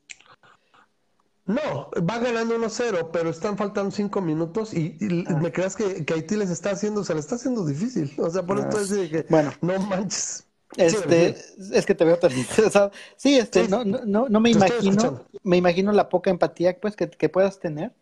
[1.47, 4.97] No, va ganando 1-0, pero están faltando 5 minutos y,
[5.27, 5.33] ah.
[5.41, 8.13] me creas que, que, Haití les está haciendo, se le está haciendo difícil.
[8.19, 10.45] O sea, por eso es que bueno, no manches.
[10.75, 11.35] Este,
[11.73, 12.91] es que te veo tan interesado.
[13.15, 17.29] Sí, este, no, no, no me imagino, me imagino la poca empatía pues que, que
[17.29, 17.93] puedas tener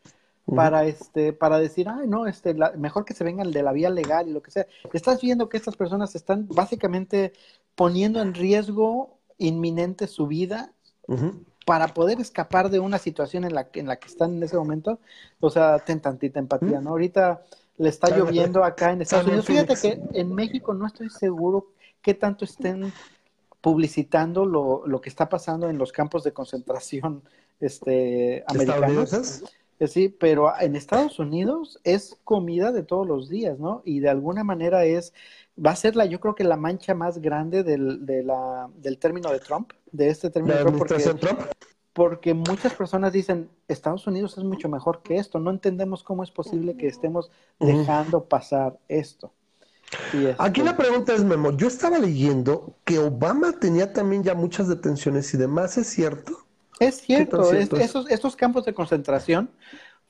[0.45, 4.27] para este para decir ay no este mejor que se vengan de la vía legal
[4.27, 7.33] y lo que sea estás viendo que estas personas están básicamente
[7.73, 10.71] poniendo en riesgo inminente su vida
[11.65, 14.99] para poder escapar de una situación en la en la que están en ese momento.
[15.39, 17.43] O sea ten tantita empatía no ahorita
[17.77, 19.45] le está lloviendo acá en Estados Unidos.
[19.45, 21.67] Fíjate que en México no estoy seguro
[22.01, 22.93] qué tanto estén
[23.59, 27.23] publicitando lo, lo que está pasando en los campos de concentración
[27.59, 29.43] este americanos
[29.81, 33.81] sí, pero en Estados Unidos es comida de todos los días, ¿no?
[33.85, 35.13] Y de alguna manera es,
[35.63, 38.97] va a ser la, yo creo que la mancha más grande del, de la, del
[38.97, 41.39] término de Trump, de este término de Trump, porque, Trump,
[41.93, 46.31] porque muchas personas dicen, Estados Unidos es mucho mejor que esto, no entendemos cómo es
[46.31, 49.31] posible que estemos dejando pasar esto.
[50.39, 55.33] Aquí la pregunta es, Memo, yo estaba leyendo que Obama tenía también ya muchas detenciones
[55.33, 56.44] y demás, ¿es cierto?
[56.79, 59.49] Es cierto, esos, estos campos de concentración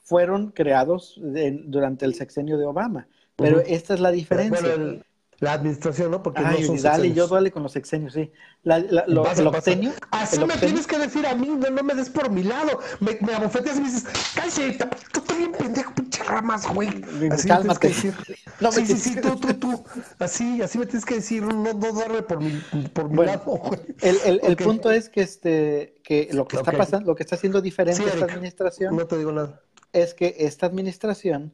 [0.01, 5.01] fueron creados durante el sexenio de Obama, pero esta es la diferencia.
[5.39, 6.23] la administración, ¿no?
[6.23, 8.31] Porque no son dale, yo duele con los sexenios, sí.
[8.63, 12.29] La, lo, el octenio, Así me tienes que decir a mí, no, me des por
[12.31, 12.79] mi lado.
[12.99, 16.89] Me, me abofeteas y me dices, cállate, tú bien pendejo, pinche ramas, güey.
[17.31, 17.57] Así Cálmate.
[17.57, 18.13] Me tienes que decir.
[18.59, 19.85] No, sí, sí, sí, tú, tú, tú.
[20.19, 22.61] Así, así me tienes que decir, no, no darle por mi,
[22.93, 23.79] por mi lado, güey.
[24.01, 27.36] El, el, el punto es que este, que lo que está pasando, lo que está
[27.36, 28.95] haciendo diferente esta administración.
[28.95, 29.61] No te digo nada.
[29.91, 31.52] Es que esta administración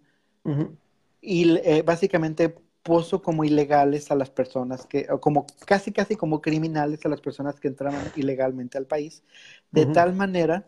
[1.22, 2.54] y eh, básicamente
[2.84, 7.22] puso como ilegales a las personas que, o como casi casi como criminales a las
[7.22, 9.24] personas que entraban ilegalmente al país,
[9.72, 10.68] de tal manera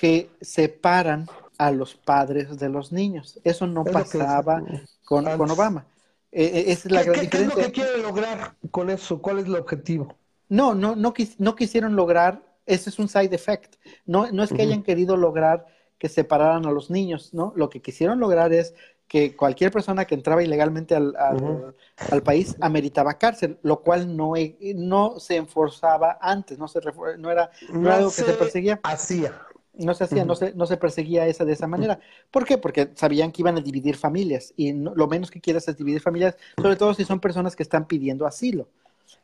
[0.00, 3.38] que separan a los padres de los niños.
[3.44, 4.62] Eso no pasaba
[5.04, 5.86] con, con, Obama.
[6.32, 9.20] E, e, es la ¿Qué, es lo que quiere lograr con eso?
[9.20, 10.16] ¿Cuál es el objetivo?
[10.48, 13.76] No, no, no, no quisieron lograr ese es un side effect.
[14.06, 15.66] No, no es que hayan querido lograr
[15.98, 17.52] que separaran a los niños, ¿no?
[17.56, 18.74] Lo que quisieron lograr es
[19.08, 24.34] que cualquier persona que entraba ilegalmente al, al, país ameritaba cárcel, lo cual no,
[24.76, 26.80] no se enforzaba antes, no, se,
[27.18, 28.78] no era, no algo que se perseguía.
[28.82, 29.32] Hacía.
[29.72, 32.00] No se hacía, no, se, no se perseguía esa de esa manera.
[32.30, 32.58] ¿Por qué?
[32.58, 36.36] Porque sabían que iban a dividir familias y lo menos que quieras es dividir familias,
[36.60, 38.68] sobre todo si son personas que están pidiendo asilo.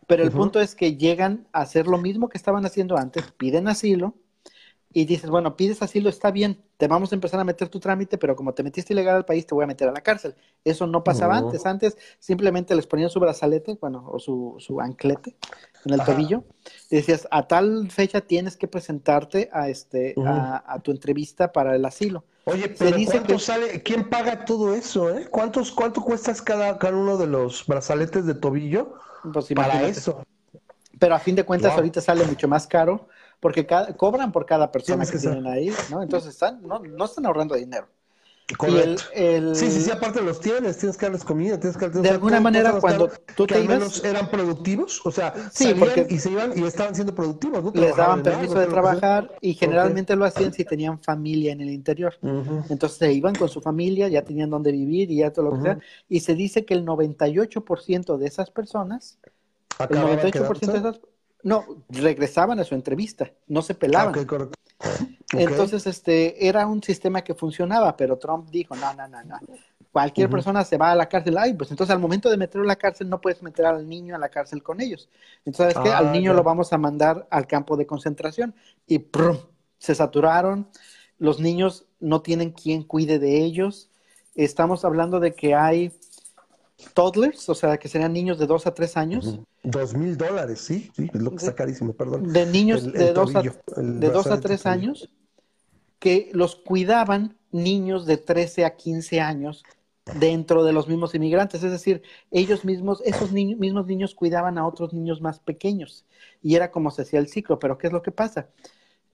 [0.07, 3.69] Pero el punto es que llegan a hacer lo mismo que estaban haciendo antes, piden
[3.69, 4.15] asilo,
[4.97, 8.17] y dices, bueno, pides asilo, está bien, te vamos a empezar a meter tu trámite,
[8.17, 10.37] pero como te metiste ilegal al país, te voy a meter a la cárcel.
[10.65, 11.67] Eso no pasaba antes.
[11.67, 15.35] Antes simplemente les ponían su brazalete, bueno, o su, su anclete
[15.85, 16.45] en el tobillo,
[16.91, 21.85] y decías, a tal fecha tienes que presentarte a, este, a, tu entrevista para el
[21.85, 22.25] asilo.
[22.47, 23.83] Oye, pero ¿cuánto sale?
[23.83, 25.11] ¿Quién paga todo eso?
[25.17, 25.27] Eh?
[25.31, 28.95] ¿Cuántos, ¿Cuánto cuestas cada, cada uno de los brazaletes de tobillo
[29.33, 30.25] pues para eso?
[30.99, 33.09] Pero a fin de cuentas ahorita sale mucho más caro
[33.41, 33.67] porque
[33.97, 36.03] cobran por cada persona que, tienen ahí, ¿no?
[36.03, 37.89] Entonces están, no, no están ahorrando dinero.
[38.59, 39.05] Correcto.
[39.15, 42.41] el, Sí, sí, sí, aparte los tienes, tienes que darles comida, tienes que De alguna
[42.41, 44.05] manera, cuando tú te ibas...
[44.05, 47.73] eran productivos, o sea, sí, porque y se iban y estaban siendo productivos, ¿no?
[47.75, 52.19] Les daban permiso de trabajar y generalmente lo hacían si tenían familia en el interior.
[52.69, 55.63] Entonces se iban con su familia, ya tenían donde vivir y ya todo lo que
[55.63, 55.79] sea.
[56.09, 59.19] Y se dice que el 98% de esas personas,
[59.79, 61.01] el 98% de esas
[61.45, 64.15] no, regresaban a su entrevista, no se pelaban.
[65.33, 69.39] Entonces, este, era un sistema que funcionaba, pero Trump dijo, no, no, no, no.
[69.93, 72.69] Cualquier persona se va a la cárcel, ay, pues entonces al momento de meterlo a
[72.69, 75.09] la cárcel no puedes meter al niño a la cárcel con ellos.
[75.45, 75.95] Entonces, ¿sabes qué?
[75.95, 78.55] Al ah, niño lo vamos a mandar al campo de concentración.
[78.89, 79.39] Y ¡prum!
[79.79, 80.69] se saturaron,
[81.19, 83.91] los niños no tienen quien cuide de ellos.
[84.35, 85.93] Estamos hablando de que hay
[86.93, 89.41] toddlers, o sea, que serían niños de 2 a 3 años.
[89.63, 92.33] Dos mil dólares, sí, sí, es lo que está carísimo, perdón.
[92.33, 95.09] De niños de 2 a, de dos a 3 años
[95.99, 99.65] que los cuidaban niños de 13 a 15 años
[100.19, 104.93] dentro de los mismos inmigrantes, es decir, ellos mismos, esos mismos niños cuidaban a otros
[104.93, 106.05] niños más pequeños
[106.43, 108.49] y era como se hacía el ciclo, pero ¿qué es lo que pasa?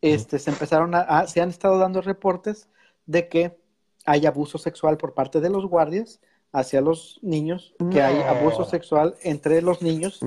[0.01, 2.69] Este, se empezaron a, se han estado dando reportes
[3.07, 3.57] de que
[4.05, 6.21] hay abuso sexual por parte de los guardias
[6.53, 10.21] hacia los niños, que hay abuso sexual entre los niños,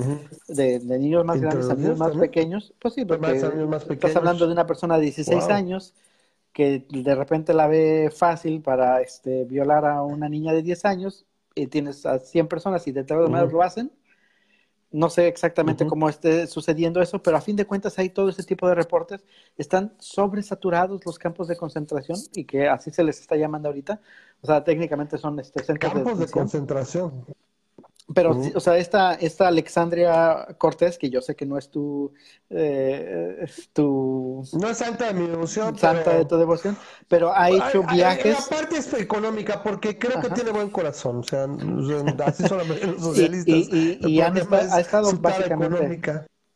[0.48, 2.74] de, niños más grandes a niños más pequeños.
[2.80, 3.32] Pues sí, porque
[3.90, 5.94] estás hablando de una persona de 16 años
[6.54, 11.26] que de repente la ve fácil para este, violar a una niña de 10 años
[11.56, 13.91] y tienes a 100 personas y de todas maneras lo hacen
[14.94, 18.44] no sé exactamente cómo esté sucediendo eso, pero a fin de cuentas hay todo ese
[18.44, 19.26] tipo de reportes.
[19.57, 23.99] Están sobresaturados los campos de concentración y que así se les está llamando ahorita.
[24.41, 27.26] O sea, técnicamente son este, centros campos de, concentración.
[28.14, 32.14] Pero, o sea, esta, esta Alexandria Cortés, que yo sé que no es tu,
[32.50, 34.44] eh, tu...
[34.60, 35.78] No es santa de mi devoción.
[35.78, 36.78] Santa de tu devoción,
[37.08, 38.50] pero ha hecho viajes...
[38.50, 41.46] La parte es económica, porque creo que tiene buen corazón, o sea,
[42.26, 42.68] así son los
[43.02, 43.56] socialistas.
[43.56, 46.02] Y, y, han ha estado básicamente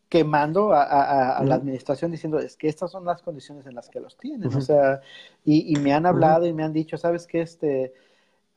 [0.10, 4.18] quemando a, la administración diciendo, es que estas son las condiciones en las que los
[4.18, 5.00] tienen, o sea,
[5.46, 7.42] y, me han hablado y me han dicho, ¿sabes qué?
[7.42, 7.94] Este...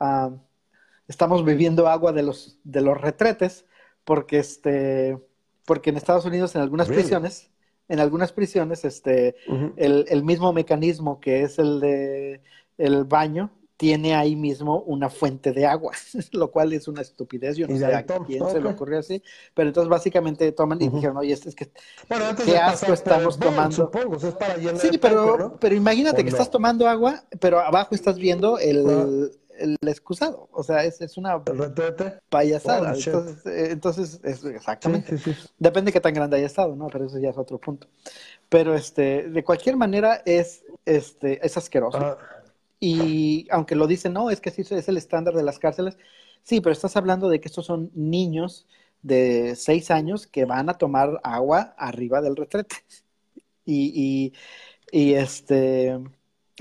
[0.01, 0.35] Uh,
[1.11, 3.67] estamos bebiendo agua de los, de los retretes,
[4.05, 5.19] porque este,
[5.67, 7.51] porque en Estados Unidos, en algunas prisiones,
[7.89, 9.35] en algunas prisiones, este,
[9.77, 12.41] el, el, mismo mecanismo que es el de
[12.79, 15.95] el baño, tiene ahí mismo una fuente de agua,
[16.33, 17.57] lo cual es una estupidez.
[17.57, 19.21] Yo no sé a quién se le ocurrió así,
[19.53, 21.73] pero entonces básicamente toman y dijeron, oye, este es que
[22.09, 23.75] bueno, qué asco estamos tomando.
[23.75, 28.59] Supongo, es para sí, pero, pero imagínate que estás tomando agua, pero abajo estás viendo
[28.59, 30.49] el, el excusado.
[30.53, 31.43] O sea, es, es una
[32.29, 32.95] payasada.
[32.95, 35.17] entonces, eh, entonces es, exactamente.
[35.59, 36.89] Depende de qué tan grande haya estado, ¿no?
[36.89, 37.87] Pero eso ya es otro punto.
[38.49, 41.99] Pero este, de cualquier manera es, este, es asqueroso.
[41.99, 42.19] Ah.
[42.81, 45.99] Y aunque lo dicen, no, es que sí es el estándar de las cárceles.
[46.43, 48.67] Sí, pero estás hablando de que estos son niños
[49.03, 52.77] de seis años que van a tomar agua arriba del retrete.
[53.65, 54.33] Y,
[54.93, 56.01] y, y este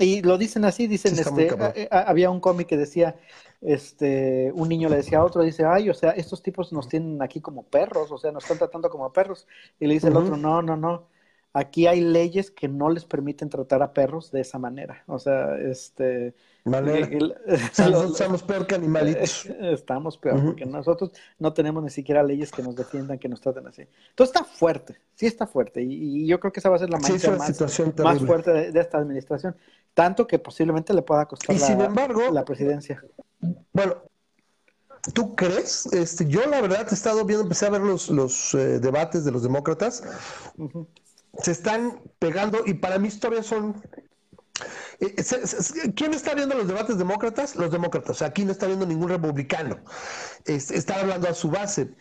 [0.00, 3.16] y lo dicen así, dicen, este, eh, había un cómic que decía,
[3.60, 7.20] este, un niño le decía a otro, dice, ay, o sea, estos tipos nos tienen
[7.22, 9.46] aquí como perros, o sea, nos están tratando como perros.
[9.78, 11.06] Y le dice el otro, no, no, no,
[11.52, 15.02] aquí hay leyes que no les permiten tratar a perros de esa manera.
[15.06, 19.46] O sea, este, estamos peor que animalitos.
[19.60, 23.66] Estamos peor, porque nosotros no tenemos ni siquiera leyes que nos defiendan, que nos traten
[23.66, 23.82] así.
[24.10, 25.82] Entonces está fuerte, sí está fuerte.
[25.82, 29.56] Y, yo creo que esa va a ser la mancha más, fuerte de, esta administración.
[29.94, 33.02] Tanto que posiblemente le pueda costar la, presidencia.
[33.72, 33.96] Bueno,
[35.14, 35.86] ¿Tú crees?
[35.86, 39.32] Este, yo la verdad he estado viendo, empecé a ver los, los eh, debates de
[39.32, 40.02] los demócratas
[41.38, 43.82] se están pegando y para mí todavía son
[45.00, 47.56] eh, eh, ¿Quién está viendo los debates demócratas?
[47.56, 48.10] Los demócratas.
[48.10, 49.78] O sea, aquí no está viendo ningún republicano.
[50.44, 51.94] está hablando a su base.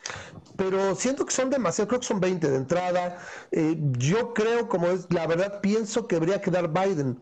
[0.58, 3.20] Pero siento que son demasiados, creo que son 20 de entrada.
[3.52, 7.22] Eh, yo creo, como es, la verdad, pienso que debería quedar Biden.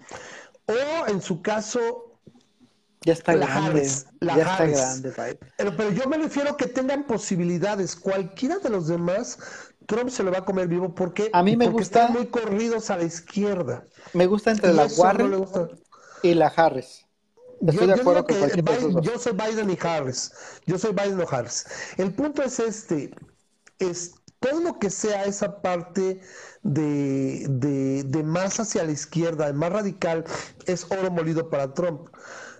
[0.68, 2.20] O en su caso,
[3.02, 3.90] ya está grande.
[4.22, 5.14] ya está grande,
[5.58, 7.96] pero, pero, yo me refiero a que tengan posibilidades.
[7.96, 9.40] Cualquiera de los demás
[9.88, 12.90] Trump se lo va a comer vivo porque, a mí me porque están muy corridos
[12.92, 13.86] a la izquierda.
[14.14, 15.46] Me gusta entre la Warren
[16.22, 17.06] y la Harris.
[17.62, 18.64] Estoy yo, de acuerdo que
[19.02, 20.32] yo soy Biden y Harris.
[20.66, 21.66] Yo soy Biden o Harris.
[21.98, 23.12] El punto es este,
[23.80, 26.20] es todo lo que sea esa parte
[26.64, 30.26] de, de, de más hacia la izquierda, más radical,
[30.66, 32.10] es oro molido para Trump.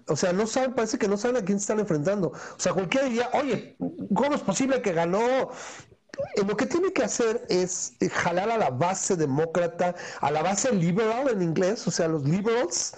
[0.08, 2.30] O sea, no saben, parece que no saben a quién se están enfrentando.
[2.30, 3.76] O sea, cualquiera diría, oye,
[4.16, 5.52] ¿cómo es posible que ganó
[6.36, 10.42] eh, lo que tiene que hacer es eh, jalar a la base demócrata, a la
[10.42, 12.94] base liberal en inglés, o sea, los liberals,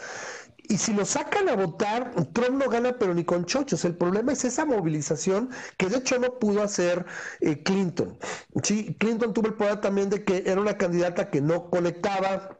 [0.69, 3.83] y si lo sacan a votar, Trump no gana, pero ni con chochos.
[3.85, 7.05] El problema es esa movilización que de hecho no pudo hacer
[7.41, 8.17] eh, Clinton.
[8.61, 12.59] Sí, Clinton tuvo el poder también de que era una candidata que no conectaba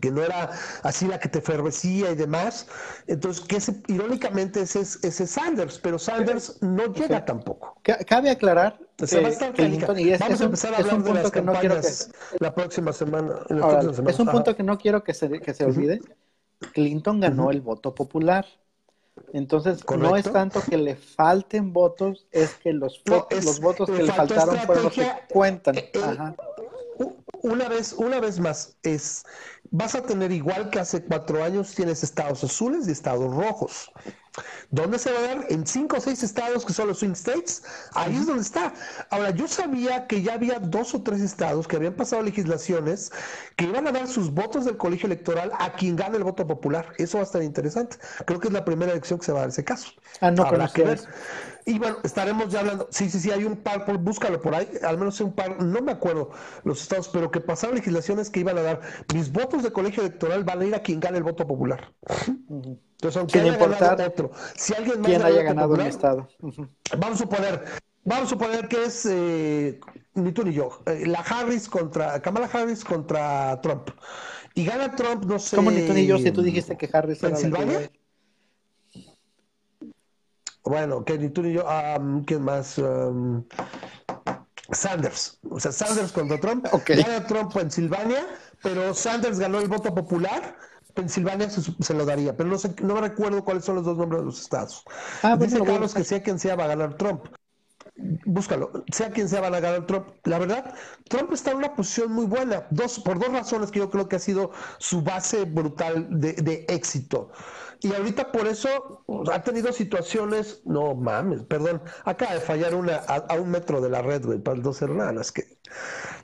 [0.00, 0.50] que no era
[0.82, 2.66] así la que te fervecía y demás.
[3.06, 7.80] Entonces, que ese, irónicamente ese es ese Sanders, pero Sanders no llega tampoco.
[7.82, 8.80] Cabe aclarar
[9.54, 11.88] Clinton, y es, Vamos a empezar a hablar de las que no quiero que...
[12.40, 13.34] la próxima semana.
[14.08, 16.00] es un punto que no quiero que se, que se olvide.
[16.72, 18.46] Clinton ganó el voto popular.
[19.32, 24.12] Entonces, no es tanto que le falten votos, es que los, los votos que le
[24.12, 25.78] faltaron fueron los que cuentan.
[25.78, 26.18] Eh, eh,
[27.42, 29.24] una vez, una vez más, es
[29.70, 33.90] vas a tener igual que hace cuatro años, tienes estados azules y estados rojos.
[34.70, 35.46] ¿Dónde se va a dar?
[35.48, 37.62] En cinco o seis estados que son los swing states.
[37.94, 38.74] Ahí es donde está.
[39.10, 43.12] Ahora, yo sabía que ya había dos o tres estados que habían pasado legislaciones
[43.56, 46.92] que iban a dar sus votos del colegio electoral a quien gane el voto popular.
[46.98, 47.96] Eso va a estar interesante.
[48.26, 49.88] Creo que es la primera elección que se va a dar ese caso.
[50.20, 51.00] Ah, no, Habrá que ver.
[51.68, 52.86] Y bueno, estaremos ya hablando.
[52.92, 55.90] Sí, sí, sí, hay un par, búscalo por ahí, al menos un par, no me
[55.90, 56.30] acuerdo
[56.62, 58.80] los estados, pero que pasaron legislaciones que iban a dar
[59.12, 61.92] mis votos de colegio electoral van a ir a quien gane el voto popular.
[62.48, 66.28] Entonces, aunque haya ganado otro, si alguien más haya ganado un estado.
[66.96, 67.64] Vamos a suponer,
[68.04, 69.80] vamos a suponer que es eh,
[70.14, 73.90] ni tú ni yo, eh, la Harris contra, Kamala Harris contra Trump.
[74.54, 75.56] Y gana Trump, no sé.
[75.56, 77.90] ¿Cómo ni tú ni yo si tú dijiste que Harris era la
[80.66, 81.64] bueno, que ni tú ni yo,
[82.26, 82.80] ¿quién más?
[84.72, 86.66] Sanders, o sea, Sanders contra Trump.
[86.86, 88.26] Gana Trump Pensilvania,
[88.62, 90.56] pero Sanders ganó el voto popular.
[90.94, 94.22] Pensilvania se, lo daría, pero no sé, no me recuerdo cuáles son los dos nombres
[94.22, 94.82] de los estados.
[95.22, 97.26] Ah, Dice Carlos que sea quien sea va a ganar Trump.
[97.98, 100.08] Búscalo, sea quien sea va a ganar Trump.
[100.24, 100.74] La verdad,
[101.08, 104.16] Trump está en una posición muy buena, dos, por dos razones que yo creo que
[104.16, 107.30] ha sido su base brutal de, éxito.
[107.80, 112.96] Y ahorita por eso pues, ha tenido situaciones, no mames, perdón, acaba de fallar una
[112.96, 115.58] a, un metro de la red, güey, para dos hermanas que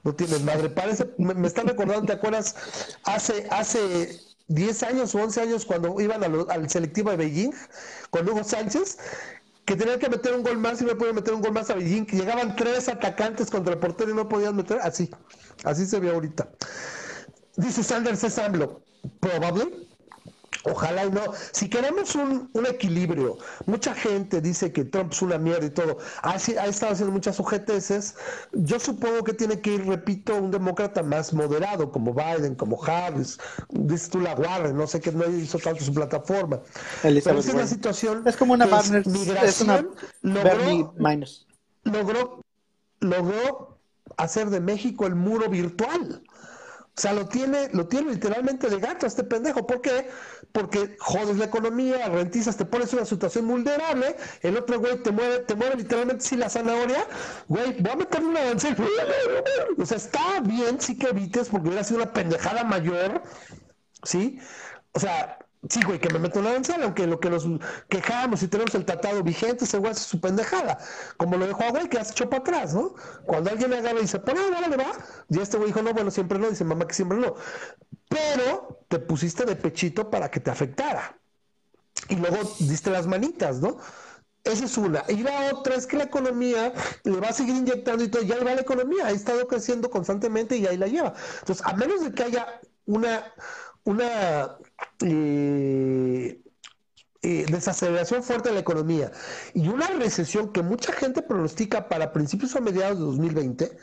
[0.05, 0.69] no tienen madre.
[0.69, 2.99] Parece, me, están recordando, ¿te acuerdas?
[3.05, 7.53] Hace, hace 10 años o 11 años cuando iban al selectivo de Beijing
[8.11, 8.99] con Hugo Sánchez,
[9.65, 11.75] que tenían que meter un gol más y no podían meter un gol más a
[11.75, 15.11] Beijing, que llegaban tres atacantes contra el portero y no podían meter, así,
[15.65, 16.51] así se ve ahorita.
[17.57, 18.83] Dice Sanders es AMLO,
[19.21, 19.89] probable,
[20.65, 21.21] Ojalá y no.
[21.53, 25.99] Si queremos un, equilibrio, mucha gente dice que Trump es una mierda y todo.
[26.23, 28.15] Ha, ha estado haciendo muchas sujeteces.
[28.53, 33.39] Yo supongo que tiene que ir, repito, un demócrata más moderado, como Biden, como Harris,
[33.71, 36.61] dices tú la Warren, no sé qué no hizo tanto su plataforma.
[37.03, 38.23] Pero es la situación.
[38.27, 39.03] Es como una partner,
[39.45, 39.85] es una
[40.23, 40.95] logró,
[41.85, 42.43] logró,
[43.01, 43.79] logró
[44.17, 46.23] hacer de México el muro virtual.
[46.95, 49.67] O sea, lo tiene, lo tiene literalmente de gato este pendejo.
[49.67, 50.11] ¿Por qué?
[50.53, 55.41] Porque jodes la economía, rentizas, te pones una situación vulnerable, el otro güey te mueve,
[55.41, 57.07] te mueve literalmente si la zanahoria,
[57.49, 58.77] güey, voy a meterle una arancel.
[59.79, 63.23] O sea, está bien sí que evites porque hubiera sido una pendejada mayor,
[64.05, 64.39] ¿sí?
[64.93, 67.47] O sea, Sí, güey, que me meto una arancel, aunque lo que nos
[67.89, 70.79] quejamos y tenemos el tratado vigente, ese güey hace su pendejada.
[71.17, 72.95] Como lo dejó a güey que has hecho para atrás, ¿no?
[73.27, 74.93] Cuando alguien le agarra y dice, pues no, le va.
[75.29, 76.51] Y este güey dijo, no, bueno, siempre no.
[76.51, 77.37] Dice, mamá, que siempre no.
[78.09, 81.17] Pero te pusiste de pechito para que te afectara.
[82.09, 83.77] Y luego diste las manitas, ¿no?
[84.43, 85.05] Esa es una.
[85.09, 86.73] Y la otra es que la economía
[87.05, 88.23] le va a seguir inyectando y todo.
[88.23, 89.07] Ya va la economía.
[89.07, 91.15] Ha estado creciendo constantemente y ahí la lleva.
[91.39, 93.33] Entonces, a menos de que haya una
[93.85, 94.59] una
[95.05, 96.41] eh,
[97.23, 99.13] eh, desaceleración fuerte de la economía
[99.55, 103.79] y una recesión que mucha gente pronostica para principios o mediados de 2020,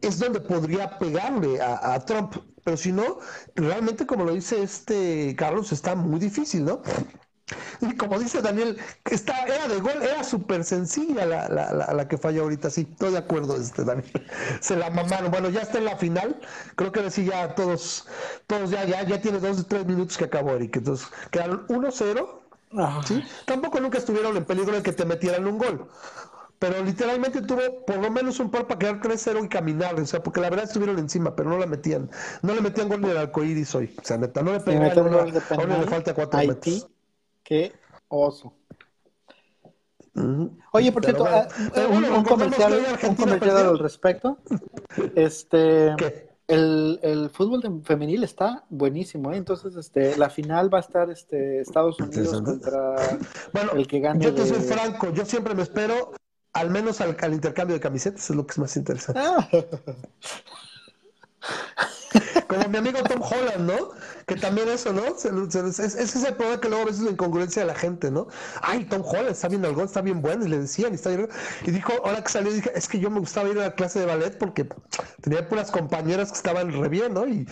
[0.00, 2.36] es donde podría pegarle a, Trump.
[2.64, 3.18] Pero si no,
[3.54, 6.82] realmente como lo dice este Carlos, está muy difícil, ¿no?
[7.80, 12.18] Y como dice Daniel, está, era de gol, era súper sencilla la, la, la, que
[12.18, 14.10] falló ahorita, sí, estoy de acuerdo, este Daniel.
[14.60, 15.30] Se la mamaron.
[15.30, 16.40] Bueno, ya está en la final.
[16.74, 18.06] Creo que decía ya todos,
[18.46, 20.76] todos ya, ya, ya tiene dos, tres minutos que acabó, Eric.
[20.76, 23.04] Entonces, quedaron 1-0.
[23.06, 23.22] ¿sí?
[23.44, 25.88] Tampoco nunca estuvieron en peligro de que te metieran un gol
[26.58, 30.22] pero literalmente tuvo por lo menos un par para quedar 3-0 y caminar, o sea,
[30.22, 32.10] porque la verdad estuvieron encima, pero no la metían,
[32.42, 35.22] no le metían gol ni al arcoíris hoy, o sea, neta, no le pegaron, a
[35.62, 36.88] uno le falta cuatro metros.
[37.46, 37.72] Qué
[38.08, 38.52] oso.
[40.72, 41.46] Oye, por cierto, ah,
[41.90, 42.72] un, comercial,
[43.08, 44.38] un comercial al respecto.
[45.14, 45.94] Este,
[46.48, 49.36] El, el, fútbol femenil está buenísimo, ¿eh?
[49.36, 52.94] entonces este, la final va a estar este, Estados Unidos contra
[53.52, 54.24] bueno, el que gane.
[54.24, 56.12] Yo te soy franco, yo siempre me espero
[56.54, 59.20] al menos al, al, intercambio de camisetas, es lo que es más interesante.
[59.22, 59.46] Ah.
[62.48, 63.90] Como mi amigo Tom Holland, ¿no?
[64.26, 65.02] Que también eso, ¿no?
[65.06, 68.28] ese es el problema que luego a veces la incongruencia de la gente, ¿no?
[68.62, 71.28] Ay, Tom Holland está bien algo, está bien bueno, y le decían, y está bien...
[71.64, 74.00] Y dijo, ahora que salió, dije, es que yo me gustaba ir a la clase
[74.00, 74.68] de ballet porque
[75.20, 77.26] tenía puras compañeras que estaban re bien, ¿no?
[77.26, 77.46] Y,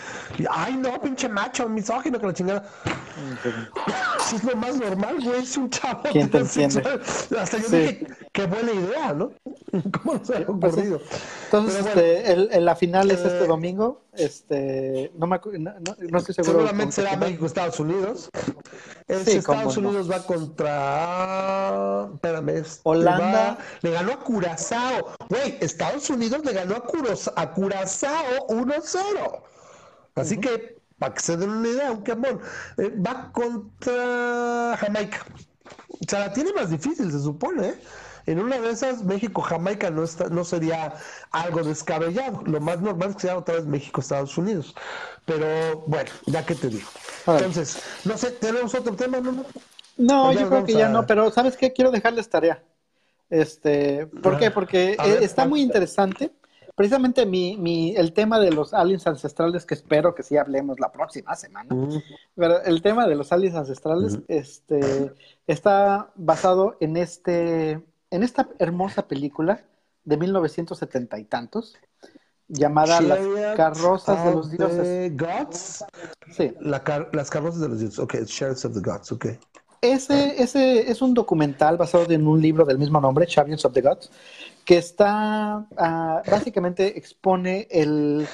[0.49, 2.69] ay, no, pinche macho, misógino, que la chingada.
[4.33, 6.03] es lo más normal, güey, es un chavo.
[6.11, 6.83] ¿Quién te entiende?
[7.37, 9.31] Hasta yo dije, qué buena idea, ¿no?
[10.03, 11.01] ¿Cómo se ha pues ocurrido?
[11.45, 16.35] Entonces, este, el, la final es este eh, domingo, este, no, me, no, no estoy
[16.35, 16.59] seguro.
[16.59, 18.29] Seguramente será México-Estados Unidos.
[19.07, 22.09] Estados Unidos va contra.
[22.13, 22.49] Espérame.
[22.49, 23.57] Este, Holanda.
[23.81, 25.15] le ganó a Curazao.
[25.29, 29.41] Güey, Estados Unidos le ganó a, Curazao 1-0.
[30.15, 32.41] Así que, para que se den una idea, un quemón.
[32.77, 35.25] Eh, va contra Jamaica.
[35.89, 37.75] O sea, la tiene más difícil, se supone, ¿eh?
[38.25, 40.95] En una de esas, México-Jamaica no, está, no sería
[41.31, 42.41] algo descabellado.
[42.45, 44.75] Lo más normal es que sea otra vez México-Estados Unidos.
[45.25, 46.87] Pero bueno, ya que te digo.
[47.27, 49.19] Entonces, no sé, ¿tenemos otro tema?
[49.19, 49.45] No,
[49.97, 51.71] no, yo creo que ya no, pero ¿sabes qué?
[51.71, 52.63] Quiero dejarles tarea.
[53.29, 54.51] Este, ¿Por qué?
[54.51, 56.31] Porque eh, está muy interesante.
[56.75, 60.91] Precisamente mi, mi, el tema de los aliens ancestrales, que espero que sí hablemos la
[60.91, 61.73] próxima semana,
[62.35, 65.13] pero el tema de los aliens ancestrales este,
[65.47, 67.81] está basado en este
[68.15, 69.63] en esta hermosa película
[70.03, 71.75] de 1970 y tantos,
[72.47, 75.17] llamada Las carrozas de los dioses.
[75.17, 75.85] Gods?
[76.31, 76.53] Sí.
[76.61, 79.25] las carrozas de los dioses, ok, Chariots of the Gods, ok.
[79.81, 83.81] Ese, ese es un documental basado en un libro del mismo nombre, Chariots of the
[83.81, 84.09] Gods,
[84.63, 88.27] que está, ah, básicamente expone el,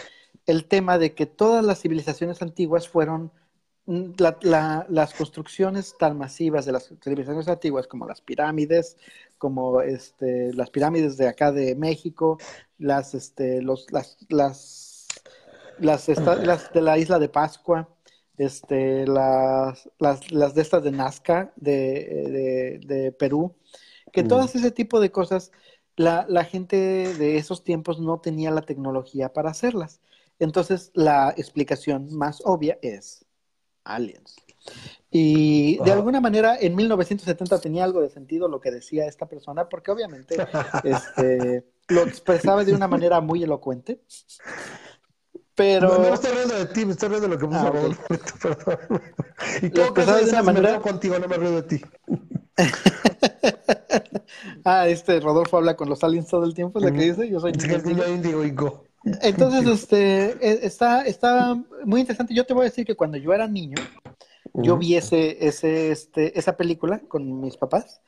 [0.46, 3.32] el tema de que todas las civilizaciones antiguas fueron
[4.42, 8.98] las construcciones tan masivas de las civilizaciones antiguas como las pirámides,
[9.38, 12.38] como este, las pirámides de acá de México,
[12.78, 15.08] las, este, los, las, las,
[15.80, 16.06] las,
[16.74, 17.90] de la isla de Pascua,
[18.38, 23.56] este, las, las, las de estas de Nazca, de, de, Perú,
[24.14, 25.52] que todas ese tipo de cosas,
[25.96, 26.76] la, la gente
[27.16, 30.02] de esos tiempos no tenía la tecnología para hacerlas.
[30.40, 33.26] Entonces, la explicación más obvia es
[33.84, 34.36] aliens.
[35.10, 39.68] Y de alguna manera en 1970 tenía algo de sentido lo que decía esta persona,
[39.68, 40.38] porque obviamente
[40.84, 44.02] este, lo expresaba de una manera muy elocuente.
[45.56, 45.90] Pero...
[45.90, 48.04] No, no estoy riendo de ti, me estoy riendo de lo que puso ah, Rodolfo.
[49.62, 50.80] Y todo que de una manera...
[50.80, 51.82] contigo, no me río de ti.
[54.64, 57.30] ah, este Rodolfo habla con los aliens todo el tiempo, es lo que dice.
[57.30, 58.04] Yo soy niño
[59.04, 61.56] Entonces, este, e, está, está
[61.86, 62.34] muy interesante.
[62.34, 63.78] Yo te voy a decir que cuando yo era niño,
[64.54, 68.02] yo vi ese, ese, este, esa película con mis papás.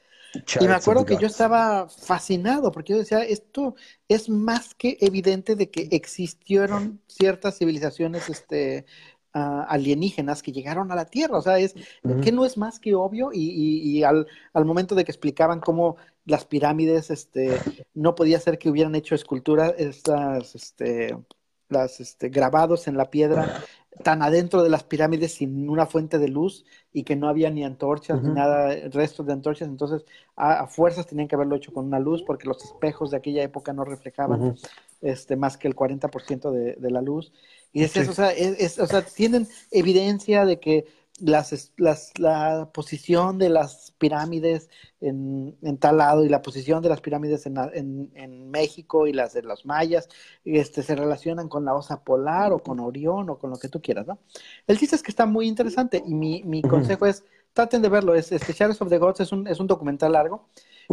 [0.59, 3.75] y me acuerdo que yo estaba fascinado porque yo decía, esto
[4.07, 8.85] es más que evidente de que existieron ciertas civilizaciones este,
[9.33, 11.37] ah, alienígenas que llegaron a la Tierra.
[11.37, 11.75] O sea, es
[12.21, 13.49] que no es más que obvio y,
[13.97, 17.59] y, al, al, momento de que explicaban cómo las pirámides, este,
[17.93, 21.17] no podía ser que hubieran hecho esculturas, estas, este,
[21.69, 23.63] las este, grabados en la piedra
[24.03, 27.63] tan adentro de las pirámides sin una fuente de luz y que no había ni
[27.63, 30.03] antorchas ni nada, restos de antorchas, entonces
[30.35, 33.71] a, fuerzas tenían que haberlo hecho con una luz porque los espejos de aquella época
[33.71, 34.55] no reflejaban
[35.01, 37.31] este, más que el 40% de, de la luz.
[37.71, 40.85] Y es, o, sea, es, o sea, tienen evidencia de que
[41.23, 44.69] las, las, la posición de las pirámides
[44.99, 49.13] en, en, tal lado y la posición de las pirámides en, en, en, México y
[49.13, 50.09] las de los mayas
[50.43, 53.81] este, se relacionan con la osa polar o con Orión o con lo que tú
[53.81, 54.19] quieras, ¿no?
[54.67, 57.23] El chiste es que está muy interesante y mi, mi consejo es,
[57.53, 60.47] traten de verlo, es, este Shadows of the Gods es un, es un documental largo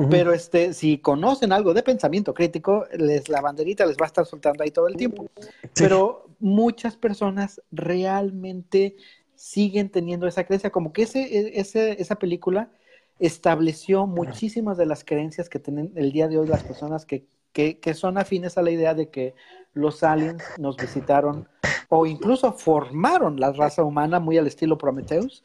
[0.09, 4.25] Pero este, si conocen algo de pensamiento crítico, les, la banderita les va a estar
[4.25, 5.29] soltando ahí todo el tiempo.
[5.75, 8.97] Pero muchas personas realmente
[9.41, 12.71] siguen teniendo esa creencia, como que ese, e, ese, esa película
[13.19, 17.79] estableció muchísimas de las creencias que tienen el día de hoy las personas que, que,
[17.81, 19.35] que son afines a la idea de que
[19.73, 21.49] los aliens nos visitaron
[21.89, 25.43] o incluso formaron la raza humana muy al estilo Prometheus,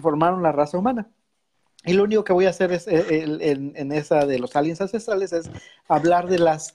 [0.00, 1.08] formaron la raza humana.
[1.84, 5.32] Y lo único que voy a hacer es, eh, en, esa de los aliens ancestrales
[5.32, 5.48] es
[5.86, 6.74] hablar de las,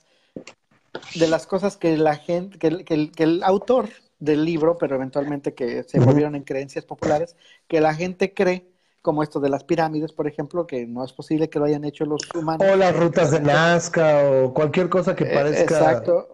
[1.14, 5.84] de las cosas que la gente, que, que, el autor del libro, pero eventualmente que
[5.84, 7.36] se volvieron en creencias populares,
[7.66, 8.68] que la gente cree,
[9.02, 12.04] como esto de las pirámides, por ejemplo, que no es posible que lo hayan hecho
[12.04, 12.66] los humanos.
[12.68, 15.62] O las rutas de Nazca o cualquier cosa que eh, parezca.
[15.62, 16.28] Exacto.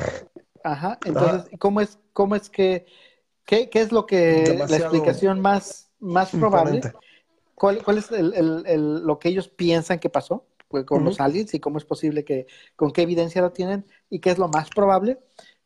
[0.63, 0.99] Ajá.
[1.05, 2.87] Entonces, ¿cómo es, cómo es que,
[3.45, 6.81] qué, qué es lo que, la explicación más, más probable?
[7.55, 11.55] ¿Cuál, cuál es el, el, lo que ellos piensan que pasó pues, con los aliens
[11.55, 12.47] y cómo es posible que,
[12.77, 15.21] con qué evidencia lo tienen y qué es lo más probable?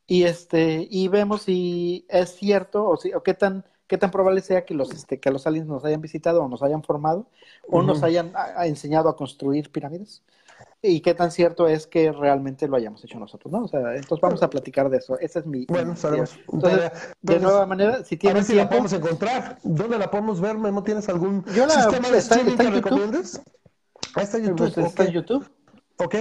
[0.09, 4.41] Y este, y vemos si es cierto o, si, o qué tan qué tan probable
[4.43, 7.27] sea que los, este, que los aliens nos hayan visitado o nos hayan formado
[7.69, 10.23] o nos hayan enseñado a construir pirámides
[10.81, 13.65] y qué tan cierto es que realmente lo hayamos hecho nosotros, ¿no?
[13.65, 15.19] O sea, entonces vamos a platicar de eso.
[15.19, 15.67] Esa es mi.
[15.67, 16.39] Bueno, sabemos.
[16.53, 18.37] Entonces, de nueva manera, si tienes.
[18.37, 19.59] A ver si la podemos encontrar.
[19.65, 20.57] ¿Dónde la podemos ver?
[20.57, 23.41] ¿No tienes algún Yo la, sistema de streaming que recomiendes?
[24.15, 24.75] Ahí está en YouTube.
[24.75, 25.51] Pues, está en YouTube.
[25.99, 26.15] Ok.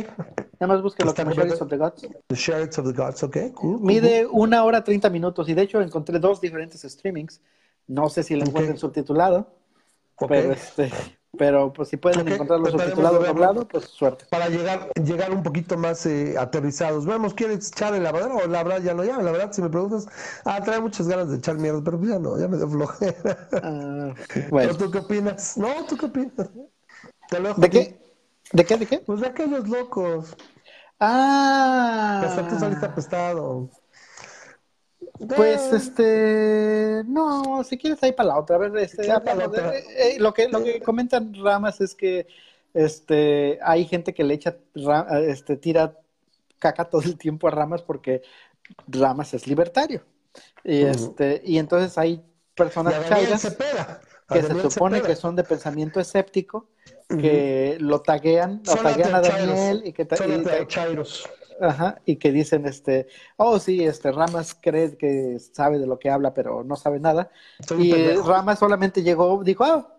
[0.60, 2.08] Nada más búsquelo como Chariots of the Gods.
[2.28, 3.38] The Chariots of the Gods, ok.
[3.54, 7.42] Cool, Mide una hora treinta minutos y de hecho encontré dos diferentes streamings.
[7.88, 9.48] No sé si lo encuentren subtitulado,
[10.28, 10.92] pero este
[11.38, 14.26] pero pues si pueden encontrar los subtitulados doblados, pues suerte.
[14.30, 17.06] Para llegar, llegar un poquito más eh, aterrizados.
[17.06, 19.04] Vemos, ¿quieres echar el lavadero o la verdad ya no?
[19.04, 20.08] Ya, la verdad, si me preguntas,
[20.46, 23.50] ah, trae muchas ganas de echar mierda, pero pues ya no, ya me dio flojera.
[23.62, 24.14] Ah,
[24.50, 24.76] bueno.
[24.76, 25.58] ¿Tú qué opinas?
[25.58, 26.50] No, ¿tú qué opinas?
[27.30, 28.07] Te lo ¿De qué?
[28.52, 28.78] ¿De qué?
[28.78, 29.00] ¿De qué?
[29.00, 30.36] Pues de aquellos locos.
[31.00, 32.20] Ah.
[32.22, 33.70] Que hasta tú saliste apestado.
[35.36, 40.48] Pues este, no, si quieres ahí para la otra, a ver, este, eh, lo que
[40.48, 42.28] lo que comentan ramas es que
[42.74, 44.58] este hay gente que le echa
[45.28, 45.98] este tira
[46.60, 48.22] caca todo el tiempo a ramas porque
[48.88, 50.04] ramas es libertario.
[50.64, 52.94] Y este, y entonces hay personas
[54.28, 56.68] que se supone que son de pensamiento escéptico,
[57.08, 60.08] que lo taguean, lo taguean a Daniel y que,
[61.60, 66.10] Ajá, y que dicen, este, oh sí, este, Ramas cree que sabe de lo que
[66.10, 67.32] habla, pero no sabe nada.
[67.80, 69.96] y Ramas solamente llegó, dijo, ah,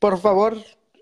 [0.00, 0.56] por favor,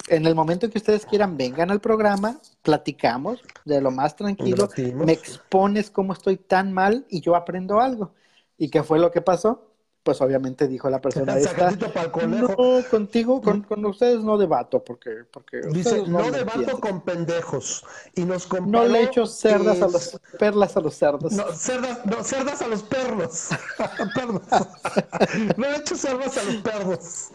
[0.09, 4.69] en el momento en que ustedes quieran, vengan al programa, platicamos de lo más tranquilo,
[4.95, 8.13] me expones cómo estoy tan mal y yo aprendo algo.
[8.59, 9.74] ¿Y qué fue lo que pasó?
[10.05, 15.63] Pues obviamente dijo la persona esta, no, contigo, con, con, ustedes no debato, porque, porque
[15.73, 17.85] Dice, no, debato con pendejos.
[18.15, 21.33] Y nos No le echo cerdas a los, perlas a los cerdos.
[21.33, 23.49] No, cerdas, no, cerdas a los perros.
[25.57, 27.31] no le echo cerdas a los perros.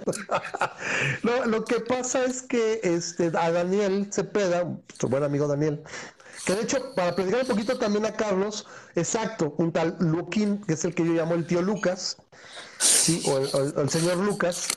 [1.24, 5.84] no, lo que pasa es que este, a Daniel Cepeda, su buen amigo Daniel,
[6.46, 10.74] que de hecho, para platicar un poquito también a Carlos, exacto, un tal Luquín, que
[10.74, 12.18] es el que yo llamo el tío Lucas,
[12.80, 13.38] sí, o
[13.82, 14.68] el, señor Lucas,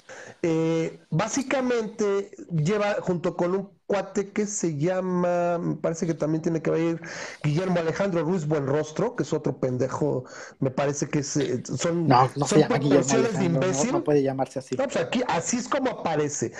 [0.42, 6.62] eh, básicamente lleva junto con un cuate que se llama, me parece que también tiene
[6.62, 7.00] que ver
[7.42, 10.24] Guillermo Alejandro Ruiz Buenrostro, que es otro pendejo,
[10.60, 13.92] me parece que es, eh, son, no, no son de imbécil.
[13.92, 14.76] No, puede llamarse así.
[14.76, 16.52] No, pues aquí así es como aparece.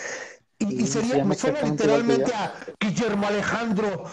[0.58, 4.04] Y, sería, me suena literalmente a Guillermo Alejandro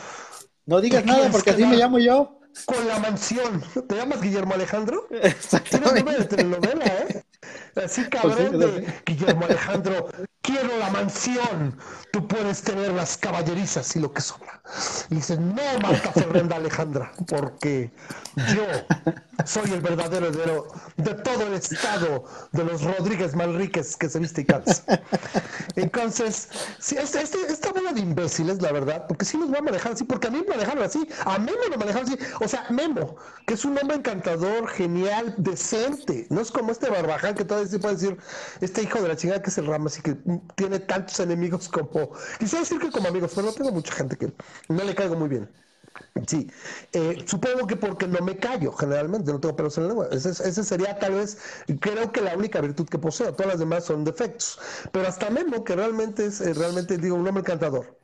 [0.69, 2.39] no digas nada porque así me llamo yo.
[2.65, 3.63] Con la mansión.
[3.87, 5.07] ¿Te llamas Guillermo Alejandro?
[5.09, 7.23] Tienes nombre de telenovela, ¿eh?
[7.75, 10.09] Así pues cabrón de Guillermo Alejandro.
[10.41, 11.77] Quiero la mansión.
[12.11, 14.61] Tú puedes tener las caballerizas y lo que sobra.
[15.09, 17.91] Y dice, no, Marta Fernanda Alejandra, porque
[18.53, 18.65] yo
[19.45, 20.67] soy el verdadero heredero
[20.97, 24.83] de todo el estado de los Rodríguez Malríquez que se viste y calza.
[25.75, 26.49] Entonces,
[26.79, 29.93] sí, este, este, esta bola de imbéciles, la verdad, porque sí nos va a manejar
[29.93, 32.19] así, porque a mí me manejaron así, a Memo lo manejaron así.
[32.39, 33.15] O sea, Memo,
[33.47, 36.27] que es un hombre encantador, genial, decente.
[36.29, 38.17] No es como este barbaján que todavía se puede decir,
[38.61, 40.15] este hijo de la chingada que es el Rama, así que
[40.55, 42.11] tiene tantos enemigos como.
[42.39, 44.33] Quisiera decir que como amigos, pero no tengo mucha gente que
[44.69, 45.49] no le caigo muy bien.
[46.27, 46.49] Sí,
[46.93, 50.09] eh, supongo que porque no me callo, generalmente, no tengo pelos en la lengua.
[50.11, 51.37] Ese, sería tal vez,
[51.79, 53.33] creo que la única virtud que poseo.
[53.33, 54.59] Todas las demás son defectos.
[54.91, 57.98] Pero hasta Memo, que realmente es, eh, realmente digo, un hombre encantador.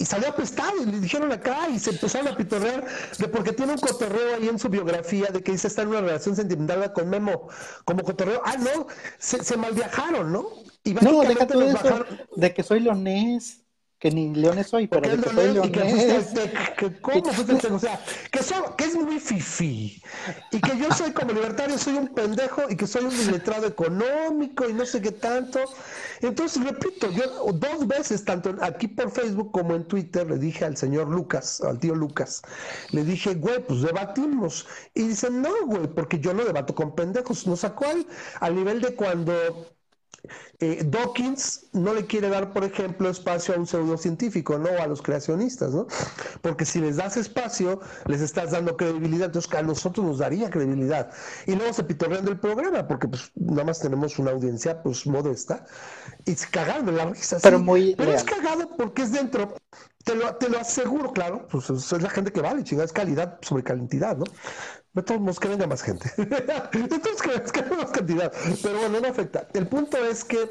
[0.00, 2.86] Y salió apestado y le dijeron acá y se empezaron a pitorrear
[3.18, 6.00] de porque tiene un cotorreo ahí en su biografía de que dice estar en una
[6.00, 7.48] relación sentimental con Memo
[7.84, 8.40] como cotorreo.
[8.44, 8.86] Ah, no,
[9.18, 10.46] se, se malviajaron, ¿no?
[10.84, 12.04] Y no, deja todo eso
[12.36, 13.64] de que soy leonés.
[13.98, 16.28] que ni leones soy, pero de que soy leones.
[16.76, 18.00] Que, ¿Cómo fuiste O sea,
[18.30, 18.38] que,
[18.76, 20.00] que es muy fifi.
[20.52, 24.68] Y que yo soy como libertario, soy un pendejo y que soy un iletrado económico
[24.68, 25.58] y no sé qué tanto.
[26.20, 30.76] Entonces, repito, yo dos veces, tanto aquí por Facebook como en Twitter, le dije al
[30.76, 32.42] señor Lucas, al tío Lucas,
[32.90, 34.66] le dije, güey, pues debatimos.
[34.94, 37.46] Y dice, no, güey, porque yo no debato con pendejos.
[37.46, 38.06] Nos sacó al,
[38.40, 39.32] al nivel de cuando
[40.60, 45.02] eh, Dawkins no le quiere dar, por ejemplo, espacio a un pseudocientífico, no a los
[45.02, 45.86] creacionistas, ¿no?
[46.42, 51.10] Porque si les das espacio, les estás dando credibilidad, entonces a nosotros nos daría credibilidad.
[51.46, 55.64] Y luego se pitorrean del programa, porque pues nada más tenemos una audiencia pues modesta,
[56.24, 57.38] y se cagaron de la risa.
[57.40, 59.54] Pero muy Pero es cagado porque es dentro.
[60.04, 63.38] Te lo, te lo aseguro, claro, pues es la gente que vale, chingada, es calidad
[63.42, 64.24] sobre calentidad, ¿no?
[64.98, 66.10] De todos modos, que venga más gente.
[66.72, 68.32] Entonces, que, venga más cantidad.
[68.60, 69.46] Pero bueno, no afecta.
[69.54, 70.50] El punto es que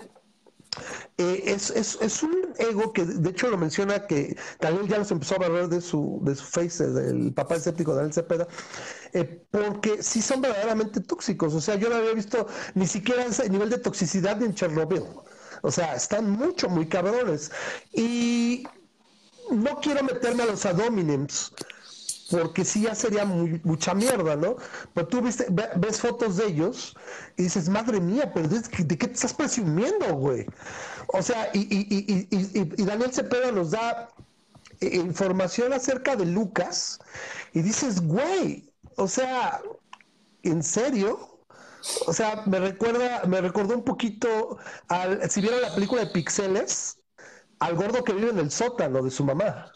[1.18, 5.12] eh, es, es, es, un ego que de hecho lo menciona que Daniel ya nos
[5.12, 8.48] empezó a hablar de su, de su face, del papá escéptico Daniel Cepeda,
[9.12, 11.54] eh, porque sí son verdaderamente tóxicos.
[11.54, 15.04] O sea, yo no había visto ni siquiera ese nivel de toxicidad en Chernobyl.
[15.62, 17.52] O sea, están mucho, muy cabrones.
[17.92, 18.64] Y
[19.52, 21.52] no quiero meterme a los adóminems
[22.30, 24.58] porque sí ya sería mucha mierda, ¿no?
[24.94, 26.96] Pero tú viste, ves fotos de ellos
[27.38, 30.46] y dices, madre mía, pero ¿de, qué te estás presumiendo, güey?
[31.08, 34.10] O sea, y, y Daniel Cepeda nos da
[34.80, 37.00] eh, información acerca de Lucas
[37.54, 39.62] y dices, güey, o sea,
[40.44, 41.40] ¿en serio?
[42.06, 47.00] O sea, me recuerda, me recordó un poquito al, si vieron la película de Pixeles,
[47.60, 49.72] al gordo que vive en el sótano de su mamá.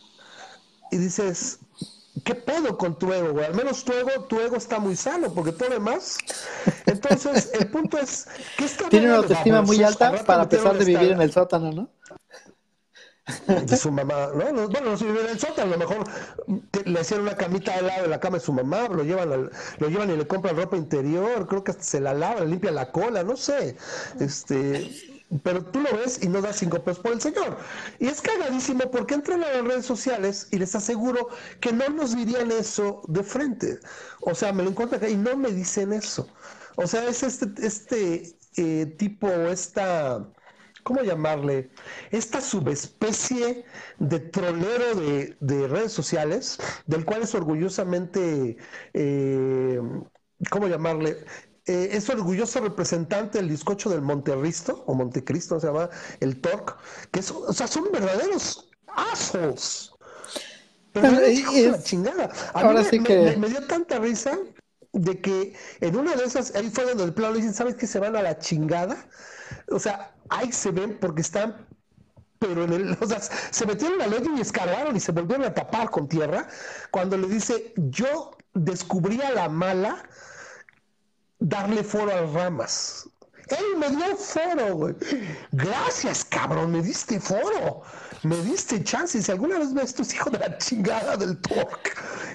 [0.92, 1.60] Y dices,
[2.24, 3.46] ¿qué pedo con tu ego, güey?
[3.46, 6.18] Al menos tu ego, tu ego está muy sano, porque todo lo demás.
[6.86, 8.28] Entonces, el punto es,
[8.58, 11.90] ¿qué está Tiene una autoestima muy alta para pesar de vivir en el sótano, ¿no?
[13.48, 14.68] De su mamá, ¿no?
[14.68, 16.04] Bueno, no si vivir en el sótano, a lo mejor
[16.86, 19.90] le hacían una camita al lado de la cama de su mamá, lo llevan, lo
[19.90, 22.92] llevan y le compran ropa interior, creo que hasta se la lava, le limpia la
[22.92, 23.78] cola, no sé.
[24.20, 24.92] Este,
[25.44, 27.58] pero tú lo ves y no das cinco pesos por el señor.
[28.00, 31.30] Y es cagadísimo porque entran a las redes sociales y les aseguro
[31.60, 33.80] que no nos dirían eso de frente.
[34.22, 36.28] O sea, me lo encuentro acá y no me dicen eso.
[36.76, 40.32] O sea, es este, este eh, tipo, esta,
[40.84, 41.72] ¿cómo llamarle?
[42.12, 43.66] Esta subespecie
[44.00, 48.58] de trolero de, de redes sociales, del cual es orgullosamente,
[48.94, 49.80] eh,
[50.50, 51.26] ¿cómo llamarle?
[51.68, 55.90] Eh, es orgulloso representante del bizcocho del Monterristo, o Montecristo se llama,
[56.20, 56.78] el TORC,
[57.12, 59.92] que es, o sea, son verdaderos assholes.
[60.94, 62.32] Pero la chingada.
[62.54, 63.38] A ahora mí sí me, que...
[63.38, 64.38] me, dio tanta risa
[64.92, 68.00] de que en una de esas, ahí fue donde el plano dicen, ¿sabes que se
[68.00, 69.08] van a la chingada?
[69.70, 71.68] O sea, ahí se ven porque están
[72.42, 75.54] pero en el, o sea, se metieron al hoyo y escarbaron y se volvieron a
[75.54, 76.48] tapar con tierra,
[76.90, 80.04] cuando le dice, yo descubrí a la mala
[81.42, 83.10] darle foro a ramas.
[83.50, 84.96] Él me dio foro, güey.
[85.52, 87.84] Gracias, cabrón, me diste foro
[88.24, 89.22] me diste chance.
[89.22, 91.80] Si alguna vez ves tus hijos de la chingada del talk,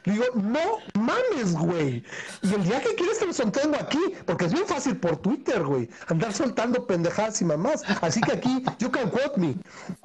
[0.05, 2.03] digo, no mames, güey.
[2.43, 5.63] Y el día que quieres te lo sostengo aquí, porque es bien fácil por Twitter,
[5.65, 7.83] güey, andar soltando pendejadas y mamás.
[8.01, 9.57] Así que aquí, you can quote me.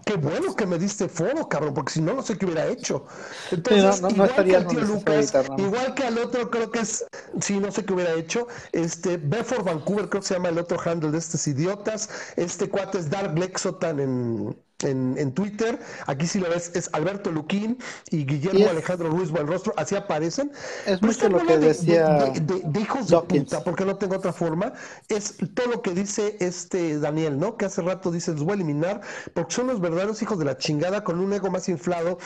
[0.05, 3.05] Qué bueno que me diste foro, cabrón, porque si no, no sé qué hubiera hecho.
[3.51, 7.05] Entonces, igual que al tío Lucas, igual que al otro, creo que es,
[7.39, 8.47] sí, no sé qué hubiera hecho.
[8.71, 12.09] Este, Bedford Vancouver, creo que se llama el otro handle de estos idiotas.
[12.35, 15.79] Este cuate es Dark Lexotan en en, Twitter.
[16.07, 17.77] Aquí si lo ves es Alberto Luquín
[18.09, 20.51] y Guillermo Alejandro Ruiz Buenrostro, así aparecen.
[20.85, 24.73] Es mucho lo que decía de, hijos de puta, porque no tengo otra forma.
[25.09, 27.57] Es todo lo que dice este Daniel, ¿no?
[27.57, 29.01] Que hace rato dice, los voy a eliminar,
[29.33, 32.17] porque son los verdaderos hijos de la chingada con un ego más inflado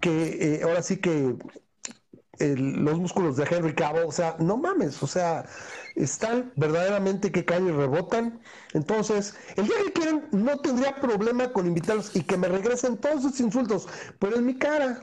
[0.00, 1.36] que eh, ahora sí que
[2.56, 5.44] los músculos de Henry Cavill, o sea, no mames, o sea,
[5.94, 8.40] están verdaderamente que caen y rebotan.
[8.72, 13.22] Entonces, el día que quieren, no tendría problema con invitarlos y que me regresen todos
[13.22, 13.88] sus insultos,
[14.18, 15.00] pero en mi cara.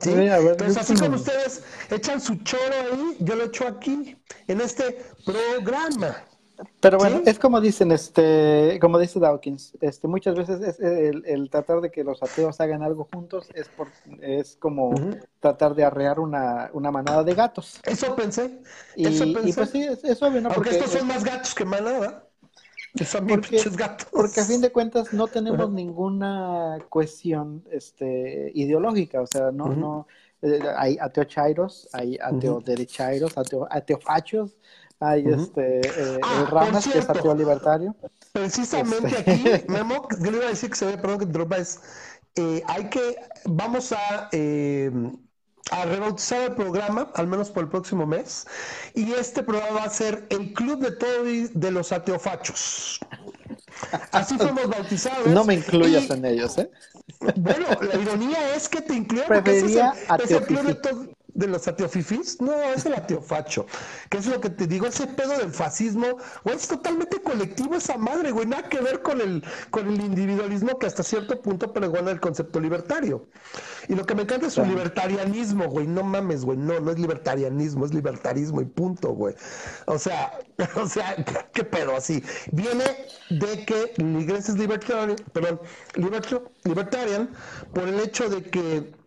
[0.00, 0.10] ¿sí?
[0.12, 4.16] Entonces, así como ustedes echan su choro ahí, yo lo echo aquí,
[4.48, 6.24] en este programa.
[6.80, 11.80] Pero bueno, es como dicen, este, como dice Dawkins, este, muchas veces es el, tratar
[11.80, 13.88] de que los ateos hagan algo juntos es por,
[14.20, 14.94] es como
[15.40, 17.80] tratar de arrear una, una, manada de gatos.
[17.84, 18.60] Eso pensé.
[18.94, 19.48] Y, eso pensé.
[19.48, 20.50] y pues sí, es, obvio, ¿no?
[20.50, 22.28] Porque, estos son más gatos que manada.
[23.04, 24.06] Son porque, gatos.
[24.12, 30.06] porque a fin de cuentas no tenemos ninguna cuestión este, ideológica, o sea, no, no,
[30.44, 34.58] eh, hay ateo chairos, hay ateo derechairos, ateo, ateo fachos,
[35.04, 37.94] hay este eh, ah, Ramas, que es ateo libertario.
[38.32, 39.30] Precisamente este.
[39.30, 41.80] aquí, Memo, yo le iba a decir que se ve, perdón que te es
[42.36, 44.90] eh, hay que, vamos a, eh,
[45.70, 48.46] a rebautizar el programa, al menos por el próximo mes,
[48.94, 52.98] y este programa va a ser el Club de Toby de los Ateofachos.
[54.10, 55.26] Así fuimos bautizados.
[55.28, 56.70] No me incluyas en ellos, ¿eh?
[57.36, 59.64] Bueno, la ironía es que te incluya porque es
[60.30, 63.66] el, club de, todos de los ateofifis, no, es el ateofacho.
[64.08, 67.98] Que es lo que te digo, ese pedo del fascismo, güey, es totalmente colectivo esa
[67.98, 72.10] madre, güey, nada que ver con el, con el individualismo que hasta cierto punto pregona
[72.10, 73.26] el concepto libertario.
[73.88, 76.98] Y lo que me encanta es su libertarianismo, güey, no mames, güey, no, no es
[76.98, 79.34] libertarianismo, es libertarismo y punto, güey.
[79.86, 80.38] O sea,
[80.76, 81.16] o sea,
[81.52, 82.22] qué pedo así.
[82.52, 82.84] Viene
[83.30, 85.60] de que la iglesia es libertarian, perdón,
[86.64, 87.30] libertarian
[87.72, 89.03] por el hecho de que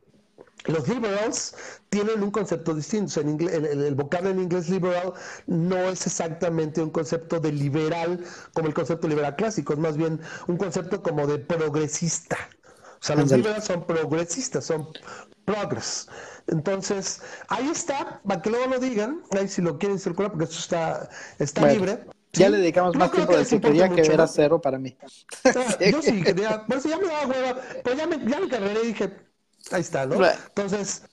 [0.66, 1.56] los liberals
[1.90, 3.22] tienen un concepto distinto.
[3.22, 5.14] En el, vocablo en inglés liberal
[5.46, 8.24] no es exactamente un concepto de liberal
[8.54, 12.38] como el concepto liberal clásico, es más bien un concepto como de progresista.
[13.00, 14.90] O sea, los liberales son progresistas, son
[15.46, 16.08] progress.
[16.48, 20.58] Entonces, ahí está, para que luego lo digan, ahí si lo quieren circular, porque esto
[20.60, 21.10] está,
[21.40, 22.00] está libre.
[22.34, 24.96] Ya le dedicamos más tiempo de que quería que era cero para mí.
[25.92, 28.84] Yo sí quería, por eso ya me daba hueva, pero ya me, ya me cargué
[28.84, 29.27] y dije,
[29.72, 30.16] Ahí está, ¿no?
[30.26, 31.04] Entonces,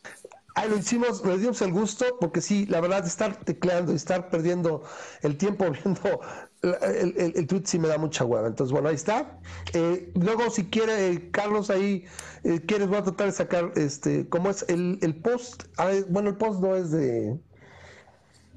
[0.55, 4.31] ahí lo hicimos, le dimos el gusto, porque sí, la verdad, estar tecleando y estar
[4.31, 4.82] perdiendo
[5.22, 6.20] el tiempo viendo
[6.62, 8.48] el, el, tweet sí me da mucha hueva.
[8.48, 9.39] Entonces, bueno, ahí está.
[9.72, 12.05] Eh, luego, si quiere, Carlos, ahí
[12.44, 14.64] eh, quieres, voy a tratar de sacar, este, ¿cómo es?
[14.68, 15.64] El, el post,
[16.09, 17.39] bueno, el post no es de,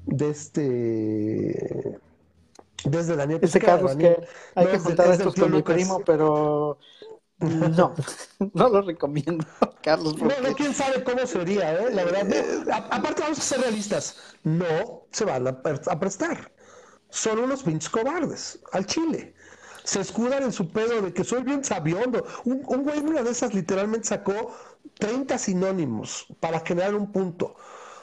[0.06, 1.98] de este,
[2.84, 3.40] desde Daniel.
[3.42, 4.16] Ese Carlos que
[4.54, 6.78] hay que contar esto con mi primo, pero
[7.40, 7.94] no,
[8.54, 9.46] no lo recomiendo,
[9.82, 10.16] Carlos.
[10.18, 11.90] No, no, quién sabe cómo sería, ¿eh?
[11.92, 12.86] La verdad.
[12.90, 14.16] aparte, vamos a ser realistas.
[14.42, 16.52] No se van a, prestar.
[17.10, 19.34] Son unos pinches cobardes al Chile.
[19.84, 22.26] Se escudan en su pedo de que soy bien sabiondo.
[22.44, 24.54] Un, un güey, una de esas, literalmente sacó
[24.98, 27.54] 30 sinónimos para generar un punto.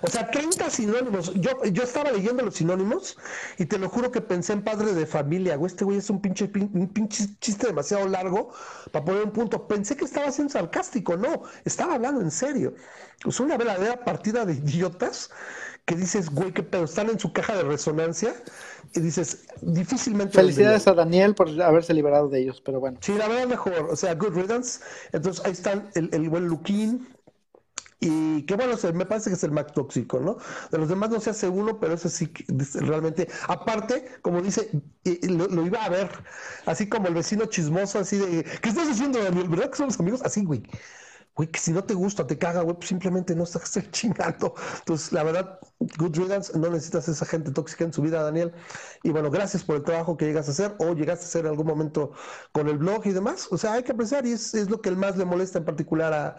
[0.05, 1.33] O sea, 30 sinónimos.
[1.33, 3.17] Yo, yo estaba leyendo los sinónimos
[3.57, 5.55] y te lo juro que pensé en padre de familia.
[5.55, 8.51] Güey, este güey es un pinche, un pinche chiste demasiado largo
[8.91, 9.67] para poner un punto.
[9.67, 11.17] Pensé que estaba siendo sarcástico.
[11.17, 12.75] No, estaba hablando en serio.
[13.25, 15.31] Es una verdadera partida de idiotas
[15.85, 18.33] que dices, güey, qué pedo, están en su caja de resonancia
[18.93, 20.33] y dices, difícilmente.
[20.33, 22.97] Felicidades a Daniel por haberse liberado de ellos, pero bueno.
[23.01, 24.79] Sí, la verdad mejor, o sea, good riddance.
[25.11, 27.07] Entonces ahí están el, el buen Luquín,
[27.99, 30.37] y que bueno, me parece que es el más tóxico, ¿no?
[30.71, 32.31] De los demás no se hace uno, pero ese sí
[32.75, 34.69] realmente, aparte, como dice,
[35.23, 36.09] lo, iba a ver,
[36.65, 39.47] así como el vecino chismoso, así de, ¿qué estás haciendo, Daniel?
[39.49, 40.21] ¿Verdad que somos amigos?
[40.23, 40.63] Así, güey.
[41.35, 44.55] Güey, que si no te gusta, te caga, güey, pues simplemente no estás chingando.
[44.79, 45.59] Entonces, la verdad,
[45.97, 48.53] good riddance, no necesitas esa gente tóxica en su vida, Daniel.
[49.03, 51.51] Y bueno, gracias por el trabajo que llegas a hacer o llegaste a hacer en
[51.51, 52.11] algún momento
[52.53, 53.49] con el blog y demás.
[53.51, 55.65] O sea, hay que apreciar y es, es lo que el más le molesta en
[55.65, 56.37] particular a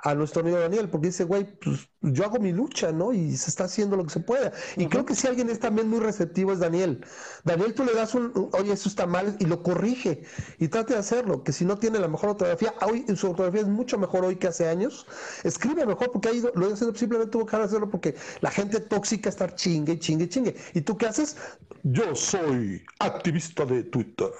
[0.00, 3.12] a nuestro amigo Daniel, porque dice, güey, pues yo hago mi lucha, ¿no?
[3.12, 4.52] Y se está haciendo lo que se pueda.
[4.76, 7.04] Y creo que si alguien es también muy receptivo es Daniel.
[7.44, 10.22] Daniel, tú le das un, oye, eso está mal, y lo corrige,
[10.58, 13.68] y trate de hacerlo, que si no tiene la mejor ortografía, hoy su ortografía es
[13.68, 15.06] mucho mejor hoy que hace años,
[15.42, 19.28] escribe mejor porque ha ido, lo haciendo, simplemente tuvo que hacerlo porque la gente tóxica
[19.28, 20.56] está chingue, chingue, chingue.
[20.74, 21.36] ¿Y tú qué haces?
[21.82, 24.30] Yo soy activista de Twitter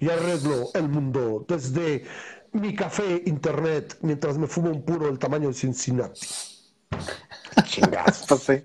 [0.00, 2.04] y arreglo el mundo desde
[2.52, 6.20] mi café internet mientras me fumo un puro del tamaño de Cincinnati.
[7.64, 8.24] Chingados.
[8.28, 8.64] Pues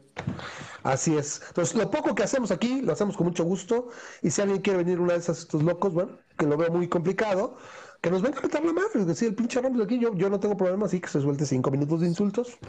[0.83, 1.41] Así es.
[1.47, 3.89] Entonces, lo poco que hacemos aquí, lo hacemos con mucho gusto.
[4.21, 6.87] Y si alguien quiere venir una de esas, estos locos, bueno, que lo veo muy
[6.87, 7.57] complicado,
[8.01, 9.01] que nos venga a meter la madre.
[9.01, 11.45] Es decir, el pinche Ramos aquí, yo, yo no tengo problema, así que se suelte
[11.45, 12.59] cinco minutos de insultos.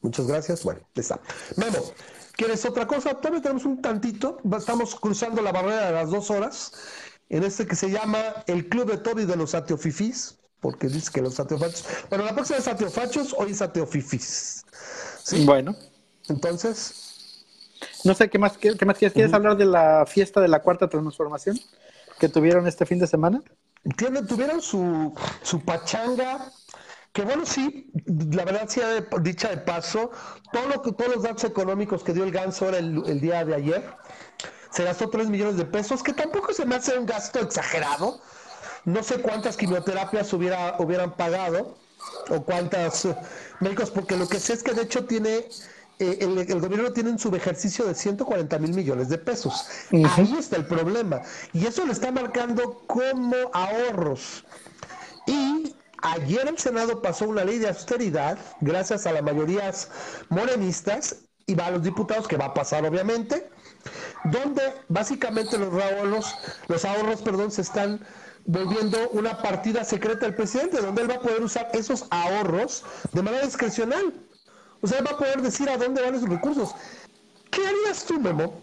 [0.00, 0.64] Muchas gracias.
[0.64, 1.20] Bueno, ya está.
[1.56, 1.78] Memo,
[2.32, 3.14] ¿quieres otra cosa?
[3.14, 4.38] Todavía tenemos un tantito.
[4.56, 6.72] Estamos cruzando la barrera de las dos horas
[7.30, 11.20] en este que se llama el Club de Toby de los Ateofifis, porque dice que
[11.20, 11.84] los ateofachos.
[12.08, 14.64] Bueno, la próxima es ateofachos, hoy es ateofifis.
[15.22, 15.44] ¿Sí?
[15.44, 15.76] Bueno.
[16.28, 17.44] Entonces.
[18.04, 19.12] No sé, ¿qué más, qué, más quieres?
[19.12, 21.58] ¿Quieres hablar de la fiesta de la cuarta transformación
[22.18, 23.42] que tuvieron este fin de semana?
[23.96, 26.50] Tienen, tuvieron su, su pachanga,
[27.12, 28.80] que bueno, sí, la verdad sí,
[29.22, 30.10] dicha de paso,
[30.52, 33.54] todo lo que, todos los datos económicos que dio el Ganso el, el día de
[33.54, 33.84] ayer,
[34.78, 38.20] se gastó 3 millones de pesos, que tampoco se me hace un gasto exagerado.
[38.84, 41.74] No sé cuántas quimioterapias hubiera, hubieran pagado
[42.30, 43.16] o cuántas eh,
[43.58, 45.48] médicos, porque lo que sé es que de hecho tiene,
[45.98, 49.66] eh, el, gobierno tiene un subejercicio de 140 mil millones de pesos.
[49.90, 51.22] Ahí está el problema.
[51.52, 54.44] Y eso le está marcando como ahorros.
[55.26, 59.90] Y ayer el Senado pasó una ley de austeridad, gracias a las mayorías
[60.28, 61.16] morenistas,
[61.48, 63.50] y va a los diputados, que va a pasar obviamente,
[64.24, 66.34] donde básicamente los ahorros,
[66.68, 68.00] los ahorros, perdón, se están
[68.44, 73.22] volviendo una partida secreta del presidente, donde él va a poder usar esos ahorros de
[73.22, 74.14] manera discrecional.
[74.80, 76.74] O sea, él va a poder decir a dónde van esos recursos.
[77.50, 78.62] ¿Qué harías tú, Memo,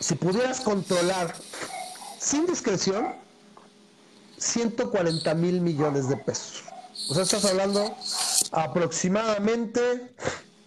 [0.00, 1.34] si pudieras controlar
[2.18, 3.14] sin discreción
[4.36, 6.64] 140 mil millones de pesos?
[7.08, 7.96] O sea, estás hablando
[8.52, 10.14] aproximadamente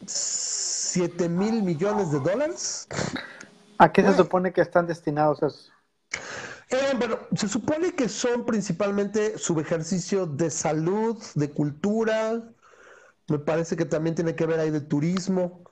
[0.06, 2.88] 7 mil millones de dólares.
[3.78, 5.72] ¿A qué se supone que están destinados esos?
[6.70, 12.44] Eh, bueno, se supone que son principalmente subejercicio de salud, de cultura,
[13.30, 15.64] me parece que también tiene que ver ahí de turismo,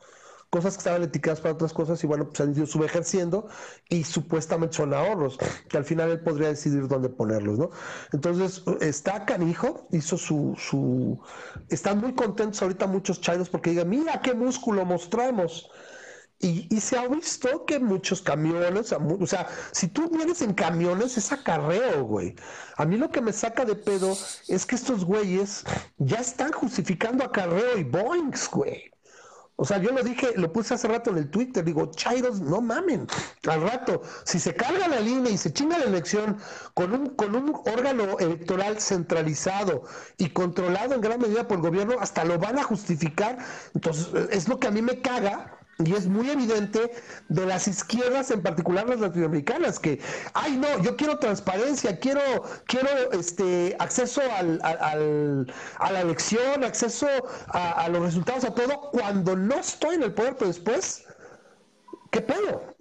[0.50, 3.50] cosas que estaban etiquetadas para otras cosas y bueno, pues han ido subejerciendo
[3.90, 5.38] y supuestamente son ahorros,
[5.68, 7.72] que al final él podría decidir dónde ponerlos, ¿no?
[8.14, 11.20] Entonces, está canijo, hizo su, su...
[11.70, 15.70] Están muy contentos ahorita muchos chairos porque digan, mira qué músculo mostramos.
[16.40, 21.32] Y, se ha visto que muchos camiones, o sea, si tú vienes en camiones es
[21.32, 22.36] acarreo, güey.
[22.76, 24.16] A mí lo que me saca de pedo
[24.48, 25.64] es que estos güeyes
[25.98, 28.92] ya están justificando acarreo y boings, güey.
[29.58, 32.60] O sea, yo lo dije, lo puse hace rato en el Twitter, digo, Chairos, no
[32.60, 33.08] mamen.
[33.48, 36.38] Al rato, si se carga la línea y se chinga la elección
[36.74, 39.84] con un, con un órgano electoral centralizado
[40.18, 43.38] y controlado en gran medida por el gobierno, hasta lo van a justificar.
[43.74, 46.92] Entonces, es lo que a mí me caga y es muy evidente
[47.28, 50.00] de las izquierdas, en particular las latinoamericanas, que,
[50.34, 52.22] ay no, yo quiero transparencia, quiero,
[52.66, 57.08] quiero este acceso al, al, a la elección, acceso
[57.48, 61.06] a, los resultados, a todo, cuando no estoy en el poder, pero después,
[62.12, 62.75] ¿qué pedo?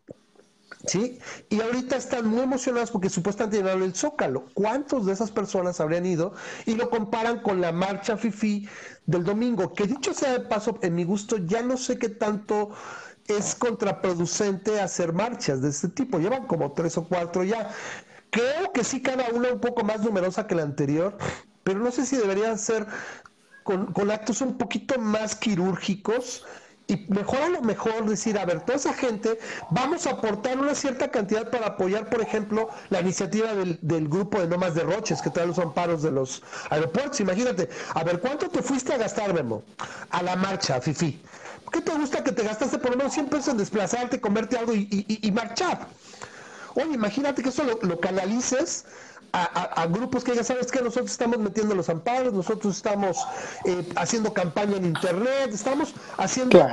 [0.86, 1.18] ¿Sí?
[1.48, 4.46] Y ahorita están muy emocionados porque supuestamente llenaron el Zócalo.
[4.52, 6.34] ¿Cuántos de esas personas habrían ido?
[6.66, 8.68] Y lo comparan con la marcha FIFI
[9.06, 12.70] del domingo, que dicho sea de paso, en mi gusto, ya no sé qué tanto
[13.26, 16.18] es contraproducente hacer marchas de este tipo.
[16.18, 17.70] Llevan como tres o cuatro ya.
[18.30, 21.16] Creo que sí cada una un poco más numerosa que la anterior,
[21.62, 22.86] pero no sé si deberían ser
[23.62, 26.44] con, con actos un poquito más quirúrgicos
[26.86, 29.38] y mejor a lo mejor decir, a ver, toda esa gente,
[29.70, 34.48] vamos a aportar una cierta cantidad para apoyar, por ejemplo, la iniciativa del, grupo de
[34.48, 37.20] Nomas de Roches, que trae los amparos de los aeropuertos.
[37.20, 39.62] Imagínate, a ver, ¿cuánto te fuiste a gastar, Memo?
[40.10, 41.20] A la marcha, Fifi.
[41.72, 44.74] ¿Qué te gusta que te gastaste por lo menos 100 pesos en desplazarte, comerte algo
[44.74, 45.88] y, marchar?
[46.74, 48.84] Oye, imagínate que eso lo canalices
[49.34, 53.18] a, grupos que ya sabes que nosotros estamos metiendo los amparos, nosotros estamos
[53.64, 56.64] eh, haciendo campaña en internet, estamos haciendo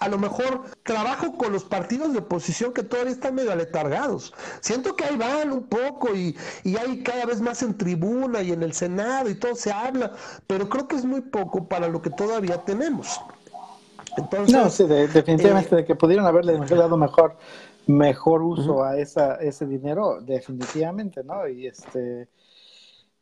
[0.00, 4.32] a lo mejor trabajo con los partidos de oposición que todavía están medio aletargados.
[4.60, 8.52] Siento que ahí van un poco y, y hay cada vez más en tribuna y
[8.52, 10.12] en el Senado y todo se habla,
[10.46, 13.20] pero creo que es muy poco para lo que todavía tenemos.
[14.16, 17.36] Entonces, no, sí, definitivamente de que pudieron haberle dado mejor
[17.90, 21.46] mejor uso a esa, ese dinero, definitivamente, ¿no?
[21.48, 22.28] Y este...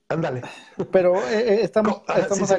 [0.09, 0.43] Ándale.
[0.91, 2.55] Pero eh, eh, estamos, ah, estamos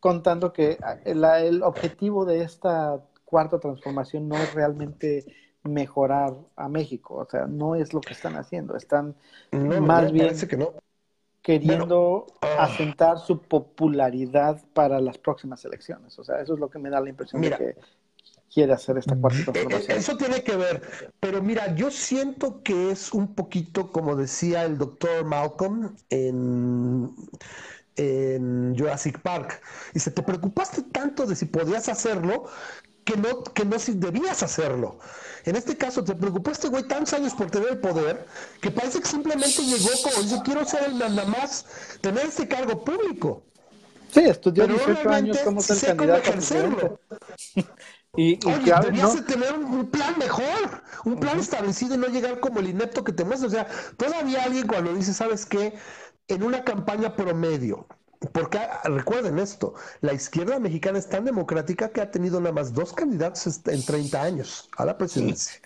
[0.00, 5.24] contando que ah, el objetivo de esta cuarta transformación no es realmente
[5.62, 9.14] mejorar a México, o sea, no es lo que están haciendo, están
[9.52, 10.34] más bien
[11.42, 12.64] queriendo ah.
[12.64, 17.00] asentar su popularidad para las próximas elecciones, o sea, eso es lo que me da
[17.00, 17.76] la impresión de que
[18.58, 19.98] quiere hacer esta cuarta eh, transformación.
[19.98, 20.82] Eso tiene que ver,
[21.20, 27.14] pero mira, yo siento que es un poquito como decía el doctor Malcolm en,
[27.94, 29.62] en Jurassic Park.
[29.94, 32.46] Dice, te preocupaste tanto de si podías hacerlo
[33.04, 34.98] que no, que no si debías hacerlo.
[35.44, 38.26] En este caso, te preocupaste, güey, tantos años por tener el poder,
[38.60, 41.64] que parece que simplemente llegó como dice, quiero ser el nada más,
[42.00, 43.44] tener este cargo público.
[44.12, 47.62] Sí, estudió 18 años como ser candidato a
[48.18, 52.70] Y, Oye, debías tener un, plan mejor, un plan establecido y no llegar como el
[52.70, 53.46] inepto que te muestra.
[53.46, 55.74] O sea, todavía alguien cuando dice, ¿sabes qué?
[56.26, 57.86] En una campaña promedio,
[58.32, 62.72] porque ah, recuerden esto, la izquierda mexicana es tan democrática que ha tenido nada más
[62.72, 65.60] dos candidatos en 30 años a la presidencia.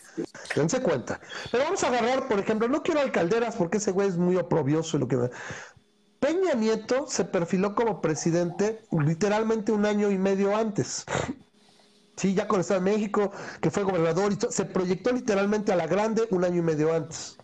[0.54, 1.20] Dense cuenta.
[1.50, 4.98] Pero vamos a agarrar, por ejemplo, no quiero alcalderas porque ese güey es muy oprobioso
[4.98, 5.30] y lo que...
[6.20, 11.06] Peña Nieto se perfiló como presidente literalmente un año y medio antes.
[12.23, 15.77] Sí, ya con el Estado de México, que fue gobernador, y se proyectó literalmente a
[15.77, 17.36] la grande un año y medio antes.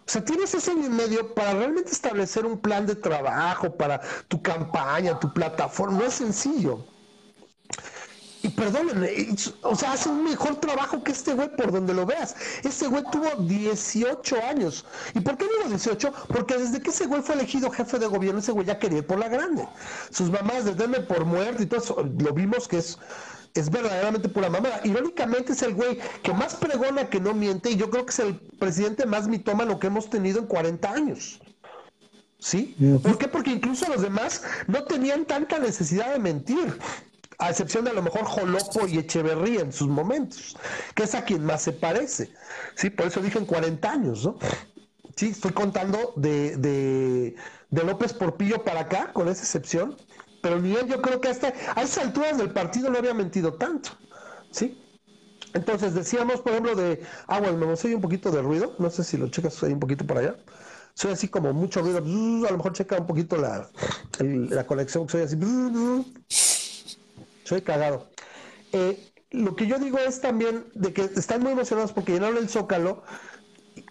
[0.00, 4.02] O sea, tienes ese año y medio para realmente establecer un plan de trabajo para
[4.28, 6.00] tu campaña, tu plataforma.
[6.00, 6.84] No es sencillo.
[8.42, 9.08] Y perdónenme,
[9.62, 12.36] o sea, hace un mejor trabajo que este güey por donde lo veas.
[12.62, 14.84] Este güey tuvo 18 años.
[15.14, 16.12] ¿Y por qué digo 18?
[16.28, 19.06] Porque desde que ese güey fue elegido jefe de gobierno, ese güey ya quería ir
[19.06, 19.66] por la grande.
[20.10, 22.98] Sus mamás, desde por muerte y todo eso, lo vimos que es
[23.54, 24.80] es verdaderamente pura mamada.
[24.84, 28.18] Irónicamente es el güey que más pregona que no miente y yo creo que es
[28.18, 31.40] el presidente más mitómano que hemos tenido en 40 años.
[32.38, 32.76] ¿Sí?
[33.02, 33.28] ¿Por qué?
[33.28, 36.78] Porque incluso los demás no tenían tanta necesidad de mentir
[37.38, 40.56] a excepción de a lo mejor Jolopo y Echeverría en sus momentos,
[40.94, 42.30] que es a quien más se parece.
[42.74, 44.38] Sí, por eso dije en 40 años, ¿no?
[45.16, 47.36] Sí, estoy contando de, de,
[47.70, 49.96] de López Porpillo para acá, con esa excepción,
[50.44, 53.92] pero él yo creo que hasta a esas alturas del partido no había mentido tanto,
[54.50, 54.78] ¿sí?
[55.54, 59.04] Entonces decíamos, por ejemplo, de, ah, bueno, me soy un poquito de ruido, no sé
[59.04, 60.36] si lo checas ahí un poquito por allá,
[60.92, 63.70] soy así como mucho ruido, a lo mejor checa un poquito la,
[64.18, 65.38] la conexión, soy así,
[67.44, 68.10] soy cagado.
[68.72, 72.50] Eh, lo que yo digo es también de que están muy emocionados porque llenaron el
[72.50, 73.02] Zócalo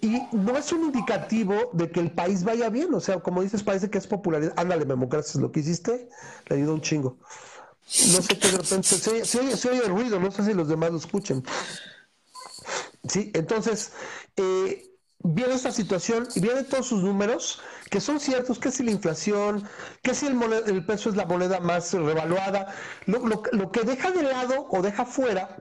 [0.03, 2.93] y no es un indicativo de que el país vaya bien.
[2.93, 4.53] O sea, como dices, parece que es popularidad.
[4.57, 5.35] Ándale, Memo, gracias.
[5.37, 6.09] Lo que hiciste
[6.47, 7.17] le ayudó un chingo.
[8.11, 10.97] No sé qué de repente se, oye, el ruido, no sé si los demás lo
[10.97, 11.41] escuchen.
[13.07, 13.93] Sí, entonces,
[14.35, 18.91] eh, viene esta situación y vienen todos sus números que son ciertos, que si la
[18.91, 19.63] inflación,
[20.01, 22.73] que si el, peso es la moneda más revaluada,
[23.05, 25.57] lo, que deja de lado o deja fuera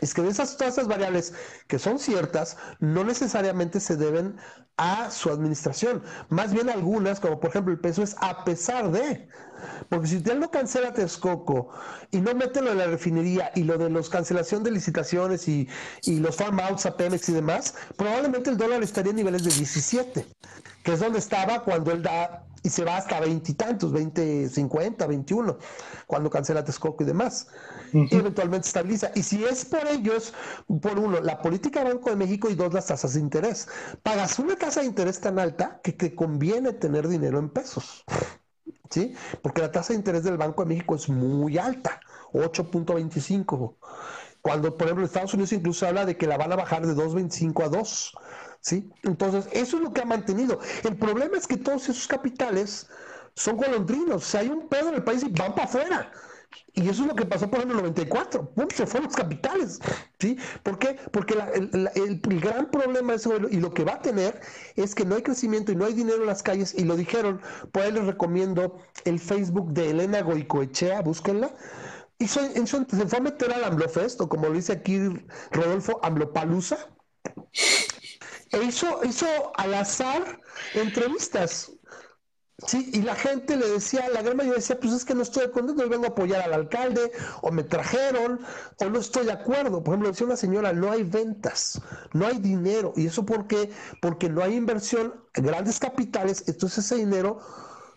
[0.00, 1.34] es que de esas todas esas variables
[1.66, 4.36] que son ciertas no necesariamente se deben
[4.78, 9.26] a su administración, más bien algunas, como por ejemplo el peso es a pesar de,
[9.88, 11.70] porque si usted no cancela Texcoco
[12.10, 15.66] y no mete lo de la refinería y lo de los cancelación de licitaciones y,
[16.02, 19.50] y los farm outs a Pemex y demás, probablemente el dólar estaría en niveles de
[19.50, 20.26] 17
[20.86, 25.56] que es donde estaba cuando él da y se va hasta veintitantos, 20, 50, 21,
[26.08, 27.46] cuando cancela Texcoco y demás.
[27.92, 29.12] Y eventualmente estabiliza.
[29.14, 30.34] Y si es por ellos,
[30.82, 33.68] por uno, la política del Banco de México y dos, las tasas de interés.
[34.02, 38.04] Pagas una tasa de interés tan alta que te conviene tener dinero en pesos.
[38.90, 39.14] ¿Sí?
[39.42, 42.00] Porque la tasa de interés del Banco de México es muy alta,
[42.32, 43.76] 8.25.
[44.42, 47.64] Cuando, por ejemplo, Estados Unidos incluso habla de que la van a bajar de 2.25
[47.64, 48.12] a 2.
[48.66, 48.90] ¿Sí?
[49.04, 50.58] Entonces, eso es lo que ha mantenido.
[50.82, 52.88] El problema es que todos esos capitales
[53.34, 56.12] son golondrinos, o sea, hay un pedo en el país y van para afuera.
[56.72, 58.66] Y eso es lo que pasó por el 94, ¡pum!
[58.74, 59.78] se fueron los capitales,
[60.18, 60.36] ¿sí?
[60.62, 60.98] ¿Por qué?
[61.12, 64.40] Porque el, gran problema de eso y lo que va a tener
[64.74, 67.40] es que no hay crecimiento y no hay dinero en las calles y lo dijeron,
[67.72, 71.50] por ahí les recomiendo el Facebook de Elena Goicoechea, búsquenla,
[72.18, 72.40] y se
[73.06, 74.98] fue a meter al AMLOFest, o como lo dice aquí
[75.52, 76.78] Rodolfo, AMLOPalusa,
[78.56, 79.26] e hizo, hizo
[79.56, 80.40] al azar
[80.74, 81.72] entrevistas.
[82.66, 85.50] Sí, y la gente le decía, la gran mayoría decía, pues es que no estoy
[85.50, 87.12] contento, yo vengo a apoyar al alcalde,
[87.42, 88.40] o me trajeron,
[88.80, 89.84] o no estoy de acuerdo.
[89.84, 91.82] Por ejemplo, decía una señora, no hay ventas,
[92.14, 92.94] no hay dinero.
[92.96, 93.70] ¿Y eso por qué?
[94.00, 97.40] Porque no hay inversión, grandes capitales, entonces ese dinero,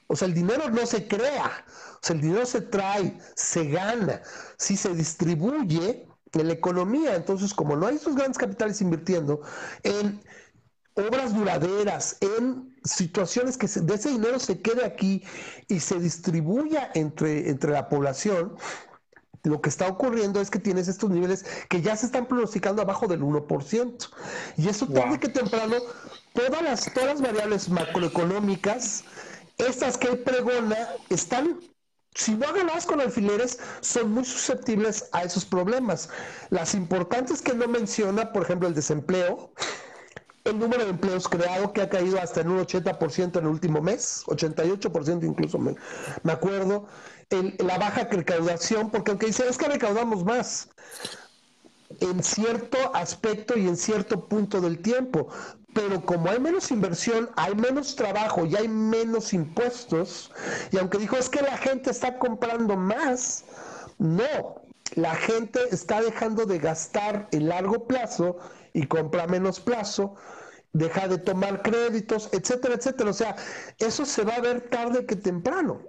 [0.07, 4.21] o sea, el dinero no se crea, o sea, el dinero se trae, se gana,
[4.57, 7.15] si se distribuye en la economía.
[7.15, 9.41] Entonces, como no hay esos grandes capitales invirtiendo
[9.83, 10.21] en
[10.99, 15.23] obras duraderas, en situaciones que de ese dinero se quede aquí
[15.67, 18.55] y se distribuya entre, entre la población,
[19.43, 23.07] lo que está ocurriendo es que tienes estos niveles que ya se están pronosticando abajo
[23.07, 24.09] del 1%.
[24.57, 25.75] Y eso tarde que temprano,
[26.33, 29.05] todas las, todas las variables macroeconómicas,
[29.57, 30.77] estas que él pregona,
[31.09, 31.59] están
[32.15, 36.09] si no más con alfileres, son muy susceptibles a esos problemas.
[36.49, 39.53] Las importantes que no menciona, por ejemplo, el desempleo,
[40.49, 43.81] el número de empleos creados que ha caído hasta en un 80% en el último
[43.81, 46.87] mes, 88% incluso me acuerdo,
[47.59, 50.69] la baja recaudación, porque aunque dice, es que recaudamos más,
[51.99, 55.29] en cierto aspecto y en cierto punto del tiempo,
[55.73, 60.31] pero como hay menos inversión, hay menos trabajo y hay menos impuestos,
[60.71, 63.45] y aunque dijo es que la gente está comprando más,
[63.99, 64.61] no,
[64.95, 68.37] la gente está dejando de gastar en largo plazo
[68.73, 70.15] y compra menos plazo,
[70.73, 73.09] deja de tomar créditos, etcétera, etcétera.
[73.09, 73.35] O sea,
[73.77, 75.81] eso se va a ver tarde que temprano.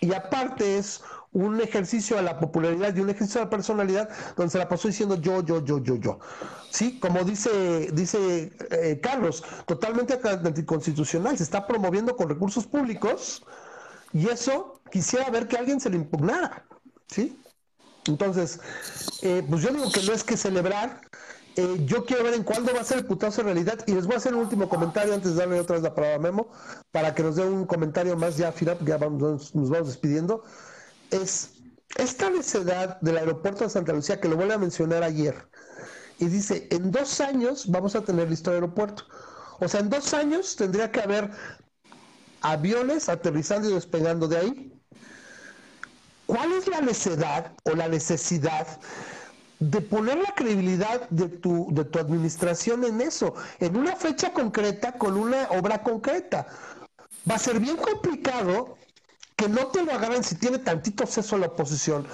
[0.00, 1.02] Y aparte es
[1.32, 4.88] un ejercicio a la popularidad y un ejercicio a la personalidad donde se la pasó
[4.88, 6.18] diciendo yo, yo, yo, yo, yo.
[6.70, 13.42] Sí, como dice, dice eh, Carlos, totalmente anticonstitucional, se está promoviendo con recursos públicos
[14.12, 16.66] y eso quisiera ver que alguien se le impugnara.
[17.08, 17.38] ¿Sí?
[18.06, 18.60] Entonces,
[19.22, 21.00] eh, pues yo digo que no es que celebrar,
[21.56, 23.78] eh, yo quiero ver en cuándo va a ser el putazo en realidad.
[23.86, 26.16] Y les voy a hacer un último comentario antes de darle otra vez la palabra
[26.16, 26.50] a Memo,
[26.90, 30.44] para que nos dé un comentario más ya final, ya vamos, nos vamos despidiendo.
[31.10, 31.50] Es
[31.96, 35.48] esta necedad del aeropuerto de Santa Lucía, que lo vuelve a mencionar ayer,
[36.18, 39.04] y dice, en dos años vamos a tener listo el aeropuerto.
[39.60, 41.30] O sea, en dos años tendría que haber
[42.40, 44.82] aviones aterrizando y despegando de ahí.
[46.26, 48.66] ¿Cuál es la necedad o la necesidad
[49.62, 54.98] de poner la credibilidad de tu, de tu administración en eso, en una fecha concreta,
[54.98, 56.48] con una obra concreta.
[57.30, 58.76] va a ser bien complicado
[59.36, 62.06] que no te lo agarren si tiene tantito acceso a la oposición,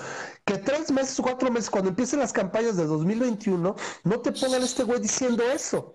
[0.44, 4.62] que tres meses o cuatro meses, cuando empiecen las campañas de 2021, no te pongan
[4.62, 5.94] este güey diciendo eso.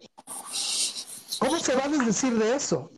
[1.40, 2.90] ¿Cómo se va a desdecir de eso?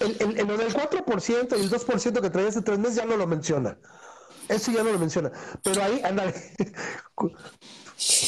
[0.00, 3.26] El, el, del 4% y el 2% que traía hace tres meses ya no lo
[3.26, 3.78] menciona.
[4.48, 5.32] Eso ya no lo menciona.
[5.62, 6.34] Pero ahí, ándale.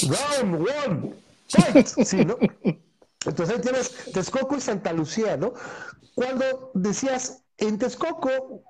[0.08, 1.14] Round one.
[1.48, 1.88] Fight.
[3.26, 5.52] Entonces ahí tienes Texcoco y Santa Lucía, ¿no?
[6.14, 8.62] Cuando decías, en Texcoco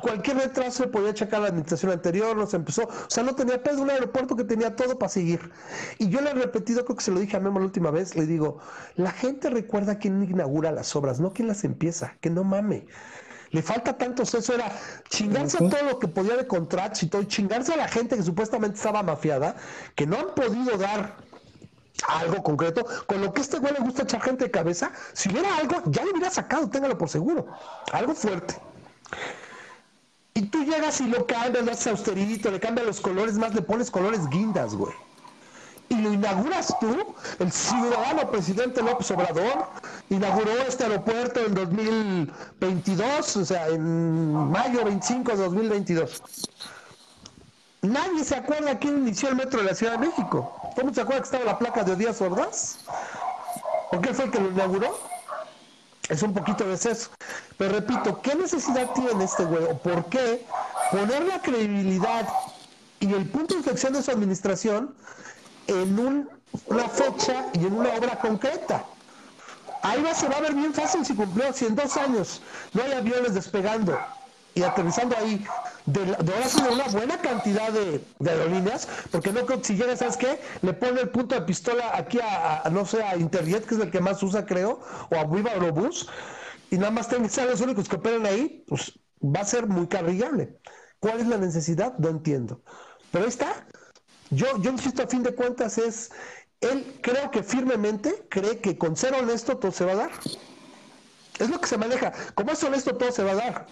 [0.00, 3.90] cualquier retraso podía checar la administración anterior, nos empezó, o sea, no tenía peso, un
[3.90, 5.50] aeropuerto que tenía todo para seguir.
[5.98, 8.16] Y yo le he repetido, creo que se lo dije a Memo la última vez,
[8.16, 8.58] le digo,
[8.94, 12.86] la gente recuerda quién inaugura las obras, no quién las empieza, que no mame.
[13.56, 14.70] Le falta tanto eso era
[15.08, 18.22] chingarse a todo lo que podía de contratos y todo, chingarse a la gente que
[18.22, 19.56] supuestamente estaba mafiada,
[19.94, 21.16] que no han podido dar
[22.06, 25.56] algo concreto, con lo que este güey le gusta echar gente de cabeza, si hubiera
[25.56, 27.46] algo, ya lo hubiera sacado, téngalo por seguro,
[27.92, 28.58] algo fuerte.
[30.34, 33.62] Y tú llegas y lo cambias, lo haces austerito, le cambias los colores, más le
[33.62, 34.92] pones colores guindas, güey.
[35.88, 39.66] Y lo inauguras tú, el ciudadano presidente López Obrador,
[40.10, 46.22] inauguró este aeropuerto en 2022, o sea, en mayo 25 de 2022.
[47.82, 50.52] Nadie se acuerda quién inició el metro de la Ciudad de México.
[50.74, 52.78] ¿Cómo se acuerda que estaba la placa de Díaz Ordaz?
[53.90, 54.98] ¿Por qué fue el que lo inauguró?
[56.08, 57.10] Es un poquito de eso.
[57.56, 59.64] Pero repito, ¿qué necesidad tiene este güey?
[59.64, 60.44] ¿O por qué
[60.90, 62.28] poner la credibilidad
[63.00, 64.94] y el punto de inflexión de su administración
[65.66, 66.28] en
[66.66, 68.84] una fecha y en una obra concreta?
[69.82, 72.82] Ahí va, se va a ver bien fácil si cumplió, si en dos años no
[72.82, 73.98] hay aviones despegando
[74.54, 75.46] y aterrizando ahí
[75.84, 80.40] de, de ahora sí una buena cantidad de, aerolíneas, porque no si llega, ¿sabes qué?
[80.62, 83.90] Le pone el punto de pistola aquí a, no sé, a Interjet, que es el
[83.90, 84.80] que más usa, creo,
[85.10, 86.08] o a Viva Aerobús,
[86.70, 89.66] y nada más tienen que ser los únicos que operan ahí, pues va a ser
[89.66, 90.58] muy carrillable.
[90.98, 91.96] ¿Cuál es la necesidad?
[91.98, 92.62] No entiendo.
[93.12, 93.66] Pero ahí está.
[94.30, 96.10] Yo, yo insisto, a fin de cuentas, es,
[96.60, 100.10] él creo que firmemente cree que con ser honesto todo se va a dar.
[101.38, 102.12] Es lo que se maneja.
[102.34, 103.66] Como es honesto, todo se va a dar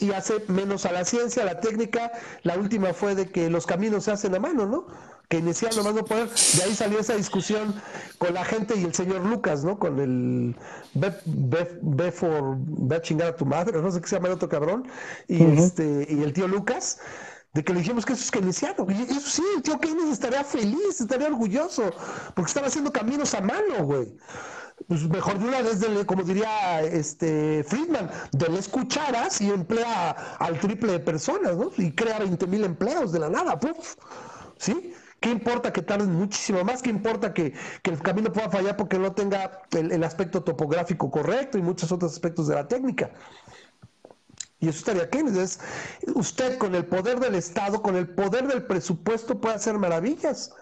[0.00, 2.10] y hace menos a la ciencia, a la técnica.
[2.42, 4.86] La última fue de que los caminos se hacen a mano, ¿no?
[5.28, 6.28] Que iniciaron nomás no poder.
[6.28, 7.74] De ahí salió esa discusión
[8.18, 9.78] con la gente y el señor Lucas, ¿no?
[9.78, 10.56] Con el
[10.94, 14.48] ve, for ve a chingar a tu madre, no sé qué se llama el otro
[14.48, 14.88] cabrón,
[15.28, 16.98] y este, y el tío Lucas
[17.52, 18.86] de que le dijimos que eso es keynesiano.
[18.88, 21.90] Y eso sí, el tío Keynes estaría feliz, estaría orgulloso,
[22.34, 24.08] porque estaba haciendo caminos a mano, güey
[24.88, 30.58] pues mejor de una vez, como diría este Friedman, de las cucharas y emplea al
[30.58, 31.70] triple de personas, ¿no?
[31.76, 33.96] Y crea 20 mil empleos de la nada, ¡puf!
[34.58, 34.94] ¿Sí?
[35.20, 36.80] ¿Qué importa que tarden muchísimo más?
[36.80, 37.52] ¿Qué importa que,
[37.84, 42.48] el camino pueda fallar porque no tenga el, aspecto topográfico correcto y muchos otros aspectos
[42.48, 43.10] de la técnica?
[44.60, 45.18] Y eso estaría aquí.
[45.18, 45.58] Entonces,
[46.14, 50.52] usted con el poder del Estado, con el poder del presupuesto puede hacer maravillas.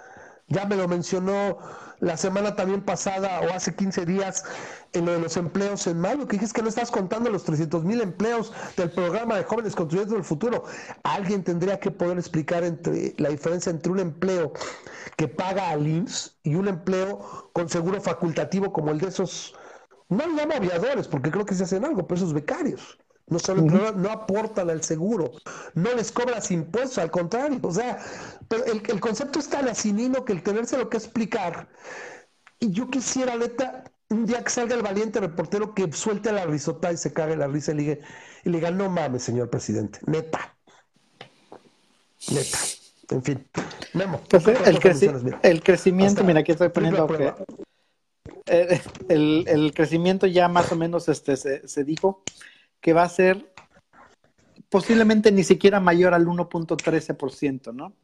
[0.46, 1.58] Ya me lo mencionó
[2.00, 4.44] la semana también pasada o hace 15 días
[4.92, 7.84] en lo de los empleos en mayo, que dices que no estás contando los 300
[7.84, 10.64] mil empleos del programa de jóvenes construyendo el futuro.
[11.02, 14.52] Alguien tendría que poder explicar entre la diferencia entre un empleo
[15.16, 19.54] que paga al IMSS y un empleo con seguro facultativo como el de esos,
[20.08, 22.98] no le llamo aviadores, porque creo que se hacen algo, pero esos becarios.
[23.28, 25.32] No solo no, aportan al seguro,
[25.74, 27.58] no les cobras impuestos, al contrario.
[27.62, 27.98] O sea,
[28.48, 31.68] pero el, el concepto es tan asinino que el tenerse lo que explicar.
[32.58, 36.92] Y yo quisiera, neta, un día que salga el valiente reportero que suelte la risota
[36.92, 37.98] y se cague la risa y le, diga,
[38.44, 40.56] y le diga, no mames, señor presidente, neta.
[42.30, 42.58] Neta.
[43.10, 43.46] En fin.
[43.94, 44.20] Memo.
[44.28, 44.80] Pues el,
[45.62, 47.32] crecimiento, mira, aquí estoy poniendo que
[49.08, 52.22] el, el, crecimiento ya más o menos este, se, se dijo
[52.80, 53.52] que va a ser
[54.68, 57.94] posiblemente ni siquiera mayor al 1.13%, ¿no?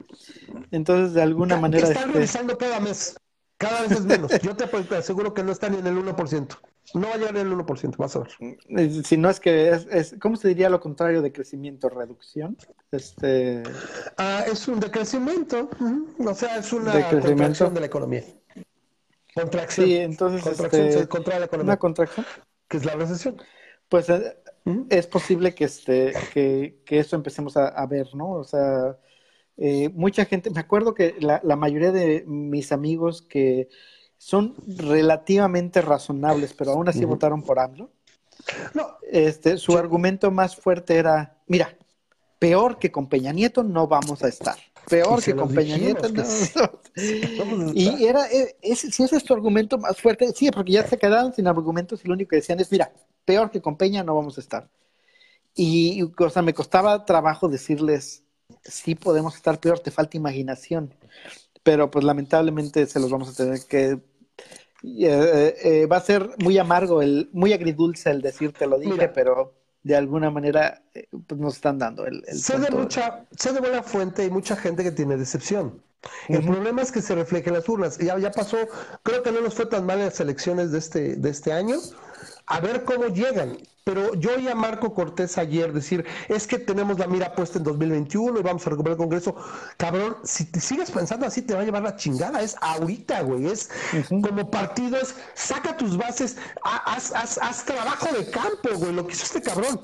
[0.70, 1.88] Entonces, de alguna manera...
[1.88, 2.14] Están este...
[2.14, 3.16] revisando cada mes,
[3.58, 4.32] cada vez es menos.
[4.40, 4.64] Yo te
[4.96, 6.58] aseguro que no está ni en el 1%.
[6.94, 8.28] No va a llegar al 1%, vas a ver.
[8.68, 11.88] Eh, si no es que es, ¿cómo se diría lo contrario de crecimiento?
[11.88, 12.56] ¿Reducción?
[12.90, 13.62] Este...
[14.16, 15.70] Ah, es un decrecimiento,
[16.18, 18.22] o sea, es una contracción de la economía.
[19.34, 19.86] Contracción.
[19.86, 20.46] Sí, entonces...
[20.46, 21.72] Este, contra la economía.
[21.72, 22.24] Una contracción.
[22.68, 23.36] Que es la recesión.
[23.94, 24.36] Pues eh,
[24.90, 28.32] es posible que, este, que, que eso empecemos a, ver, ¿no?
[28.32, 28.98] O sea,
[29.56, 33.68] eh, mucha gente, me acuerdo que la, mayoría de mis amigos que
[34.18, 37.92] son relativamente razonables, pero aún así votaron por AMLO,
[38.74, 41.78] no, este, su argumento más fuerte era, mira,
[42.40, 44.56] peor que con Peña Nieto no vamos a estar.
[44.90, 46.24] Peor que con Peña Nieto no.
[47.74, 51.32] y era, eh, si ese es tu argumento más fuerte, sí, porque ya se quedaron
[51.32, 52.92] sin argumentos y lo único que decían es, mira,
[53.24, 54.68] peor que con Peña no vamos a estar.
[55.54, 58.24] Y, o sea, me costaba trabajo decirles,
[58.62, 60.94] sí podemos estar peor, te falta imaginación.
[61.62, 63.98] Pero pues lamentablemente se los vamos a tener que...
[64.82, 69.54] Eh, eh, va a ser muy amargo, el, muy agridulce el decirte lo dije, pero
[69.82, 72.22] de alguna manera eh, pues nos están dando el...
[72.26, 75.82] el sé, de mucha, sé de buena fuente y mucha gente que tiene decepción.
[76.28, 77.98] El problema es que se refleja en las urnas.
[77.98, 78.58] Ya, ya pasó,
[79.02, 81.76] creo que no nos fue tan mal en las elecciones de este, de este año.
[82.46, 83.58] A ver cómo llegan.
[83.84, 87.64] Pero yo oí a Marco Cortés ayer decir, es que tenemos la mira puesta en
[87.64, 89.36] 2021 y vamos a recuperar el Congreso.
[89.76, 92.40] Cabrón, si te sigues pensando así, te va a llevar la chingada.
[92.40, 93.46] Es ahorita, güey.
[93.46, 93.68] Es
[94.08, 98.92] como partido, es saca tus bases, haz, haz, haz trabajo de campo, güey.
[98.92, 99.78] Lo que hizo este cabrón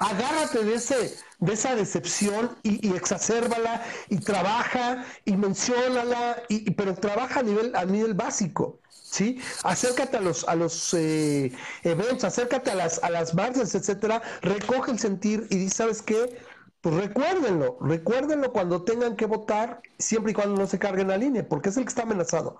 [0.00, 6.94] agárrate de ese de esa decepción y, y exacérbala y trabaja y menciónala y, pero
[6.94, 8.81] trabaja a nivel a nivel básico
[9.12, 11.52] sí acércate a los a los eh,
[11.84, 14.22] eventos acércate a las a las marchas etcétera.
[14.40, 16.40] Recoge el sentir y dice sabes qué
[16.80, 21.46] pues recuérdenlo recuérdenlo cuando tengan que votar siempre y cuando no se carguen la línea
[21.48, 22.58] porque es el que está amenazado.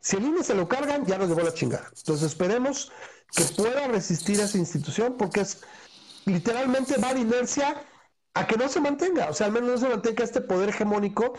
[0.00, 1.88] Si el INE se lo cargan, ya nos llevó la chingada.
[1.96, 2.90] Entonces esperemos
[3.36, 5.62] que pueda resistir esa institución porque es
[6.24, 7.86] literalmente va de inercia
[8.34, 11.34] a que no se mantenga, o sea, al menos no se mantenga este poder hegemónico,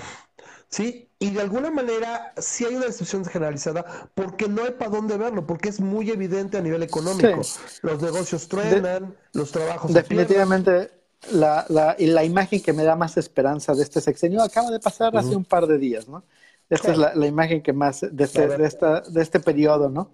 [0.74, 1.08] ¿sí?
[1.20, 5.46] Y de alguna manera sí hay una decepción generalizada porque no hay para dónde verlo,
[5.46, 7.42] porque es muy evidente a nivel económico.
[7.84, 9.94] Los negocios truenan, los trabajos.
[9.94, 10.92] Definitivamente.
[11.32, 14.80] la, la, y la imagen que me da más esperanza de este sexenio acaba de
[14.80, 16.24] pasar hace un par de días, ¿no?
[16.70, 20.12] Esta es la, la, imagen que más de este, de, esta, de este periodo, ¿no?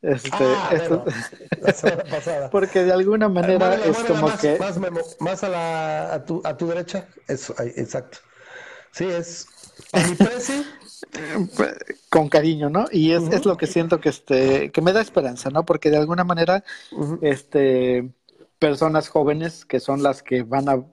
[0.00, 0.70] Este, ah,
[1.60, 2.50] la semana pasada.
[2.50, 4.58] Porque de alguna manera es como más, que.
[4.58, 4.78] Más,
[5.20, 7.06] más a, la, a, tu, a tu derecha.
[7.28, 8.18] Eso, exacto.
[8.92, 9.46] Sí, es.
[9.92, 10.16] A mi.
[12.08, 12.86] Con cariño, ¿no?
[12.90, 15.64] Y es, es, lo que siento que, este, que me da esperanza, ¿no?
[15.64, 16.64] Porque de alguna manera,
[17.22, 18.12] este,
[18.58, 20.84] personas jóvenes que son las que van a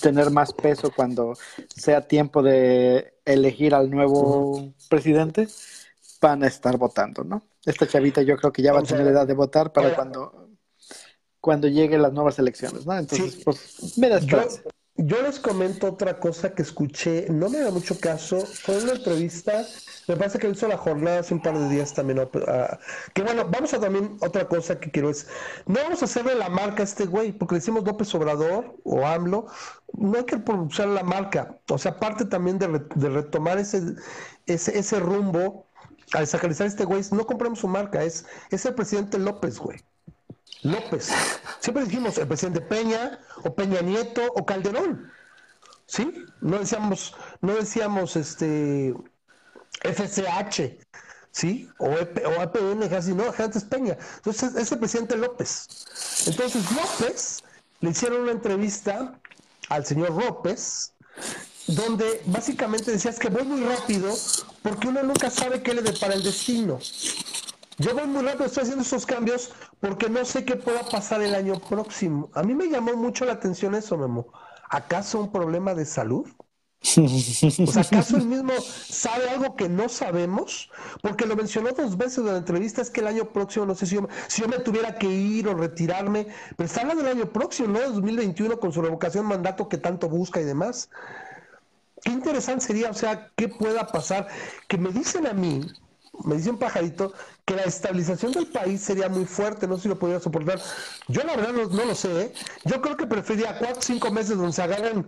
[0.00, 1.34] tener más peso cuando
[1.74, 5.48] sea tiempo de elegir al nuevo presidente,
[6.20, 7.42] van a estar votando, ¿no?
[7.64, 10.50] Esta chavita yo creo que ya va a tener edad de votar para cuando,
[11.40, 12.96] cuando lleguen las nuevas elecciones, ¿no?
[12.96, 14.38] Entonces, pues, me da yo,
[14.96, 19.64] yo, les comento otra cosa que escuché, no me da mucho caso, fue una entrevista,
[20.06, 22.28] me parece que hizo la jornada hace un par de días también,
[23.14, 25.26] que bueno, vamos a también otra cosa que quiero es,
[25.66, 29.06] no vamos a hacerle la marca a este güey, porque le decimos López Obrador o
[29.06, 29.46] AMLO,
[29.94, 33.80] no hay que pronunciar la marca, o sea, parte también de, de retomar ese,
[34.46, 35.66] ese, ese rumbo
[36.12, 39.78] al sacralizar este güey, no compramos su marca, es, es el presidente López, güey.
[40.62, 41.10] López.
[41.60, 45.10] Siempre dijimos el presidente Peña, o Peña Nieto, o Calderón.
[45.86, 46.24] ¿Sí?
[46.40, 48.94] No decíamos, no decíamos este
[49.82, 50.78] FCH,
[51.32, 51.68] ¿sí?
[51.78, 53.96] O, EP, o APN, casi no, antes Peña.
[54.16, 55.66] Entonces es el presidente López.
[56.26, 57.42] Entonces López
[57.80, 59.18] le hicieron una entrevista
[59.68, 60.92] al señor López,
[61.66, 64.14] donde básicamente decías que voy muy rápido
[64.62, 66.78] porque uno nunca sabe qué le depara el destino.
[67.80, 71.34] Yo voy muy rápido, estoy haciendo esos cambios porque no sé qué pueda pasar el
[71.34, 72.28] año próximo.
[72.34, 74.26] A mí me llamó mucho la atención eso, Memo.
[74.68, 76.28] ¿Acaso un problema de salud?
[76.82, 80.70] Sea, ¿acaso él mismo sabe algo que no sabemos?
[81.00, 83.86] Porque lo mencionó dos veces en la entrevista, es que el año próximo, no sé
[83.86, 86.26] si yo, si yo me tuviera que ir o retirarme,
[86.58, 90.06] pero está hablando del año próximo, no de 2021 con su revocación mandato que tanto
[90.06, 90.90] busca y demás.
[92.02, 94.28] Qué interesante sería, o sea, qué pueda pasar.
[94.68, 95.62] Que me dicen a mí,
[96.24, 97.12] me dice un pajarito,
[97.44, 100.60] que la estabilización del país sería muy fuerte, no sé si lo podría soportar.
[101.08, 102.32] Yo la verdad no, lo sé, ¿eh?
[102.64, 105.06] yo creo que preferiría cuatro o cinco meses donde se agarren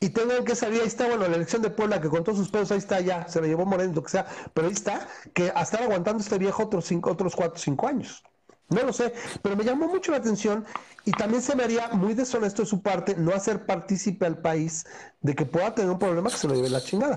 [0.00, 2.50] y tengan que salir, ahí está, bueno, la elección de Puebla, que con todos sus
[2.50, 5.52] pedos, ahí está ya, se lo llevó Moreno, lo que sea, pero ahí está, que
[5.54, 8.22] a estar aguantando este viejo otros cinco, otros cuatro o cinco años.
[8.68, 10.64] No lo sé, pero me llamó mucho la atención
[11.04, 14.84] y también se me haría muy deshonesto de su parte no hacer partícipe al país
[15.20, 17.16] de que pueda tener un problema que se lo lleve la chingada.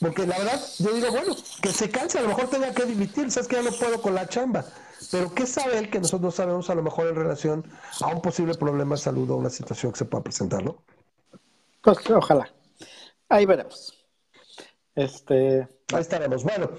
[0.00, 3.30] Porque la verdad, yo digo, bueno, que se canse, a lo mejor tenga que dimitir,
[3.30, 4.64] sabes que ya no puedo con la chamba.
[5.12, 7.64] Pero ¿qué sabe él que nosotros no sabemos a lo mejor en relación
[8.00, 10.82] a un posible problema de salud o una situación que se pueda presentar, ¿no?
[11.82, 12.52] Pues ojalá.
[13.28, 13.94] Ahí veremos.
[14.96, 15.68] Este.
[15.92, 16.42] Ahí estaremos.
[16.42, 16.70] Bueno,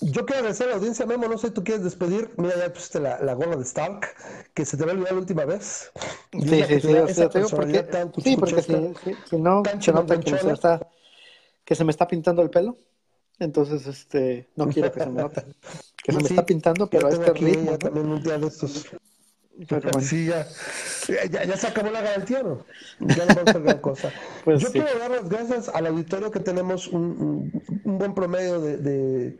[0.00, 1.28] yo quiero agradecer a la audiencia, Memo.
[1.28, 2.30] No sé, ¿tú quieres despedir?
[2.36, 4.08] Mira, ya pusiste la, la gorra de Stark,
[4.54, 5.92] que se te va a olvidar la última vez.
[6.32, 6.94] Sí, sí, sí.
[6.94, 7.86] O sea, porque,
[8.22, 8.72] sí, porque si,
[9.28, 10.88] si, no, se nota que, se está,
[11.64, 12.78] que se me está pintando el pelo.
[13.38, 15.44] Entonces, este, no quiero que se me note.
[16.02, 17.72] Que se me está pintando, pero a este ritmo.
[17.72, 18.86] Ya también un día de estos.
[19.68, 20.00] Pero bueno.
[20.00, 20.46] sí, ya,
[21.30, 22.64] ya, ya, se acabó la garantía, ¿no?
[23.00, 24.10] Ya no vamos a hacer gran cosa.
[24.44, 24.80] Pues Yo sí.
[24.80, 29.38] quiero dar las gracias al auditorio que tenemos un, un, un buen promedio de, de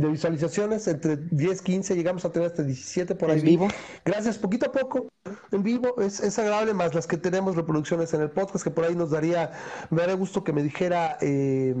[0.00, 3.40] de visualizaciones, entre 10, 15, llegamos a tener hasta 17 por ahí.
[3.40, 3.68] En vivo.
[4.04, 5.08] Gracias, poquito a poco,
[5.52, 8.84] en vivo, es, es agradable, más las que tenemos reproducciones en el podcast, que por
[8.84, 9.52] ahí nos daría,
[9.90, 11.74] me daría gusto que me dijera eh,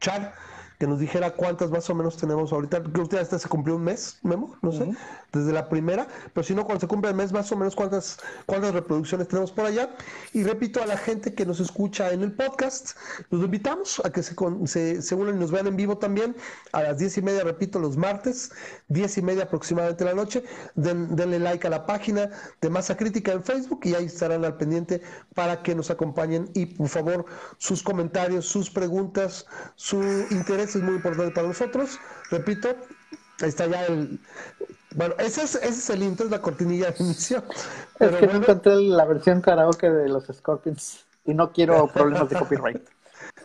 [0.00, 0.34] Char
[0.78, 2.80] que nos dijera cuántas más o menos tenemos ahorita.
[2.80, 4.90] Creo que usted hasta se cumplió un mes, Memo, no sé,
[5.32, 8.18] desde la primera, pero si no, cuando se cumple el mes, más o menos cuántas,
[8.46, 9.90] cuántas reproducciones tenemos por allá.
[10.32, 12.96] Y repito a la gente que nos escucha en el podcast,
[13.30, 14.34] los invitamos a que se,
[14.66, 16.36] se, se unan y nos vean en vivo también
[16.72, 18.50] a las diez y media, repito, los martes,
[18.88, 20.44] diez y media aproximadamente la noche.
[20.74, 22.30] denle like a la página
[22.60, 25.02] de Masa Crítica en Facebook y ahí estarán al pendiente
[25.34, 27.26] para que nos acompañen y por favor
[27.58, 31.98] sus comentarios, sus preguntas, su interés es muy importante para nosotros.
[32.30, 32.68] Repito,
[33.40, 34.18] ahí está ya el.
[34.94, 37.42] Bueno, ese es, ese es el intro, es la cortinilla de inicio.
[38.00, 42.36] es que no encontré la versión karaoke de los Scorpions y no quiero problemas de
[42.36, 42.95] copyright.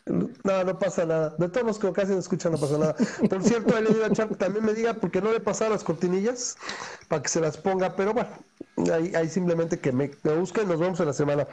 [0.06, 1.36] No, no pasa nada.
[1.38, 2.95] De todos los que casi no escuchan, no pasa nada.
[3.30, 6.57] Por cierto, le digo también me diga porque no le pasado las cortinillas
[7.07, 8.30] para que se las ponga, pero bueno,
[8.91, 11.48] ahí, ahí simplemente que me, me busquen, nos vemos en la semana.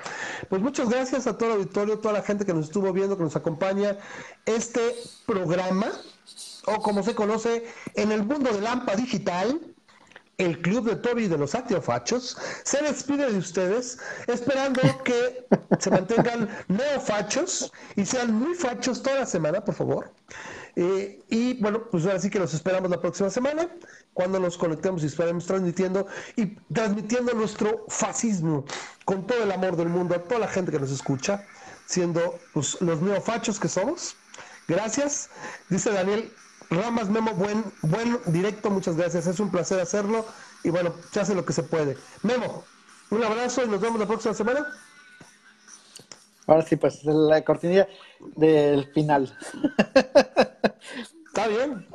[0.49, 3.25] Pues muchas gracias a todo el auditorio, toda la gente que nos estuvo viendo, que
[3.25, 3.99] nos acompaña.
[4.47, 4.81] Este
[5.27, 5.89] programa,
[6.66, 9.61] o como se conoce en el mundo de Lampa Digital,
[10.39, 13.98] el club de Toby de los actiofachos se despide de ustedes
[14.28, 15.47] esperando que
[15.78, 20.12] se mantengan neofachos y sean muy fachos toda la semana, por favor.
[20.77, 23.69] Eh, y bueno, pues ahora sí que los esperamos la próxima semana,
[24.15, 26.06] cuando nos conectemos y estaremos transmitiendo
[26.36, 28.65] y transmitiendo nuestro fascismo
[29.05, 31.44] con todo el amor del mundo a toda la gente que nos escucha,
[31.86, 34.15] siendo pues, los neofachos que somos.
[34.69, 35.31] Gracias.
[35.69, 36.31] Dice Daniel,
[36.70, 39.27] Ramas Memo, buen, buen directo, muchas gracias.
[39.27, 40.27] Es un placer hacerlo
[40.62, 41.97] y bueno, se hace lo que se puede.
[42.23, 42.65] Memo,
[43.11, 44.66] un abrazo y nos vemos la próxima semana.
[46.47, 47.89] Ahora sí, pues la cortinilla
[48.36, 49.36] del final.
[51.27, 51.86] Está bien.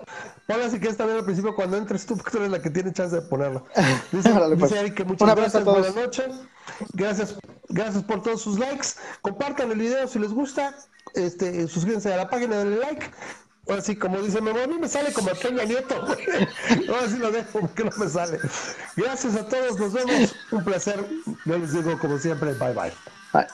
[0.48, 2.70] Ahora sí que está bien al principio cuando entres tú, porque tú eres la que
[2.70, 3.66] tiene chance de ponerlo.
[4.12, 4.30] Dice,
[4.60, 4.94] pues.
[4.94, 6.28] que muchas gracias, buenas noches.
[6.94, 7.36] Gracias,
[7.70, 8.90] gracias por todos sus likes.
[9.22, 10.76] Compartan el video si les gusta.
[11.16, 13.10] Este, suscríbanse a la página, denle like.
[13.68, 15.96] Ahora sí, como dice Memo, a mí me sale como Peña Nieto.
[15.96, 18.40] Ahora sí lo dejo porque no me sale.
[18.98, 20.36] Gracias a todos, nos vemos.
[20.52, 21.06] Un placer.
[21.46, 22.92] Yo les digo como siempre, bye bye.
[23.32, 23.48] Bye.